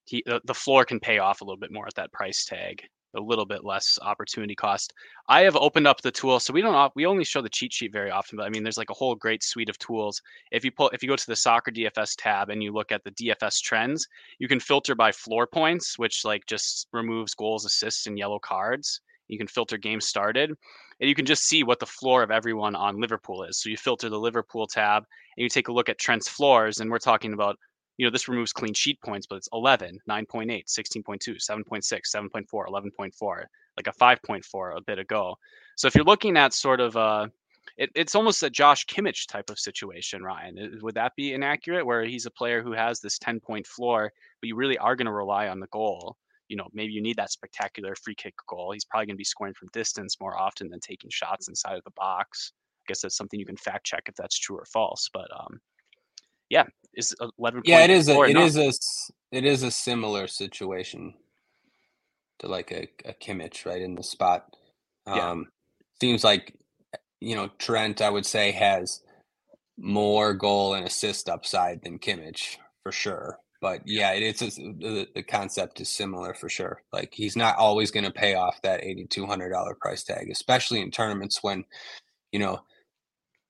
he 0.06 0.22
the, 0.26 0.40
the 0.44 0.54
floor 0.54 0.84
can 0.84 1.00
pay 1.00 1.18
off 1.18 1.40
a 1.40 1.44
little 1.44 1.58
bit 1.58 1.72
more 1.72 1.86
at 1.86 1.94
that 1.94 2.12
price 2.12 2.44
tag, 2.44 2.82
a 3.16 3.20
little 3.20 3.46
bit 3.46 3.64
less 3.64 3.98
opportunity 4.02 4.54
cost. 4.54 4.92
I 5.28 5.42
have 5.42 5.56
opened 5.56 5.86
up 5.86 6.00
the 6.00 6.10
tool, 6.10 6.40
so 6.40 6.52
we 6.52 6.62
don't 6.62 6.92
we 6.94 7.06
only 7.06 7.24
show 7.24 7.42
the 7.42 7.48
cheat 7.48 7.72
sheet 7.72 7.92
very 7.92 8.10
often, 8.10 8.36
but 8.36 8.46
I 8.46 8.50
mean 8.50 8.62
there's 8.62 8.78
like 8.78 8.90
a 8.90 8.94
whole 8.94 9.14
great 9.14 9.42
suite 9.42 9.68
of 9.68 9.78
tools. 9.78 10.20
If 10.50 10.64
you 10.64 10.70
pull 10.72 10.90
if 10.90 11.02
you 11.02 11.08
go 11.08 11.16
to 11.16 11.26
the 11.26 11.36
soccer 11.36 11.70
DFS 11.70 12.14
tab 12.18 12.50
and 12.50 12.62
you 12.62 12.72
look 12.72 12.92
at 12.92 13.04
the 13.04 13.12
DFS 13.12 13.60
trends, 13.60 14.06
you 14.38 14.48
can 14.48 14.60
filter 14.60 14.94
by 14.94 15.12
floor 15.12 15.46
points, 15.46 15.98
which 15.98 16.24
like 16.24 16.46
just 16.46 16.88
removes 16.92 17.34
goals, 17.34 17.64
assists, 17.64 18.06
and 18.06 18.18
yellow 18.18 18.38
cards. 18.38 19.00
You 19.32 19.38
can 19.38 19.46
filter 19.46 19.78
games 19.78 20.06
started, 20.06 20.50
and 20.50 21.08
you 21.08 21.14
can 21.14 21.24
just 21.24 21.44
see 21.44 21.62
what 21.62 21.80
the 21.80 21.86
floor 21.86 22.22
of 22.22 22.30
everyone 22.30 22.76
on 22.76 23.00
Liverpool 23.00 23.44
is. 23.44 23.58
So 23.58 23.70
you 23.70 23.78
filter 23.78 24.10
the 24.10 24.20
Liverpool 24.20 24.66
tab, 24.66 25.04
and 25.36 25.42
you 25.42 25.48
take 25.48 25.68
a 25.68 25.72
look 25.72 25.88
at 25.88 25.98
Trent's 25.98 26.28
floors, 26.28 26.80
and 26.80 26.90
we're 26.90 26.98
talking 26.98 27.32
about, 27.32 27.56
you 27.96 28.06
know, 28.06 28.10
this 28.10 28.28
removes 28.28 28.52
clean 28.52 28.74
sheet 28.74 29.00
points, 29.00 29.26
but 29.26 29.36
it's 29.36 29.48
11, 29.54 29.98
9.8, 30.06 30.66
16.2, 30.66 31.36
7.6, 31.38 32.00
7.4, 32.14 32.44
11.4, 32.52 33.44
like 33.78 33.86
a 33.86 33.92
5.4 33.92 34.76
a 34.76 34.80
bit 34.82 34.98
ago. 34.98 35.34
So 35.76 35.88
if 35.88 35.94
you're 35.94 36.04
looking 36.04 36.36
at 36.36 36.52
sort 36.52 36.80
of 36.80 36.94
uh 36.94 37.28
it, 37.76 37.90
it's 37.94 38.14
almost 38.14 38.42
a 38.42 38.50
Josh 38.50 38.84
Kimmich 38.86 39.26
type 39.26 39.48
of 39.48 39.58
situation, 39.58 40.22
Ryan. 40.22 40.78
Would 40.82 40.94
that 40.94 41.16
be 41.16 41.32
inaccurate? 41.32 41.86
Where 41.86 42.04
he's 42.04 42.26
a 42.26 42.30
player 42.30 42.62
who 42.62 42.72
has 42.72 43.00
this 43.00 43.18
10 43.18 43.40
point 43.40 43.66
floor, 43.66 44.12
but 44.40 44.48
you 44.48 44.56
really 44.56 44.76
are 44.78 44.96
going 44.96 45.06
to 45.06 45.12
rely 45.12 45.48
on 45.48 45.58
the 45.58 45.68
goal. 45.68 46.16
You 46.52 46.58
know, 46.58 46.68
maybe 46.74 46.92
you 46.92 47.00
need 47.00 47.16
that 47.16 47.32
spectacular 47.32 47.94
free 48.04 48.14
kick 48.14 48.34
goal. 48.46 48.72
He's 48.72 48.84
probably 48.84 49.06
going 49.06 49.16
to 49.16 49.18
be 49.18 49.24
scoring 49.24 49.54
from 49.54 49.70
distance 49.72 50.18
more 50.20 50.38
often 50.38 50.68
than 50.68 50.80
taking 50.80 51.08
shots 51.10 51.48
inside 51.48 51.78
of 51.78 51.84
the 51.84 51.92
box. 51.96 52.52
I 52.52 52.84
guess 52.88 53.00
that's 53.00 53.16
something 53.16 53.40
you 53.40 53.46
can 53.46 53.56
fact 53.56 53.86
check 53.86 54.02
if 54.06 54.14
that's 54.16 54.38
true 54.38 54.58
or 54.58 54.66
false. 54.66 55.08
But 55.14 55.28
um, 55.34 55.60
yeah, 56.50 56.64
is 56.92 57.16
11. 57.38 57.62
Yeah, 57.64 57.84
it 57.84 57.88
is 57.90 58.10
a 58.10 58.20
it 58.24 58.36
is 58.36 58.58
a 58.58 58.70
it 59.34 59.46
is 59.46 59.62
a 59.62 59.70
similar 59.70 60.26
situation 60.26 61.14
to 62.40 62.48
like 62.48 62.70
a, 62.70 62.86
a 63.08 63.14
Kimmich, 63.14 63.64
right? 63.64 63.80
In 63.80 63.94
the 63.94 64.02
spot. 64.02 64.54
Yeah. 65.06 65.30
Um 65.30 65.46
seems 66.02 66.22
like 66.22 66.54
you 67.18 67.34
know, 67.34 67.48
Trent, 67.56 68.02
I 68.02 68.10
would 68.10 68.26
say, 68.26 68.52
has 68.52 69.00
more 69.78 70.34
goal 70.34 70.74
and 70.74 70.86
assist 70.86 71.30
upside 71.30 71.82
than 71.82 71.98
Kimmich 71.98 72.58
for 72.82 72.92
sure. 72.92 73.38
But 73.62 73.82
yeah, 73.86 74.10
it 74.10 74.42
is 74.42 74.58
uh, 74.58 74.72
the, 74.80 75.06
the 75.14 75.22
concept 75.22 75.80
is 75.80 75.88
similar 75.88 76.34
for 76.34 76.48
sure. 76.48 76.82
Like 76.92 77.14
he's 77.14 77.36
not 77.36 77.56
always 77.56 77.92
going 77.92 78.04
to 78.04 78.10
pay 78.10 78.34
off 78.34 78.60
that 78.62 78.82
eighty 78.82 79.06
two 79.06 79.24
hundred 79.24 79.50
dollar 79.50 79.76
price 79.80 80.02
tag, 80.02 80.28
especially 80.30 80.80
in 80.80 80.90
tournaments 80.90 81.44
when 81.44 81.64
you 82.32 82.40
know 82.40 82.60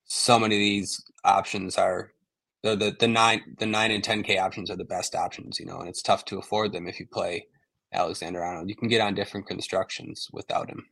so 0.04 0.38
many 0.38 0.54
of 0.54 0.60
these 0.60 1.02
options 1.24 1.78
are 1.78 2.12
the 2.62 2.76
the, 2.76 2.94
the 3.00 3.08
nine 3.08 3.40
the 3.58 3.64
nine 3.64 3.90
and 3.90 4.04
ten 4.04 4.22
k 4.22 4.36
options 4.36 4.70
are 4.70 4.76
the 4.76 4.84
best 4.84 5.14
options. 5.14 5.58
You 5.58 5.64
know, 5.64 5.80
and 5.80 5.88
it's 5.88 6.02
tough 6.02 6.26
to 6.26 6.38
afford 6.38 6.74
them 6.74 6.86
if 6.86 7.00
you 7.00 7.06
play 7.10 7.46
Alexander 7.94 8.44
Arnold. 8.44 8.68
You 8.68 8.76
can 8.76 8.88
get 8.88 9.00
on 9.00 9.14
different 9.14 9.46
constructions 9.46 10.28
without 10.30 10.68
him. 10.68 10.84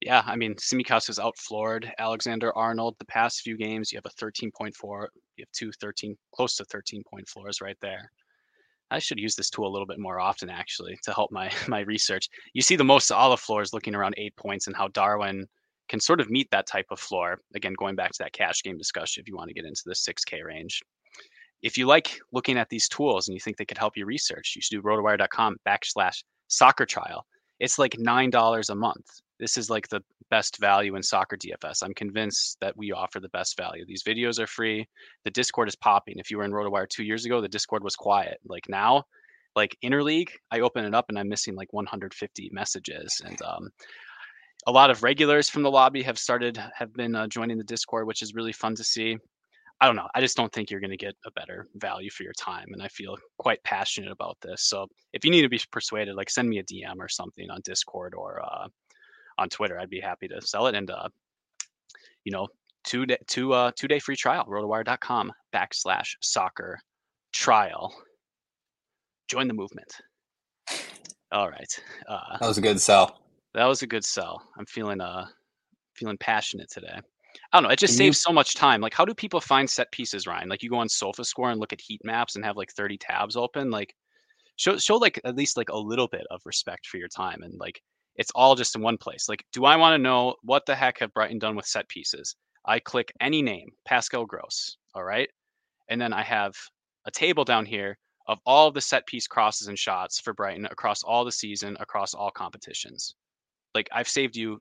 Yeah, 0.00 0.24
I 0.26 0.34
mean, 0.34 0.56
Tsimikas 0.56 1.06
has 1.06 1.20
outfloored 1.20 1.92
Alexander 1.96 2.52
Arnold 2.58 2.96
the 2.98 3.04
past 3.04 3.42
few 3.42 3.56
games. 3.56 3.92
You 3.92 3.98
have 3.98 4.12
a 4.12 4.24
13.4, 4.24 4.72
you 5.36 5.42
have 5.42 5.52
two 5.52 5.70
13, 5.80 6.16
close 6.34 6.56
to 6.56 6.64
13 6.64 7.04
point 7.08 7.28
floors 7.28 7.60
right 7.60 7.76
there. 7.80 8.10
I 8.92 8.98
should 8.98 9.18
use 9.18 9.34
this 9.34 9.50
tool 9.50 9.66
a 9.66 9.72
little 9.72 9.86
bit 9.86 9.98
more 9.98 10.20
often, 10.20 10.50
actually, 10.50 10.98
to 11.04 11.12
help 11.12 11.32
my 11.32 11.50
my 11.68 11.80
research. 11.80 12.28
You 12.52 12.62
see 12.62 12.76
the 12.76 12.84
most 12.84 13.10
olive 13.10 13.40
floors 13.40 13.72
looking 13.72 13.94
around 13.94 14.14
eight 14.18 14.36
points, 14.36 14.66
and 14.66 14.76
how 14.76 14.88
Darwin 14.88 15.46
can 15.88 16.00
sort 16.00 16.20
of 16.20 16.30
meet 16.30 16.50
that 16.50 16.66
type 16.66 16.86
of 16.90 17.00
floor. 17.00 17.40
Again, 17.54 17.74
going 17.74 17.96
back 17.96 18.12
to 18.12 18.18
that 18.20 18.32
cash 18.32 18.62
game 18.62 18.78
discussion, 18.78 19.20
if 19.20 19.28
you 19.28 19.36
want 19.36 19.48
to 19.48 19.54
get 19.54 19.64
into 19.64 19.82
the 19.84 19.94
6K 19.94 20.44
range. 20.44 20.82
If 21.62 21.76
you 21.76 21.86
like 21.86 22.18
looking 22.32 22.56
at 22.56 22.68
these 22.68 22.88
tools 22.88 23.28
and 23.28 23.34
you 23.34 23.40
think 23.40 23.56
they 23.56 23.64
could 23.64 23.78
help 23.78 23.96
you 23.96 24.06
research, 24.06 24.54
you 24.56 24.62
should 24.62 24.76
do 24.76 24.82
rotowire.com 24.82 25.56
backslash 25.66 26.22
soccer 26.48 26.86
trial. 26.86 27.24
It's 27.60 27.78
like 27.78 27.92
$9 27.92 28.70
a 28.70 28.74
month. 28.74 29.06
This 29.38 29.56
is 29.56 29.70
like 29.70 29.88
the 29.88 30.02
best 30.32 30.56
value 30.56 30.96
in 30.96 31.02
soccer 31.02 31.36
DFS. 31.36 31.82
I'm 31.84 31.92
convinced 31.92 32.56
that 32.62 32.74
we 32.74 32.90
offer 32.90 33.20
the 33.20 33.28
best 33.28 33.54
value. 33.54 33.84
These 33.86 34.02
videos 34.02 34.38
are 34.38 34.46
free. 34.46 34.88
The 35.26 35.30
Discord 35.30 35.68
is 35.68 35.76
popping. 35.76 36.14
If 36.16 36.30
you 36.30 36.38
were 36.38 36.44
in 36.44 36.52
RotoWire 36.52 36.88
two 36.88 37.04
years 37.04 37.26
ago, 37.26 37.42
the 37.42 37.50
Discord 37.50 37.84
was 37.84 37.94
quiet. 37.94 38.38
Like 38.46 38.66
now, 38.66 39.04
like 39.54 39.76
interleague, 39.84 40.30
I 40.50 40.60
open 40.60 40.86
it 40.86 40.94
up 40.94 41.04
and 41.10 41.18
I'm 41.18 41.28
missing 41.28 41.54
like 41.54 41.70
150 41.74 42.48
messages. 42.50 43.20
And 43.26 43.42
um, 43.42 43.68
a 44.66 44.72
lot 44.72 44.88
of 44.88 45.02
regulars 45.02 45.50
from 45.50 45.62
the 45.62 45.70
lobby 45.70 46.02
have 46.02 46.18
started, 46.18 46.58
have 46.74 46.94
been 46.94 47.14
uh, 47.14 47.26
joining 47.26 47.58
the 47.58 47.64
Discord, 47.64 48.06
which 48.06 48.22
is 48.22 48.32
really 48.32 48.54
fun 48.54 48.74
to 48.76 48.84
see. 48.84 49.18
I 49.82 49.86
don't 49.86 49.96
know. 49.96 50.08
I 50.14 50.22
just 50.22 50.36
don't 50.36 50.50
think 50.50 50.70
you're 50.70 50.80
going 50.80 50.92
to 50.92 50.96
get 50.96 51.14
a 51.26 51.30
better 51.32 51.66
value 51.74 52.08
for 52.08 52.22
your 52.22 52.32
time. 52.38 52.68
And 52.72 52.82
I 52.82 52.88
feel 52.88 53.18
quite 53.38 53.62
passionate 53.64 54.12
about 54.12 54.38
this. 54.40 54.62
So 54.62 54.86
if 55.12 55.26
you 55.26 55.30
need 55.30 55.42
to 55.42 55.50
be 55.50 55.60
persuaded, 55.70 56.14
like 56.14 56.30
send 56.30 56.48
me 56.48 56.58
a 56.58 56.64
DM 56.64 57.00
or 57.00 57.08
something 57.10 57.50
on 57.50 57.60
Discord 57.64 58.14
or 58.16 58.40
uh, 58.42 58.68
on 59.38 59.48
Twitter. 59.48 59.78
I'd 59.78 59.90
be 59.90 60.00
happy 60.00 60.28
to 60.28 60.40
sell 60.42 60.66
it. 60.66 60.74
And, 60.74 60.90
uh, 60.90 61.08
you 62.24 62.32
know, 62.32 62.48
two 62.84 63.06
day, 63.06 63.18
two, 63.26 63.52
uh, 63.52 63.70
two 63.76 63.88
day 63.88 63.98
free 63.98 64.16
trial, 64.16 64.44
rotowire.com 64.46 65.32
backslash 65.54 66.14
soccer 66.20 66.78
trial. 67.32 67.94
Join 69.28 69.48
the 69.48 69.54
movement. 69.54 69.94
All 71.30 71.48
right. 71.50 71.80
Uh, 72.08 72.38
That 72.40 72.48
was 72.48 72.58
a 72.58 72.62
good 72.62 72.80
sell. 72.80 73.18
that 73.54 73.64
was 73.66 73.82
a 73.82 73.86
good 73.86 74.04
sell. 74.04 74.42
I'm 74.58 74.66
feeling, 74.66 75.00
uh, 75.00 75.26
feeling 75.94 76.18
passionate 76.18 76.70
today. 76.70 76.98
I 77.52 77.56
don't 77.56 77.62
know. 77.62 77.70
It 77.70 77.78
just 77.78 77.96
Can 77.96 78.04
you- 78.06 78.12
saves 78.12 78.20
so 78.22 78.32
much 78.32 78.54
time. 78.54 78.80
Like, 78.82 78.92
how 78.94 79.04
do 79.06 79.14
people 79.14 79.40
find 79.40 79.68
set 79.68 79.90
pieces, 79.92 80.26
Ryan? 80.26 80.48
Like, 80.50 80.62
you 80.62 80.68
go 80.70 80.76
on 80.78 80.88
SofaScore 80.88 81.50
and 81.50 81.58
look 81.60 81.72
at 81.72 81.80
heat 81.80 82.00
maps 82.04 82.36
and 82.36 82.44
have 82.44 82.56
like 82.58 82.70
30 82.72 82.98
tabs 82.98 83.36
open. 83.36 83.70
Like, 83.70 83.94
show 84.56 84.76
show 84.76 84.96
like 84.96 85.18
at 85.24 85.34
least 85.34 85.56
like 85.56 85.70
a 85.70 85.76
little 85.76 86.08
bit 86.08 86.26
of 86.30 86.42
respect 86.44 86.86
for 86.86 86.98
your 86.98 87.08
time. 87.08 87.42
And 87.42 87.58
like, 87.58 87.82
It's 88.22 88.30
all 88.36 88.54
just 88.54 88.76
in 88.76 88.82
one 88.82 88.98
place. 88.98 89.28
Like, 89.28 89.44
do 89.52 89.64
I 89.64 89.74
want 89.74 89.94
to 89.94 89.98
know 89.98 90.36
what 90.42 90.64
the 90.64 90.76
heck 90.76 91.00
have 91.00 91.12
Brighton 91.12 91.40
done 91.40 91.56
with 91.56 91.66
set 91.66 91.88
pieces? 91.88 92.36
I 92.64 92.78
click 92.78 93.12
any 93.20 93.42
name, 93.42 93.70
Pascal 93.84 94.26
Gross. 94.26 94.76
All 94.94 95.02
right. 95.02 95.28
And 95.88 96.00
then 96.00 96.12
I 96.12 96.22
have 96.22 96.54
a 97.04 97.10
table 97.10 97.44
down 97.44 97.66
here 97.66 97.98
of 98.28 98.38
all 98.46 98.68
of 98.68 98.74
the 98.74 98.80
set 98.80 99.04
piece 99.08 99.26
crosses 99.26 99.66
and 99.66 99.76
shots 99.76 100.20
for 100.20 100.34
Brighton 100.34 100.66
across 100.66 101.02
all 101.02 101.24
the 101.24 101.32
season, 101.32 101.76
across 101.80 102.14
all 102.14 102.30
competitions. 102.30 103.16
Like 103.74 103.88
I've 103.90 104.06
saved 104.06 104.36
you 104.36 104.60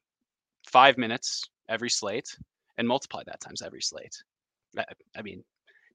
five 0.66 0.98
minutes 0.98 1.44
every 1.70 1.92
slate 1.92 2.36
and 2.80 2.88
multiply 2.88 3.22
that 3.28 3.42
times 3.42 3.62
every 3.62 3.84
slate. 3.84 4.24
I, 4.76 4.86
I 5.16 5.22
mean, 5.22 5.44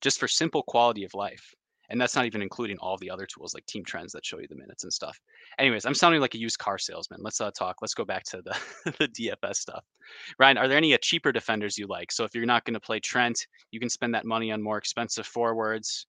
just 0.01 0.21
for 0.21 0.29
simple 0.29 0.63
quality 0.63 1.03
of 1.03 1.15
life. 1.15 1.53
And 1.91 2.01
that's 2.01 2.17
not 2.17 2.27
even 2.27 2.43
including 2.43 2.79
all 2.79 2.97
the 2.99 3.11
other 3.11 3.27
tools 3.27 3.55
like 3.55 3.65
Team 3.67 3.85
Trends 3.85 4.13
that 4.13 4.25
show 4.25 4.39
you 4.39 4.49
the 4.49 4.57
minutes 4.57 4.85
and 4.85 4.93
stuff. 4.93 5.19
Anyways, 5.59 5.85
I'm 5.85 5.95
sounding 5.95 6.21
like 6.21 6.35
a 6.35 6.39
used 6.39 6.59
car 6.59 6.79
salesman. 6.79 7.21
Let's 7.23 7.41
uh, 7.41 7.51
talk. 7.51 7.77
Let's 7.81 7.95
go 7.95 8.05
back 8.05 8.25
to 8.25 8.43
the 8.43 8.93
the 8.99 9.09
DFS 9.09 9.57
stuff. 9.57 9.85
Ryan, 10.39 10.59
are 10.59 10.69
there 10.69 10.79
any 10.79 10.95
uh, 10.95 10.99
cheaper 11.01 11.33
defenders 11.33 11.79
you 11.79 11.87
like? 11.87 12.13
So 12.13 12.25
if 12.25 12.35
you're 12.35 12.47
not 12.47 12.65
going 12.65 12.75
to 12.75 12.81
play 12.81 13.01
Trent, 13.01 13.47
you 13.71 13.81
can 13.81 13.89
spend 13.89 14.15
that 14.15 14.25
money 14.25 14.53
on 14.53 14.63
more 14.63 14.79
expensive 14.79 15.27
forwards 15.27 16.07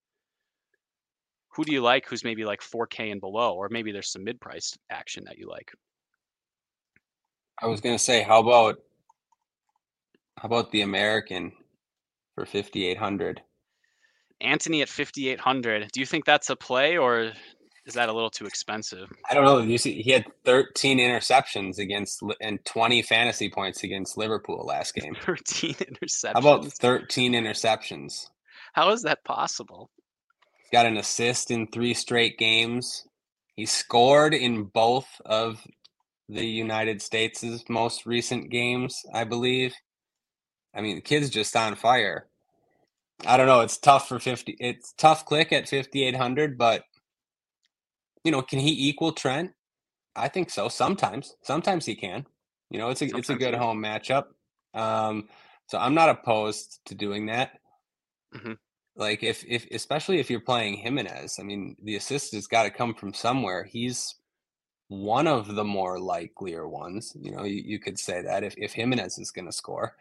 who 1.58 1.64
do 1.64 1.72
you 1.72 1.82
like 1.82 2.06
who's 2.06 2.22
maybe 2.22 2.44
like 2.44 2.60
4K 2.60 3.10
and 3.10 3.20
below, 3.20 3.54
or 3.54 3.68
maybe 3.68 3.90
there's 3.90 4.12
some 4.12 4.22
mid 4.22 4.40
priced 4.40 4.78
action 4.90 5.24
that 5.26 5.38
you 5.38 5.48
like? 5.48 5.72
I 7.60 7.66
was 7.66 7.80
gonna 7.80 7.98
say, 7.98 8.22
how 8.22 8.40
about 8.40 8.76
how 10.36 10.46
about 10.46 10.70
the 10.70 10.82
American 10.82 11.52
for 12.36 12.46
5800? 12.46 13.42
Antonee 14.40 14.82
at 14.82 14.88
5800. 14.88 15.90
Do 15.92 16.00
you 16.00 16.06
think 16.06 16.24
that's 16.24 16.50
a 16.50 16.56
play 16.56 16.96
or 16.96 17.32
is 17.88 17.94
that 17.94 18.08
a 18.08 18.12
little 18.12 18.30
too 18.30 18.44
expensive? 18.44 19.10
I 19.30 19.34
don't 19.34 19.44
know. 19.44 19.58
You 19.60 19.78
see, 19.78 20.02
he 20.02 20.10
had 20.10 20.26
13 20.44 20.98
interceptions 20.98 21.78
against 21.78 22.22
and 22.40 22.62
20 22.66 23.02
fantasy 23.02 23.48
points 23.48 23.82
against 23.82 24.18
Liverpool 24.18 24.64
last 24.66 24.94
game. 24.94 25.16
13 25.22 25.74
interceptions. 25.74 26.32
How 26.34 26.40
about 26.40 26.66
13 26.66 27.32
interceptions? 27.32 28.28
How 28.74 28.90
is 28.90 29.02
that 29.02 29.24
possible? 29.24 29.90
He's 30.58 30.70
got 30.70 30.86
an 30.86 30.98
assist 30.98 31.50
in 31.50 31.66
three 31.68 31.94
straight 31.94 32.38
games. 32.38 33.06
He 33.56 33.64
scored 33.66 34.34
in 34.34 34.64
both 34.64 35.08
of 35.24 35.66
the 36.28 36.46
United 36.46 37.00
States' 37.00 37.64
most 37.68 38.04
recent 38.04 38.50
games, 38.50 39.02
I 39.14 39.24
believe. 39.24 39.74
I 40.74 40.82
mean, 40.82 40.96
the 40.96 41.00
kid's 41.00 41.30
just 41.30 41.56
on 41.56 41.74
fire. 41.74 42.27
I 43.26 43.36
don't 43.36 43.46
know. 43.46 43.60
It's 43.60 43.78
tough 43.78 44.08
for 44.08 44.18
50. 44.18 44.56
It's 44.60 44.92
tough 44.96 45.24
click 45.24 45.52
at 45.52 45.68
5,800, 45.68 46.56
but, 46.56 46.84
you 48.24 48.30
know, 48.30 48.42
can 48.42 48.58
he 48.58 48.88
equal 48.88 49.12
Trent? 49.12 49.52
I 50.14 50.28
think 50.28 50.50
so. 50.50 50.68
Sometimes. 50.68 51.34
Sometimes 51.42 51.86
he 51.86 51.94
can. 51.94 52.26
You 52.70 52.78
know, 52.78 52.90
it's 52.90 53.02
a, 53.02 53.06
Sometimes 53.06 53.20
it's 53.20 53.30
a 53.30 53.34
good 53.34 53.54
home 53.54 53.82
matchup. 53.82 54.26
Um, 54.74 55.28
so 55.66 55.78
I'm 55.78 55.94
not 55.94 56.10
opposed 56.10 56.80
to 56.86 56.94
doing 56.94 57.26
that. 57.26 57.52
Mm-hmm. 58.34 58.52
Like 58.96 59.22
if 59.22 59.44
if 59.46 59.66
especially 59.70 60.18
if 60.18 60.28
you're 60.28 60.40
playing 60.40 60.78
Jimenez, 60.78 61.38
I 61.38 61.44
mean, 61.44 61.76
the 61.82 61.96
assist 61.96 62.34
has 62.34 62.46
got 62.46 62.64
to 62.64 62.70
come 62.70 62.94
from 62.94 63.14
somewhere. 63.14 63.64
He's 63.64 64.16
one 64.88 65.28
of 65.28 65.54
the 65.54 65.64
more 65.64 66.00
likelier 66.00 66.66
ones. 66.66 67.16
You 67.20 67.30
know, 67.30 67.44
you, 67.44 67.62
you 67.64 67.78
could 67.78 67.98
say 67.98 68.22
that 68.22 68.42
if 68.42 68.54
if 68.58 68.72
Jimenez 68.72 69.18
is 69.18 69.30
going 69.30 69.46
to 69.46 69.52
score. 69.52 69.94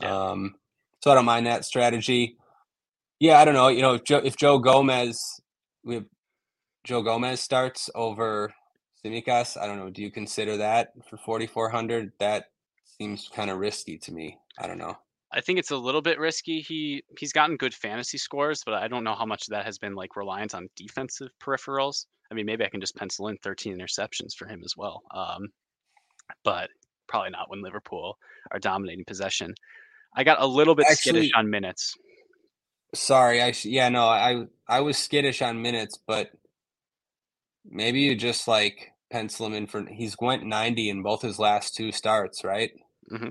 Yeah. 0.00 0.30
Um, 0.30 0.56
so 1.02 1.10
I 1.10 1.14
don't 1.14 1.24
mind 1.24 1.46
that 1.46 1.64
strategy. 1.64 2.36
Yeah, 3.18 3.38
I 3.38 3.44
don't 3.44 3.54
know. 3.54 3.68
You 3.68 3.82
know, 3.82 3.94
if 3.94 4.04
Joe, 4.04 4.20
if 4.24 4.36
Joe 4.36 4.58
Gomez, 4.58 5.40
we 5.84 5.94
have 5.96 6.04
Joe 6.84 7.02
Gomez 7.02 7.40
starts 7.40 7.90
over 7.94 8.52
Tsimikas. 9.04 9.60
I 9.60 9.66
don't 9.66 9.78
know. 9.78 9.90
Do 9.90 10.02
you 10.02 10.10
consider 10.10 10.56
that 10.58 10.92
for 11.08 11.16
4,400? 11.16 12.12
That 12.18 12.46
seems 12.84 13.28
kind 13.34 13.50
of 13.50 13.58
risky 13.58 13.98
to 13.98 14.12
me. 14.12 14.38
I 14.58 14.66
don't 14.66 14.78
know. 14.78 14.96
I 15.32 15.40
think 15.40 15.58
it's 15.58 15.70
a 15.70 15.76
little 15.76 16.02
bit 16.02 16.18
risky. 16.18 16.60
He 16.60 17.02
he's 17.18 17.32
gotten 17.32 17.56
good 17.56 17.74
fantasy 17.74 18.18
scores, 18.18 18.62
but 18.64 18.74
I 18.74 18.86
don't 18.86 19.04
know 19.04 19.14
how 19.14 19.24
much 19.24 19.46
that 19.46 19.64
has 19.64 19.78
been 19.78 19.94
like 19.94 20.14
reliant 20.14 20.54
on 20.54 20.68
defensive 20.76 21.30
peripherals. 21.42 22.06
I 22.30 22.34
mean, 22.34 22.46
maybe 22.46 22.64
I 22.64 22.68
can 22.68 22.80
just 22.80 22.96
pencil 22.96 23.28
in 23.28 23.38
13 23.38 23.76
interceptions 23.76 24.34
for 24.36 24.46
him 24.46 24.62
as 24.64 24.74
well. 24.76 25.02
Um, 25.10 25.48
but 26.44 26.70
probably 27.08 27.30
not 27.30 27.50
when 27.50 27.62
Liverpool 27.62 28.18
are 28.50 28.58
dominating 28.58 29.04
possession. 29.06 29.54
I 30.14 30.24
got 30.24 30.40
a 30.40 30.46
little 30.46 30.74
bit 30.74 30.86
Actually, 30.90 31.12
skittish 31.12 31.32
on 31.34 31.50
minutes. 31.50 31.94
Sorry, 32.94 33.42
I 33.42 33.54
yeah 33.64 33.88
no, 33.88 34.04
I 34.06 34.46
I 34.68 34.80
was 34.80 34.98
skittish 34.98 35.42
on 35.42 35.62
minutes, 35.62 35.98
but 36.06 36.30
maybe 37.64 38.00
you 38.00 38.14
just 38.14 38.46
like 38.48 38.92
pencil 39.10 39.46
him 39.46 39.54
in 39.54 39.66
for. 39.66 39.86
He's 39.86 40.16
went 40.20 40.44
90 40.44 40.90
in 40.90 41.02
both 41.02 41.22
his 41.22 41.38
last 41.38 41.74
two 41.74 41.92
starts, 41.92 42.44
right? 42.44 42.72
Mm-hmm. 43.10 43.28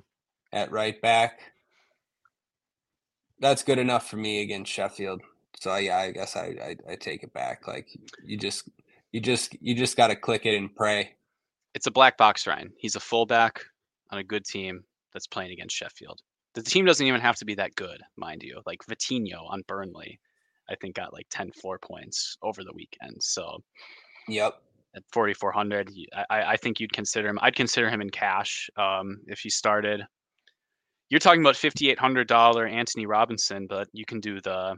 At 0.54 0.72
right 0.72 1.00
back 1.02 1.40
that's 3.42 3.64
good 3.64 3.80
enough 3.80 4.08
for 4.08 4.16
me 4.16 4.42
against 4.42 4.72
Sheffield. 4.72 5.22
So 5.60 5.76
yeah, 5.76 5.98
I 5.98 6.12
guess 6.12 6.38
I, 6.38 6.56
I, 6.64 6.92
I 6.92 6.96
take 6.96 7.24
it 7.24 7.34
back. 7.34 7.68
Like 7.68 7.90
you 8.24 8.38
just 8.38 8.70
you 9.12 9.20
just 9.20 9.58
you 9.62 9.76
just 9.76 9.98
got 9.98 10.08
to 10.08 10.16
click 10.16 10.46
it 10.46 10.56
and 10.56 10.74
pray. 10.74 11.16
It's 11.74 11.88
a 11.88 11.92
black 11.92 12.18
box, 12.18 12.48
Ryan. 12.48 12.72
He's 12.78 12.96
a 12.96 13.00
fullback 13.00 13.62
on 14.12 14.20
a 14.20 14.24
good 14.24 14.46
team 14.46 14.84
that's 15.14 15.28
playing 15.28 15.52
against 15.52 15.76
Sheffield. 15.76 16.22
The 16.54 16.64
team 16.64 16.86
doesn't 16.86 17.06
even 17.06 17.22
have 17.22 17.38
to 17.38 17.46
be 17.46 17.56
that 17.56 17.76
good, 17.76 18.02
mind 18.18 18.44
you. 18.44 18.62
Like 18.66 18.80
Vitinho 18.90 19.50
on 19.50 19.64
Burnley, 19.68 20.20
I 20.70 20.76
think 20.76 20.96
got 20.96 21.14
like 21.14 21.28
10 21.30 21.52
floor 21.54 21.80
points 21.80 22.38
over 22.44 22.64
the 22.64 22.74
weekend. 22.74 23.16
So, 23.22 23.64
yep. 24.28 24.62
At 24.94 25.04
4,400, 25.14 25.90
I, 26.14 26.26
I 26.30 26.58
think 26.58 26.82
you'd 26.82 26.92
consider 26.92 27.30
him. 27.30 27.40
I'd 27.42 27.56
consider 27.56 27.90
him 27.90 28.02
in 28.02 28.10
cash 28.10 28.70
um, 28.76 29.22
if 29.28 29.40
he 29.40 29.50
started 29.50 30.06
you're 31.12 31.20
talking 31.20 31.42
about 31.42 31.58
fifty 31.58 31.92
eight 31.92 32.00
hundred 32.00 32.28
dollar 32.28 32.66
Antonee 32.66 33.06
Robinson, 33.06 33.68
but 33.68 33.90
you 33.92 34.06
can 34.06 34.22
do 34.22 34.40
the 34.40 34.78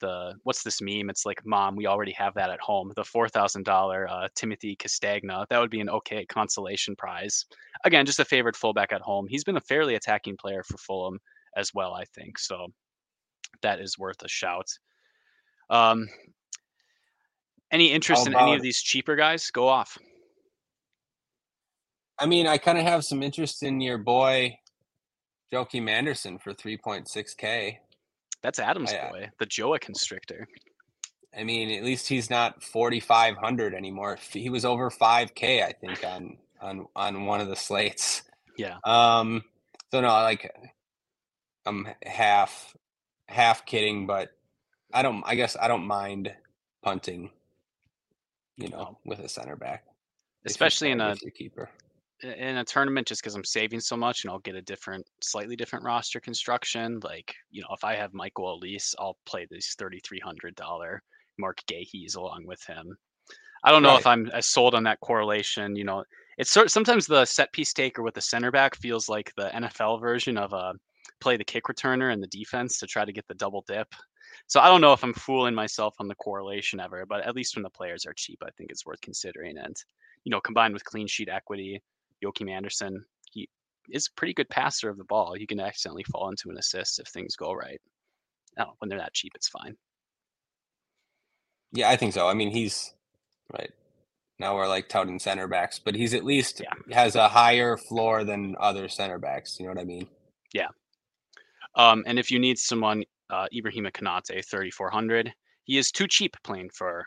the 0.00 0.34
what's 0.42 0.62
this 0.62 0.80
meme? 0.80 1.10
It's 1.10 1.26
like, 1.26 1.44
mom, 1.44 1.76
we 1.76 1.86
already 1.86 2.12
have 2.12 2.34
that 2.34 2.50
at 2.50 2.60
home. 2.60 2.92
The 2.96 3.04
four 3.04 3.28
thousand 3.28 3.68
uh, 3.68 4.28
Timothy 4.34 4.76
Castagne. 4.76 5.46
That 5.48 5.60
would 5.60 5.70
be 5.70 5.80
an 5.80 5.90
okay 5.90 6.24
consolation 6.26 6.96
prize. 6.96 7.44
Again, 7.84 8.06
just 8.06 8.20
a 8.20 8.24
favorite 8.24 8.56
fullback 8.56 8.92
at 8.92 9.00
home. 9.00 9.26
He's 9.28 9.44
been 9.44 9.56
a 9.56 9.62
fairly 9.62 9.94
attacking 9.94 10.36
player 10.36 10.62
for 10.62 10.76
Fulham 10.78 11.18
as 11.56 11.72
well, 11.74 11.94
I 11.94 12.04
think. 12.14 12.38
So 12.38 12.68
that 13.62 13.80
is 13.80 13.98
worth 13.98 14.22
a 14.22 14.28
shout. 14.28 14.66
Um, 15.70 16.08
any 17.70 17.92
interest 17.92 18.26
in 18.26 18.36
any 18.36 18.54
of 18.54 18.62
these 18.62 18.80
cheaper 18.80 19.16
guys? 19.16 19.50
Go 19.50 19.68
off. 19.68 19.98
I 22.18 22.26
mean, 22.26 22.46
I 22.46 22.58
kind 22.58 22.78
of 22.78 22.84
have 22.84 23.04
some 23.04 23.22
interest 23.22 23.62
in 23.62 23.80
your 23.80 23.98
boy 23.98 24.56
Joachim 25.50 25.88
Andersen 25.88 26.38
for 26.38 26.52
3.6K. 26.52 27.78
That's 28.44 28.58
Adam's 28.58 28.92
I, 28.92 28.98
uh 28.98 29.10
boy, 29.10 29.30
the 29.38 29.46
Joa 29.46 29.80
constrictor. 29.80 30.46
I 31.36 31.44
mean, 31.44 31.70
at 31.70 31.82
least 31.82 32.06
he's 32.06 32.28
not 32.28 32.62
4,500 32.62 33.74
anymore. 33.74 34.18
He 34.30 34.50
was 34.50 34.66
over 34.66 34.90
5K, 34.90 35.64
I 35.64 35.72
think, 35.72 36.04
on 36.04 36.36
on 36.60 36.86
on 36.94 37.24
one 37.24 37.40
of 37.40 37.48
the 37.48 37.56
slates. 37.56 38.22
Yeah. 38.58 38.76
Um. 38.84 39.42
So 39.90 40.02
no, 40.02 40.08
like, 40.08 40.54
I'm 41.64 41.88
half 42.04 42.76
half 43.28 43.64
kidding, 43.64 44.06
but 44.06 44.28
I 44.92 45.00
don't. 45.00 45.24
I 45.26 45.36
guess 45.36 45.56
I 45.58 45.66
don't 45.66 45.86
mind 45.86 46.30
punting. 46.82 47.30
You 48.56 48.68
know, 48.68 48.98
with 49.06 49.20
a 49.20 49.28
center 49.28 49.56
back, 49.56 49.84
especially 50.44 50.90
in 50.90 51.00
a 51.00 51.16
keeper 51.16 51.70
in 52.24 52.56
a 52.56 52.64
tournament 52.64 53.06
just 53.06 53.22
because 53.22 53.34
I'm 53.34 53.44
saving 53.44 53.80
so 53.80 53.96
much 53.96 54.24
and 54.24 54.30
I'll 54.30 54.38
get 54.40 54.54
a 54.54 54.62
different, 54.62 55.06
slightly 55.20 55.56
different 55.56 55.84
roster 55.84 56.20
construction. 56.20 57.00
Like, 57.02 57.34
you 57.50 57.62
know, 57.62 57.68
if 57.72 57.84
I 57.84 57.94
have 57.94 58.14
Michael 58.14 58.58
Olise, 58.58 58.94
I'll 58.98 59.16
play 59.26 59.46
these 59.50 59.76
$3,300 59.78 60.98
Marc 61.38 61.60
Guéhis 61.66 62.16
along 62.16 62.46
with 62.46 62.62
him. 62.64 62.96
I 63.64 63.70
don't 63.70 63.82
know 63.82 63.90
right. 63.90 64.00
if 64.00 64.06
I'm 64.06 64.28
as 64.30 64.46
sold 64.46 64.74
on 64.74 64.84
that 64.84 65.00
correlation. 65.00 65.74
You 65.74 65.84
know, 65.84 66.04
it's 66.36 66.50
sort 66.50 66.70
sometimes 66.70 67.06
the 67.06 67.24
set 67.24 67.52
piece 67.52 67.72
taker 67.72 68.02
with 68.02 68.14
the 68.14 68.20
center 68.20 68.50
back 68.50 68.76
feels 68.76 69.08
like 69.08 69.32
the 69.36 69.48
NFL 69.54 70.00
version 70.00 70.36
of 70.36 70.52
a 70.52 70.56
uh, 70.56 70.72
play 71.20 71.36
the 71.36 71.44
kick 71.44 71.64
returner 71.64 72.12
and 72.12 72.22
the 72.22 72.26
defense 72.28 72.78
to 72.78 72.86
try 72.86 73.04
to 73.04 73.12
get 73.12 73.26
the 73.28 73.34
double 73.34 73.64
dip. 73.66 73.88
So 74.46 74.60
I 74.60 74.68
don't 74.68 74.80
know 74.80 74.92
if 74.92 75.02
I'm 75.02 75.14
fooling 75.14 75.54
myself 75.54 75.94
on 75.98 76.08
the 76.08 76.14
correlation 76.16 76.80
ever, 76.80 77.06
but 77.06 77.24
at 77.24 77.34
least 77.34 77.56
when 77.56 77.62
the 77.62 77.70
players 77.70 78.04
are 78.04 78.14
cheap, 78.14 78.42
I 78.42 78.50
think 78.56 78.70
it's 78.70 78.84
worth 78.84 79.00
considering. 79.00 79.56
And 79.56 79.76
you 80.24 80.30
know, 80.30 80.40
combined 80.40 80.74
with 80.74 80.84
clean 80.84 81.06
sheet 81.06 81.28
equity, 81.30 81.82
Joachim 82.20 82.48
Andersen, 82.48 83.04
he 83.32 83.48
is 83.90 84.06
a 84.06 84.14
pretty 84.18 84.34
good 84.34 84.48
passer 84.48 84.88
of 84.88 84.98
the 84.98 85.04
ball. 85.04 85.34
He 85.34 85.46
can 85.46 85.60
accidentally 85.60 86.04
fall 86.04 86.28
into 86.28 86.50
an 86.50 86.58
assist 86.58 86.98
if 86.98 87.08
things 87.08 87.36
go 87.36 87.52
right. 87.52 87.80
No, 88.58 88.74
when 88.78 88.88
they're 88.88 88.98
that 88.98 89.14
cheap, 89.14 89.32
it's 89.34 89.48
fine. 89.48 89.76
Yeah, 91.72 91.90
I 91.90 91.96
think 91.96 92.12
so. 92.14 92.28
I 92.28 92.34
mean, 92.34 92.50
he's 92.50 92.94
right 93.52 93.70
now 94.38 94.54
we're 94.54 94.68
like 94.68 94.88
touting 94.88 95.18
center 95.18 95.48
backs, 95.48 95.78
but 95.78 95.94
he's 95.94 96.14
at 96.14 96.24
least 96.24 96.60
yeah. 96.62 96.94
has 96.94 97.16
a 97.16 97.28
higher 97.28 97.76
floor 97.76 98.24
than 98.24 98.56
other 98.60 98.88
center 98.88 99.18
backs. 99.18 99.58
You 99.58 99.66
know 99.66 99.72
what 99.72 99.80
I 99.80 99.84
mean? 99.84 100.06
Yeah. 100.52 100.68
Um, 101.76 102.04
and 102.06 102.18
if 102.18 102.30
you 102.30 102.38
need 102.38 102.58
someone, 102.58 103.04
uh, 103.30 103.46
Ibrahima 103.52 103.90
Konate, 103.90 104.44
3,400, 104.48 105.32
he 105.64 105.78
is 105.78 105.90
too 105.90 106.06
cheap 106.06 106.36
playing 106.44 106.70
for 106.70 107.04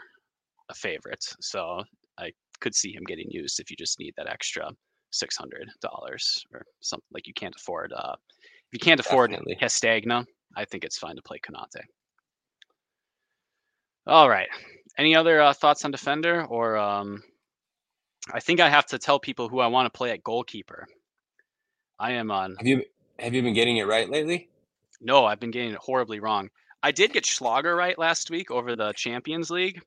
a 0.70 0.74
favorite. 0.74 1.24
So 1.40 1.84
I 2.18 2.32
could 2.60 2.76
see 2.76 2.94
him 2.94 3.04
getting 3.04 3.30
used 3.30 3.60
if 3.60 3.70
you 3.70 3.78
just 3.78 4.00
need 4.00 4.14
that 4.18 4.28
extra 4.28 4.70
six 5.12 5.36
hundred 5.38 5.70
dollars 5.82 6.46
or 6.54 6.64
something 6.82 7.08
like 7.12 7.28
you 7.28 7.34
can't 7.34 7.56
afford. 7.56 7.94
Uh, 7.94 8.16
if 8.40 8.74
you 8.74 8.80
can't 8.80 9.00
afford 9.00 9.32
Definitely. 9.32 9.58
Castagne, 9.62 10.26
I 10.56 10.66
think 10.66 10.84
it's 10.84 10.98
fine 10.98 11.16
to 11.16 11.22
play 11.22 11.40
Konate. 11.40 11.84
All 14.06 14.30
right. 14.30 14.48
Any 14.98 15.16
other 15.16 15.42
uh, 15.42 15.54
thoughts 15.54 15.86
on 15.86 15.92
defender, 15.92 16.46
or 16.46 16.78
um, 16.78 17.22
I 18.34 18.40
think 18.40 18.60
I 18.60 18.70
have 18.70 18.86
to 18.88 18.98
tell 18.98 19.20
people 19.20 19.48
who 19.48 19.60
I 19.60 19.68
want 19.68 19.92
to 19.92 19.96
play 19.96 20.12
at 20.12 20.24
goalkeeper. 20.24 20.88
I 22.00 22.14
am 22.14 22.32
on. 22.32 22.56
Have 22.58 22.68
you 22.68 22.84
have 23.20 23.34
you 23.34 23.42
been 23.42 23.54
getting 23.54 23.78
it 23.78 23.88
right 23.88 24.10
lately? 24.10 24.50
No, 25.02 25.26
I've 25.26 25.40
been 25.40 25.52
getting 25.52 25.72
it 25.72 25.78
horribly 25.78 26.20
wrong. 26.20 26.50
I 26.82 26.92
did 26.92 27.14
get 27.14 27.26
Schlager 27.26 27.76
right 27.76 27.98
last 27.98 28.30
week 28.30 28.52
over 28.52 28.76
the 28.76 28.94
Champions 28.94 29.50
League. 29.50 29.82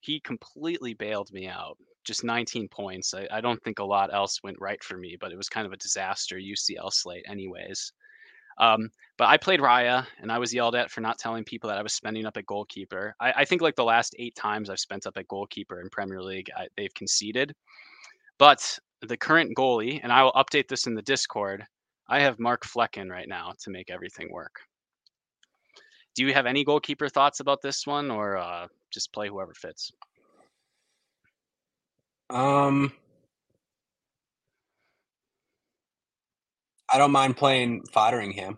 He 0.00 0.20
completely 0.20 0.94
bailed 0.94 1.32
me 1.32 1.46
out. 1.46 1.76
Just 2.10 2.24
19 2.24 2.66
points. 2.70 3.14
I, 3.14 3.28
I 3.30 3.40
don't 3.40 3.62
think 3.62 3.78
a 3.78 3.84
lot 3.84 4.12
else 4.12 4.42
went 4.42 4.56
right 4.58 4.82
for 4.82 4.96
me, 4.96 5.16
but 5.20 5.30
it 5.30 5.36
was 5.36 5.48
kind 5.48 5.64
of 5.64 5.72
a 5.72 5.76
disaster 5.76 6.34
UCL 6.34 6.92
slate, 6.92 7.24
anyways. 7.28 7.92
Um, 8.58 8.90
but 9.16 9.28
I 9.28 9.36
played 9.36 9.60
Raya, 9.60 10.04
and 10.20 10.32
I 10.32 10.40
was 10.40 10.52
yelled 10.52 10.74
at 10.74 10.90
for 10.90 11.00
not 11.00 11.20
telling 11.20 11.44
people 11.44 11.68
that 11.68 11.78
I 11.78 11.82
was 11.82 11.92
spending 11.92 12.26
up 12.26 12.36
at 12.36 12.46
goalkeeper. 12.46 13.14
I, 13.20 13.32
I 13.36 13.44
think 13.44 13.62
like 13.62 13.76
the 13.76 13.84
last 13.84 14.16
eight 14.18 14.34
times 14.34 14.70
I've 14.70 14.80
spent 14.80 15.06
up 15.06 15.16
at 15.18 15.28
goalkeeper 15.28 15.80
in 15.80 15.88
Premier 15.88 16.20
League, 16.20 16.50
I, 16.56 16.66
they've 16.76 16.92
conceded. 16.94 17.54
But 18.38 18.76
the 19.02 19.16
current 19.16 19.56
goalie, 19.56 20.00
and 20.02 20.12
I 20.12 20.24
will 20.24 20.32
update 20.32 20.66
this 20.66 20.88
in 20.88 20.96
the 20.96 21.02
Discord. 21.02 21.64
I 22.08 22.18
have 22.22 22.40
Mark 22.40 22.64
Flekken 22.66 23.08
right 23.08 23.28
now 23.28 23.52
to 23.62 23.70
make 23.70 23.88
everything 23.88 24.32
work. 24.32 24.62
Do 26.16 26.26
you 26.26 26.34
have 26.34 26.46
any 26.46 26.64
goalkeeper 26.64 27.08
thoughts 27.08 27.38
about 27.38 27.62
this 27.62 27.86
one, 27.86 28.10
or 28.10 28.36
uh, 28.36 28.66
just 28.90 29.12
play 29.12 29.28
whoever 29.28 29.54
fits? 29.54 29.92
Um, 32.30 32.92
I 36.92 36.98
don't 36.98 37.10
mind 37.10 37.36
playing 37.36 37.82
Foderingham 37.94 38.56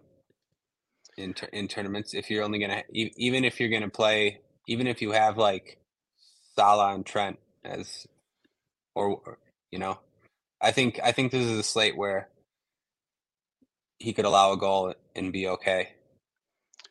in 1.17 1.35
in 1.53 1.69
tournaments 1.69 2.15
if 2.15 2.31
you're 2.31 2.45
only 2.45 2.59
gonna 2.59 2.83
even 2.93 3.45
if 3.45 3.61
you're 3.61 3.69
gonna 3.69 3.89
play 3.89 4.41
even 4.67 4.87
if 4.87 5.03
you 5.03 5.13
have 5.13 5.37
like 5.37 5.79
Salah 6.57 6.95
and 6.95 7.05
Trent 7.05 7.39
as 7.65 8.07
or 8.95 9.39
you 9.71 9.79
know 9.79 9.99
I 10.61 10.71
think 10.71 11.01
I 11.03 11.13
think 11.13 11.33
this 11.33 11.45
is 11.45 11.59
a 11.59 11.63
slate 11.63 11.97
where 11.97 12.29
he 13.99 14.13
could 14.13 14.25
allow 14.25 14.53
a 14.53 14.57
goal 14.57 14.95
and 15.17 15.33
be 15.33 15.49
okay. 15.49 15.91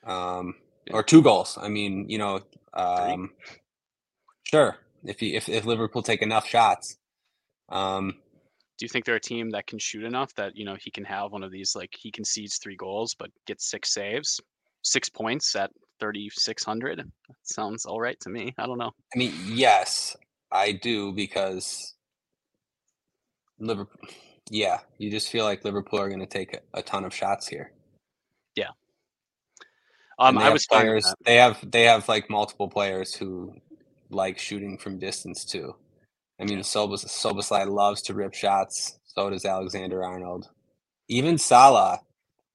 Um, 0.05 0.55
or 0.91 1.03
two 1.03 1.21
goals. 1.21 1.57
I 1.61 1.69
mean, 1.69 2.09
you 2.09 2.17
know, 2.17 2.41
um, 2.73 3.31
sure. 4.43 4.77
If 5.03 5.21
you 5.21 5.35
if, 5.35 5.49
if 5.49 5.65
Liverpool 5.65 6.03
take 6.03 6.21
enough 6.21 6.47
shots, 6.47 6.97
um, 7.69 8.15
do 8.77 8.85
you 8.85 8.89
think 8.89 9.05
they're 9.05 9.15
a 9.15 9.19
team 9.19 9.51
that 9.51 9.67
can 9.67 9.79
shoot 9.79 10.03
enough 10.03 10.33
that 10.35 10.55
you 10.55 10.65
know 10.65 10.75
he 10.75 10.91
can 10.91 11.03
have 11.03 11.31
one 11.31 11.43
of 11.43 11.51
these 11.51 11.75
like 11.75 11.93
he 11.97 12.11
concedes 12.11 12.57
three 12.57 12.75
goals 12.75 13.15
but 13.17 13.29
gets 13.45 13.69
six 13.69 13.93
saves, 13.93 14.41
six 14.81 15.09
points 15.09 15.55
at 15.55 15.71
thirty 15.99 16.29
six 16.31 16.63
hundred? 16.63 17.03
Sounds 17.43 17.85
all 17.85 17.99
right 17.99 18.19
to 18.21 18.29
me. 18.29 18.53
I 18.57 18.65
don't 18.65 18.77
know. 18.77 18.91
I 19.15 19.19
mean, 19.19 19.33
yes, 19.45 20.15
I 20.51 20.71
do 20.71 21.11
because 21.11 21.95
Liverpool. 23.59 24.09
Yeah, 24.49 24.79
you 24.97 25.11
just 25.11 25.29
feel 25.29 25.45
like 25.45 25.63
Liverpool 25.63 25.99
are 25.99 26.09
going 26.09 26.19
to 26.19 26.25
take 26.25 26.53
a, 26.55 26.79
a 26.79 26.81
ton 26.81 27.05
of 27.05 27.13
shots 27.13 27.47
here. 27.47 27.71
Yeah. 28.55 28.69
Um, 30.19 30.37
I 30.37 30.49
was 30.49 30.65
players. 30.65 31.05
They 31.23 31.35
have 31.35 31.59
they 31.69 31.83
have 31.83 32.09
like 32.09 32.29
multiple 32.29 32.67
players 32.67 33.13
who 33.13 33.53
like 34.11 34.37
shooting 34.37 34.77
from 34.77 34.99
distance 34.99 35.45
too. 35.45 35.75
I 36.39 36.45
mean, 36.45 36.59
Szoboszlai 36.59 37.67
loves 37.67 38.01
to 38.03 38.13
rip 38.13 38.33
shots. 38.33 38.99
So 39.05 39.29
does 39.29 39.45
Alexander 39.45 40.03
Arnold. 40.03 40.49
Even 41.07 41.37
Salah 41.37 42.01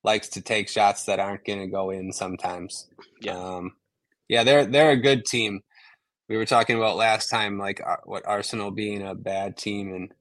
likes 0.03 0.29
to 0.31 0.41
take 0.41 0.69
shots 0.69 1.05
that 1.05 1.21
aren't 1.21 1.45
going 1.45 1.61
to 1.61 1.67
go 1.67 1.91
in 1.91 2.13
sometimes. 2.13 2.89
Yeah. 3.21 3.39
Um, 3.39 3.73
yeah, 4.29 4.43
they're 4.43 4.67
they're 4.67 4.91
a 4.91 4.97
good 4.97 5.25
team. 5.25 5.61
We 6.29 6.37
were 6.37 6.47
talking 6.47 6.77
about 6.77 6.97
last 6.97 7.29
time, 7.29 7.59
like 7.59 7.81
uh, 7.87 7.97
what 8.05 8.27
Arsenal 8.27 8.71
being 8.71 9.07
a 9.07 9.15
bad 9.15 9.57
team 9.57 9.95
and 9.95 10.13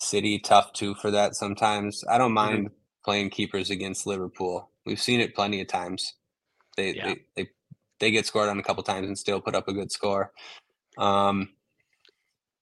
City 0.00 0.38
tough 0.38 0.72
too 0.72 0.94
for 0.94 1.10
that 1.10 1.34
sometimes. 1.34 2.04
I 2.08 2.18
don't 2.18 2.28
mm-hmm. 2.28 2.34
mind 2.34 2.58
mm-hmm. 2.66 2.74
playing 3.04 3.30
keepers 3.30 3.70
against 3.70 4.06
Liverpool. 4.06 4.70
We've 4.86 5.00
seen 5.00 5.20
it 5.20 5.34
plenty 5.34 5.60
of 5.60 5.66
times. 5.66 6.14
They, 6.76 6.94
yeah. 6.94 7.06
they 7.06 7.20
they 7.34 7.50
they 8.00 8.10
get 8.10 8.26
scored 8.26 8.48
on 8.48 8.58
a 8.58 8.62
couple 8.62 8.82
times 8.82 9.06
and 9.06 9.18
still 9.18 9.40
put 9.40 9.54
up 9.54 9.68
a 9.68 9.72
good 9.72 9.90
score. 9.90 10.32
Um, 10.96 11.50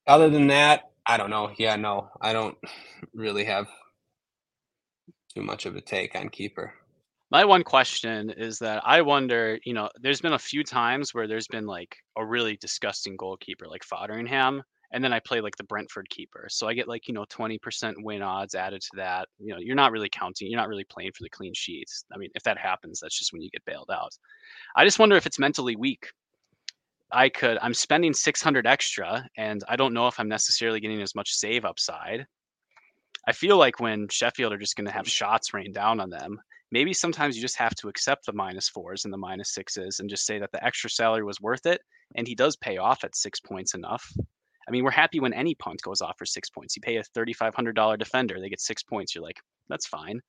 other 0.07 0.30
than 0.30 0.47
that, 0.49 0.91
I 1.07 1.16
don't 1.16 1.30
know. 1.30 1.53
Yeah, 1.59 1.76
no, 1.76 2.09
I 2.20 2.32
don't 2.32 2.57
really 3.14 3.45
have 3.45 3.68
too 5.34 5.43
much 5.43 5.66
of 5.66 5.76
a 5.76 5.80
take 5.80 6.14
on 6.16 6.28
keeper. 6.28 6.72
My 7.30 7.45
one 7.45 7.64
question 7.64 8.30
is 8.30 8.59
that 8.61 8.82
I 8.87 9.03
wonder, 9.03 9.59
you 9.64 9.74
know, 9.74 9.91
there's 10.01 10.20
been 10.20 10.34
a 10.34 10.39
few 10.39 10.62
times 10.62 11.12
where 11.12 11.26
there's 11.26 11.49
been 11.49 11.66
like 11.66 11.97
a 12.16 12.24
really 12.24 12.57
disgusting 12.57 13.16
goalkeeper 13.16 13.66
like 13.66 13.82
Foderingham, 13.84 14.62
and 14.93 15.03
then 15.03 15.12
I 15.12 15.20
play 15.20 15.41
like 15.41 15.57
the 15.57 15.64
Brentford 15.64 16.09
keeper. 16.11 16.47
So 16.51 16.68
I 16.68 16.74
get 16.74 16.89
like, 16.89 17.09
you 17.09 17.14
know, 17.14 17.24
20% 17.24 17.95
win 18.03 18.22
odds 18.22 18.55
added 18.55 18.80
to 18.82 18.91
that. 18.97 19.28
You 19.39 19.55
know, 19.55 19.59
you're 19.61 19.74
not 19.74 19.93
really 19.93 20.09
counting, 20.09 20.51
you're 20.51 20.61
not 20.61 20.68
really 20.68 20.84
playing 20.84 21.12
for 21.12 21.22
the 21.22 21.30
clean 21.30 21.53
sheets. 21.55 22.05
I 22.14 22.18
mean, 22.18 22.30
if 22.34 22.43
that 22.45 22.59
happens, 22.59 23.01
that's 23.01 23.18
just 23.18 23.32
when 23.32 23.43
you 23.43 23.51
get 23.51 23.64
bailed 23.64 23.91
out. 23.93 24.16
I 24.76 24.84
just 24.84 24.99
wonder 24.99 25.16
if 25.16 25.26
it's 25.26 25.39
mentally 25.39 25.76
weak 25.76 26.09
I 27.12 27.28
could 27.28 27.59
I'm 27.62 27.74
spending 27.74 28.12
600 28.12 28.66
extra 28.66 29.28
and 29.37 29.62
I 29.68 29.76
don't 29.76 29.95
know 29.95 30.09
if 30.09 30.18
I'm 30.18 30.28
necessarily 30.28 30.80
getting 30.80 31.03
as 31.03 31.14
much 31.14 31.34
save 31.34 31.64
upside. 31.64 32.26
I 33.28 33.32
feel 33.32 33.57
like 33.57 33.80
when 33.80 34.09
Sheffield 34.09 34.53
are 34.53 34.59
just 34.59 34.76
going 34.76 34.87
to 34.87 34.93
have 34.93 35.09
shots 35.09 35.53
rain 35.53 35.72
down 35.72 36.01
on 36.01 36.11
them, 36.11 36.41
maybe 36.70 36.93
sometimes 36.93 37.37
you 37.37 37.43
just 37.43 37.57
have 37.59 37.74
to 37.76 37.89
accept 37.89 38.26
the 38.26 38.32
minus 38.32 38.68
fours 38.68 39.05
and 39.05 39.12
the 39.12 39.18
minus 39.18 39.53
sixes 39.53 40.01
and 40.01 40.11
just 40.11 40.26
say 40.26 40.39
that 40.39 40.53
the 40.53 40.64
extra 40.64 40.91
salary 40.91 41.24
was 41.24 41.41
worth 41.41 41.66
it 41.66 41.80
and 42.16 42.26
he 42.26 42.34
does 42.34 42.57
pay 42.57 42.76
off 42.76 43.05
at 43.05 43.16
6 43.16 43.41
points 43.41 43.74
enough. 43.74 44.12
I 44.68 44.70
mean, 44.70 44.84
we're 44.84 44.90
happy 44.90 45.20
when 45.20 45.32
any 45.32 45.54
punt 45.54 45.80
goes 45.82 46.00
off 46.00 46.18
for 46.18 46.26
6 46.26 46.50
points. 46.50 46.76
You 46.76 46.82
pay 46.82 46.96
a 46.96 47.02
$3500 47.02 47.98
defender, 47.98 48.40
they 48.40 48.48
get 48.48 48.60
6 48.60 48.82
points, 48.84 49.14
you're 49.14 49.24
like, 49.24 49.40
that's 49.68 49.86
fine. 49.86 50.20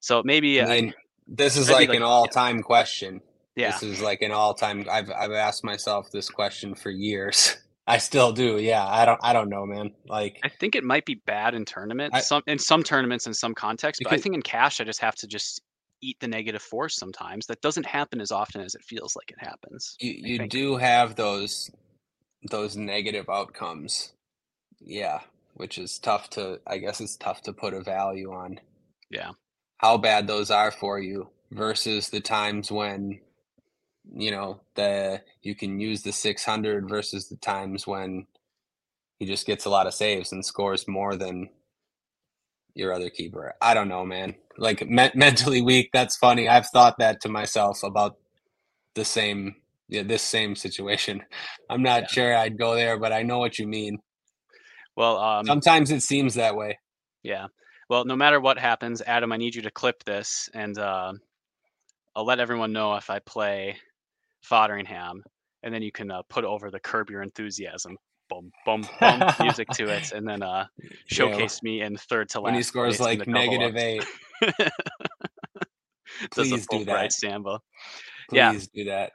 So 0.00 0.22
maybe 0.24 0.60
I, 0.60 0.78
uh, 0.78 0.90
this 1.26 1.56
is 1.56 1.70
like, 1.70 1.88
like, 1.88 1.96
an 1.96 2.02
all-time 2.02 2.56
yeah. 2.56 2.62
question 2.62 3.22
yeah. 3.56 3.70
This 3.72 3.82
is 3.82 4.00
like 4.02 4.22
an 4.22 4.32
all-time 4.32 4.86
I've 4.90 5.10
I've 5.10 5.32
asked 5.32 5.64
myself 5.64 6.10
this 6.10 6.28
question 6.28 6.74
for 6.74 6.90
years. 6.90 7.56
I 7.86 7.98
still 7.98 8.32
do. 8.32 8.58
Yeah. 8.58 8.84
I 8.84 9.04
don't 9.04 9.20
I 9.22 9.32
don't 9.32 9.48
know, 9.48 9.66
man. 9.66 9.92
Like 10.06 10.38
I 10.42 10.48
think 10.48 10.74
it 10.74 10.84
might 10.84 11.04
be 11.04 11.16
bad 11.26 11.54
in 11.54 11.64
tournaments. 11.64 12.16
I, 12.16 12.20
some 12.20 12.42
in 12.46 12.58
some 12.58 12.82
tournaments 12.82 13.26
in 13.26 13.34
some 13.34 13.54
contexts, 13.54 14.02
but 14.02 14.12
I 14.12 14.16
think 14.16 14.34
in 14.34 14.42
cash 14.42 14.80
I 14.80 14.84
just 14.84 15.00
have 15.00 15.14
to 15.16 15.26
just 15.26 15.60
eat 16.00 16.18
the 16.20 16.28
negative 16.28 16.62
force 16.62 16.96
sometimes. 16.96 17.46
That 17.46 17.60
doesn't 17.60 17.86
happen 17.86 18.20
as 18.20 18.32
often 18.32 18.60
as 18.60 18.74
it 18.74 18.82
feels 18.82 19.14
like 19.14 19.30
it 19.30 19.38
happens. 19.38 19.96
You 20.00 20.14
you 20.16 20.48
do 20.48 20.76
have 20.76 21.14
those 21.14 21.70
those 22.50 22.76
negative 22.76 23.28
outcomes. 23.28 24.12
Yeah, 24.80 25.20
which 25.54 25.78
is 25.78 25.98
tough 25.98 26.30
to 26.30 26.60
I 26.66 26.78
guess 26.78 27.00
it's 27.00 27.16
tough 27.16 27.42
to 27.42 27.52
put 27.52 27.74
a 27.74 27.82
value 27.82 28.32
on. 28.32 28.60
Yeah. 29.10 29.30
How 29.78 29.98
bad 29.98 30.26
those 30.26 30.50
are 30.50 30.70
for 30.70 30.98
you 31.00 31.30
versus 31.50 32.08
the 32.10 32.20
times 32.20 32.70
when 32.72 33.20
you 34.14 34.30
know 34.30 34.60
the 34.74 35.22
you 35.42 35.54
can 35.54 35.80
use 35.80 36.02
the 36.02 36.12
600 36.12 36.88
versus 36.88 37.28
the 37.28 37.36
times 37.36 37.86
when 37.86 38.26
he 39.18 39.26
just 39.26 39.46
gets 39.46 39.64
a 39.64 39.70
lot 39.70 39.86
of 39.86 39.94
saves 39.94 40.32
and 40.32 40.44
scores 40.44 40.88
more 40.88 41.16
than 41.16 41.48
your 42.74 42.92
other 42.92 43.10
keeper. 43.10 43.54
I 43.60 43.74
don't 43.74 43.88
know, 43.88 44.04
man. 44.04 44.34
Like 44.58 44.86
me- 44.88 45.10
mentally 45.14 45.62
weak. 45.62 45.90
That's 45.92 46.16
funny. 46.16 46.48
I've 46.48 46.68
thought 46.68 46.98
that 46.98 47.20
to 47.22 47.28
myself 47.28 47.82
about 47.82 48.16
the 48.94 49.04
same 49.04 49.56
yeah, 49.88 50.02
this 50.02 50.22
same 50.22 50.56
situation. 50.56 51.22
I'm 51.70 51.82
not 51.82 52.02
yeah. 52.02 52.08
sure 52.08 52.36
I'd 52.36 52.58
go 52.58 52.74
there, 52.74 52.98
but 52.98 53.12
I 53.12 53.22
know 53.22 53.38
what 53.38 53.58
you 53.58 53.66
mean. 53.66 53.98
Well, 54.96 55.18
um, 55.18 55.46
sometimes 55.46 55.90
it 55.90 56.02
seems 56.02 56.34
that 56.34 56.56
way. 56.56 56.78
Yeah. 57.22 57.46
Well, 57.90 58.04
no 58.04 58.16
matter 58.16 58.40
what 58.40 58.58
happens, 58.58 59.02
Adam, 59.02 59.32
I 59.32 59.36
need 59.36 59.54
you 59.54 59.62
to 59.62 59.70
clip 59.70 60.04
this, 60.04 60.48
and 60.54 60.78
uh, 60.78 61.12
I'll 62.14 62.24
let 62.24 62.40
everyone 62.40 62.72
know 62.72 62.94
if 62.94 63.10
I 63.10 63.18
play 63.18 63.76
Foderingham, 64.48 65.20
and 65.62 65.74
then 65.74 65.82
you 65.82 65.92
can 65.92 66.10
uh, 66.10 66.22
put 66.28 66.44
over 66.44 66.70
the 66.70 66.80
curb 66.80 67.10
your 67.10 67.22
enthusiasm, 67.22 67.96
boom, 68.30 68.50
boom, 68.64 68.86
boom, 69.00 69.22
music 69.40 69.68
to 69.70 69.88
it, 69.88 70.12
and 70.12 70.26
then 70.26 70.42
uh, 70.42 70.66
showcase 71.06 71.60
yeah. 71.62 71.70
me 71.70 71.80
in 71.82 71.96
third 71.96 72.28
to 72.30 72.40
last. 72.40 72.44
When 72.44 72.54
he 72.54 72.62
scores 72.62 73.00
like 73.00 73.26
negative 73.26 73.76
eight. 73.76 74.04
Please 76.30 76.66
do 76.68 76.84
that, 76.84 77.12
Samba. 77.12 77.60
Please 78.28 78.36
yeah. 78.36 78.52
do 78.74 78.84
that. 78.90 79.12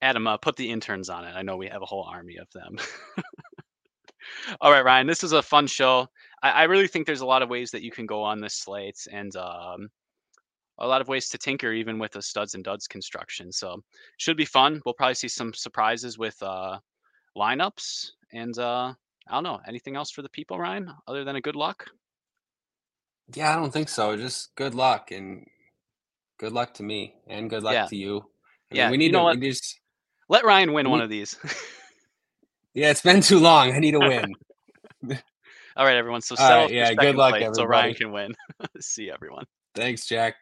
Adam, 0.00 0.26
uh, 0.26 0.36
put 0.36 0.56
the 0.56 0.70
interns 0.70 1.08
on 1.08 1.24
it. 1.24 1.34
I 1.34 1.42
know 1.42 1.56
we 1.56 1.68
have 1.68 1.82
a 1.82 1.86
whole 1.86 2.04
army 2.04 2.36
of 2.36 2.48
them. 2.52 2.76
All 4.60 4.70
right, 4.70 4.84
Ryan, 4.84 5.06
this 5.06 5.24
is 5.24 5.32
a 5.32 5.42
fun 5.42 5.66
show. 5.66 6.06
I, 6.42 6.50
I, 6.50 6.62
really 6.64 6.86
think 6.86 7.06
there's 7.06 7.20
a 7.22 7.26
lot 7.26 7.42
of 7.42 7.48
ways 7.48 7.70
that 7.70 7.82
you 7.82 7.90
can 7.90 8.06
go 8.06 8.22
on 8.22 8.40
this 8.40 8.54
slate, 8.54 9.06
and 9.10 9.34
um, 9.36 9.88
a 10.78 10.86
lot 10.86 11.00
of 11.00 11.08
ways 11.08 11.28
to 11.30 11.38
tinker 11.38 11.72
even 11.72 11.98
with 11.98 12.16
a 12.16 12.22
studs 12.22 12.54
and 12.54 12.62
duds 12.62 12.86
construction. 12.86 13.50
So 13.52 13.82
should 14.18 14.36
be 14.36 14.44
fun. 14.44 14.80
We'll 14.84 14.94
probably 14.94 15.14
see 15.14 15.28
some 15.28 15.52
surprises 15.52 16.18
with 16.18 16.40
uh, 16.42 16.78
lineups, 17.36 18.10
and 18.32 18.56
uh, 18.58 18.94
I 19.28 19.32
don't 19.32 19.44
know. 19.44 19.60
Anything 19.66 19.96
else 19.96 20.10
for 20.10 20.22
the 20.22 20.28
people, 20.30 20.58
Ryan, 20.58 20.90
other 21.06 21.24
than 21.24 21.36
a 21.36 21.40
good 21.40 21.56
luck? 21.56 21.86
Yeah, 23.34 23.52
I 23.52 23.56
don't 23.56 23.72
think 23.72 23.88
so. 23.88 24.16
Just 24.16 24.54
good 24.54 24.74
luck 24.74 25.10
and 25.10 25.46
good 26.38 26.52
luck 26.52 26.74
to 26.74 26.82
me 26.82 27.14
and 27.26 27.50
good 27.50 27.62
luck 27.62 27.74
Yeah. 27.74 27.86
to 27.86 27.96
you. 27.96 28.16
I 28.16 28.20
mean, 28.20 28.26
Yeah, 28.72 28.90
we 28.90 28.94
you 28.94 28.98
need 28.98 29.12
know 29.12 29.18
to 29.18 29.24
what? 29.24 29.38
we 29.38 29.50
just 29.50 29.80
Let 30.28 30.44
Ryan 30.44 30.72
win 30.72 30.90
one 30.90 31.00
of 31.00 31.08
these. 31.08 31.36
yeah, 32.74 32.90
it's 32.90 33.00
been 33.00 33.20
too 33.20 33.38
long. 33.38 33.72
I 33.72 33.78
need 33.78 33.94
a 33.94 33.98
win. 33.98 34.34
All 35.76 35.84
right, 35.84 35.96
everyone. 35.96 36.20
So 36.20 36.34
All 36.38 36.46
settle 36.48 36.64
right, 36.64 36.72
yeah, 36.72 36.94
good 36.94 37.16
luck, 37.16 37.30
place 37.30 37.48
so 37.54 37.64
Ryan 37.64 37.94
can 37.94 38.12
win. 38.12 38.34
See 38.80 39.10
everyone. 39.10 39.44
Thanks, 39.74 40.06
Jack. 40.06 40.34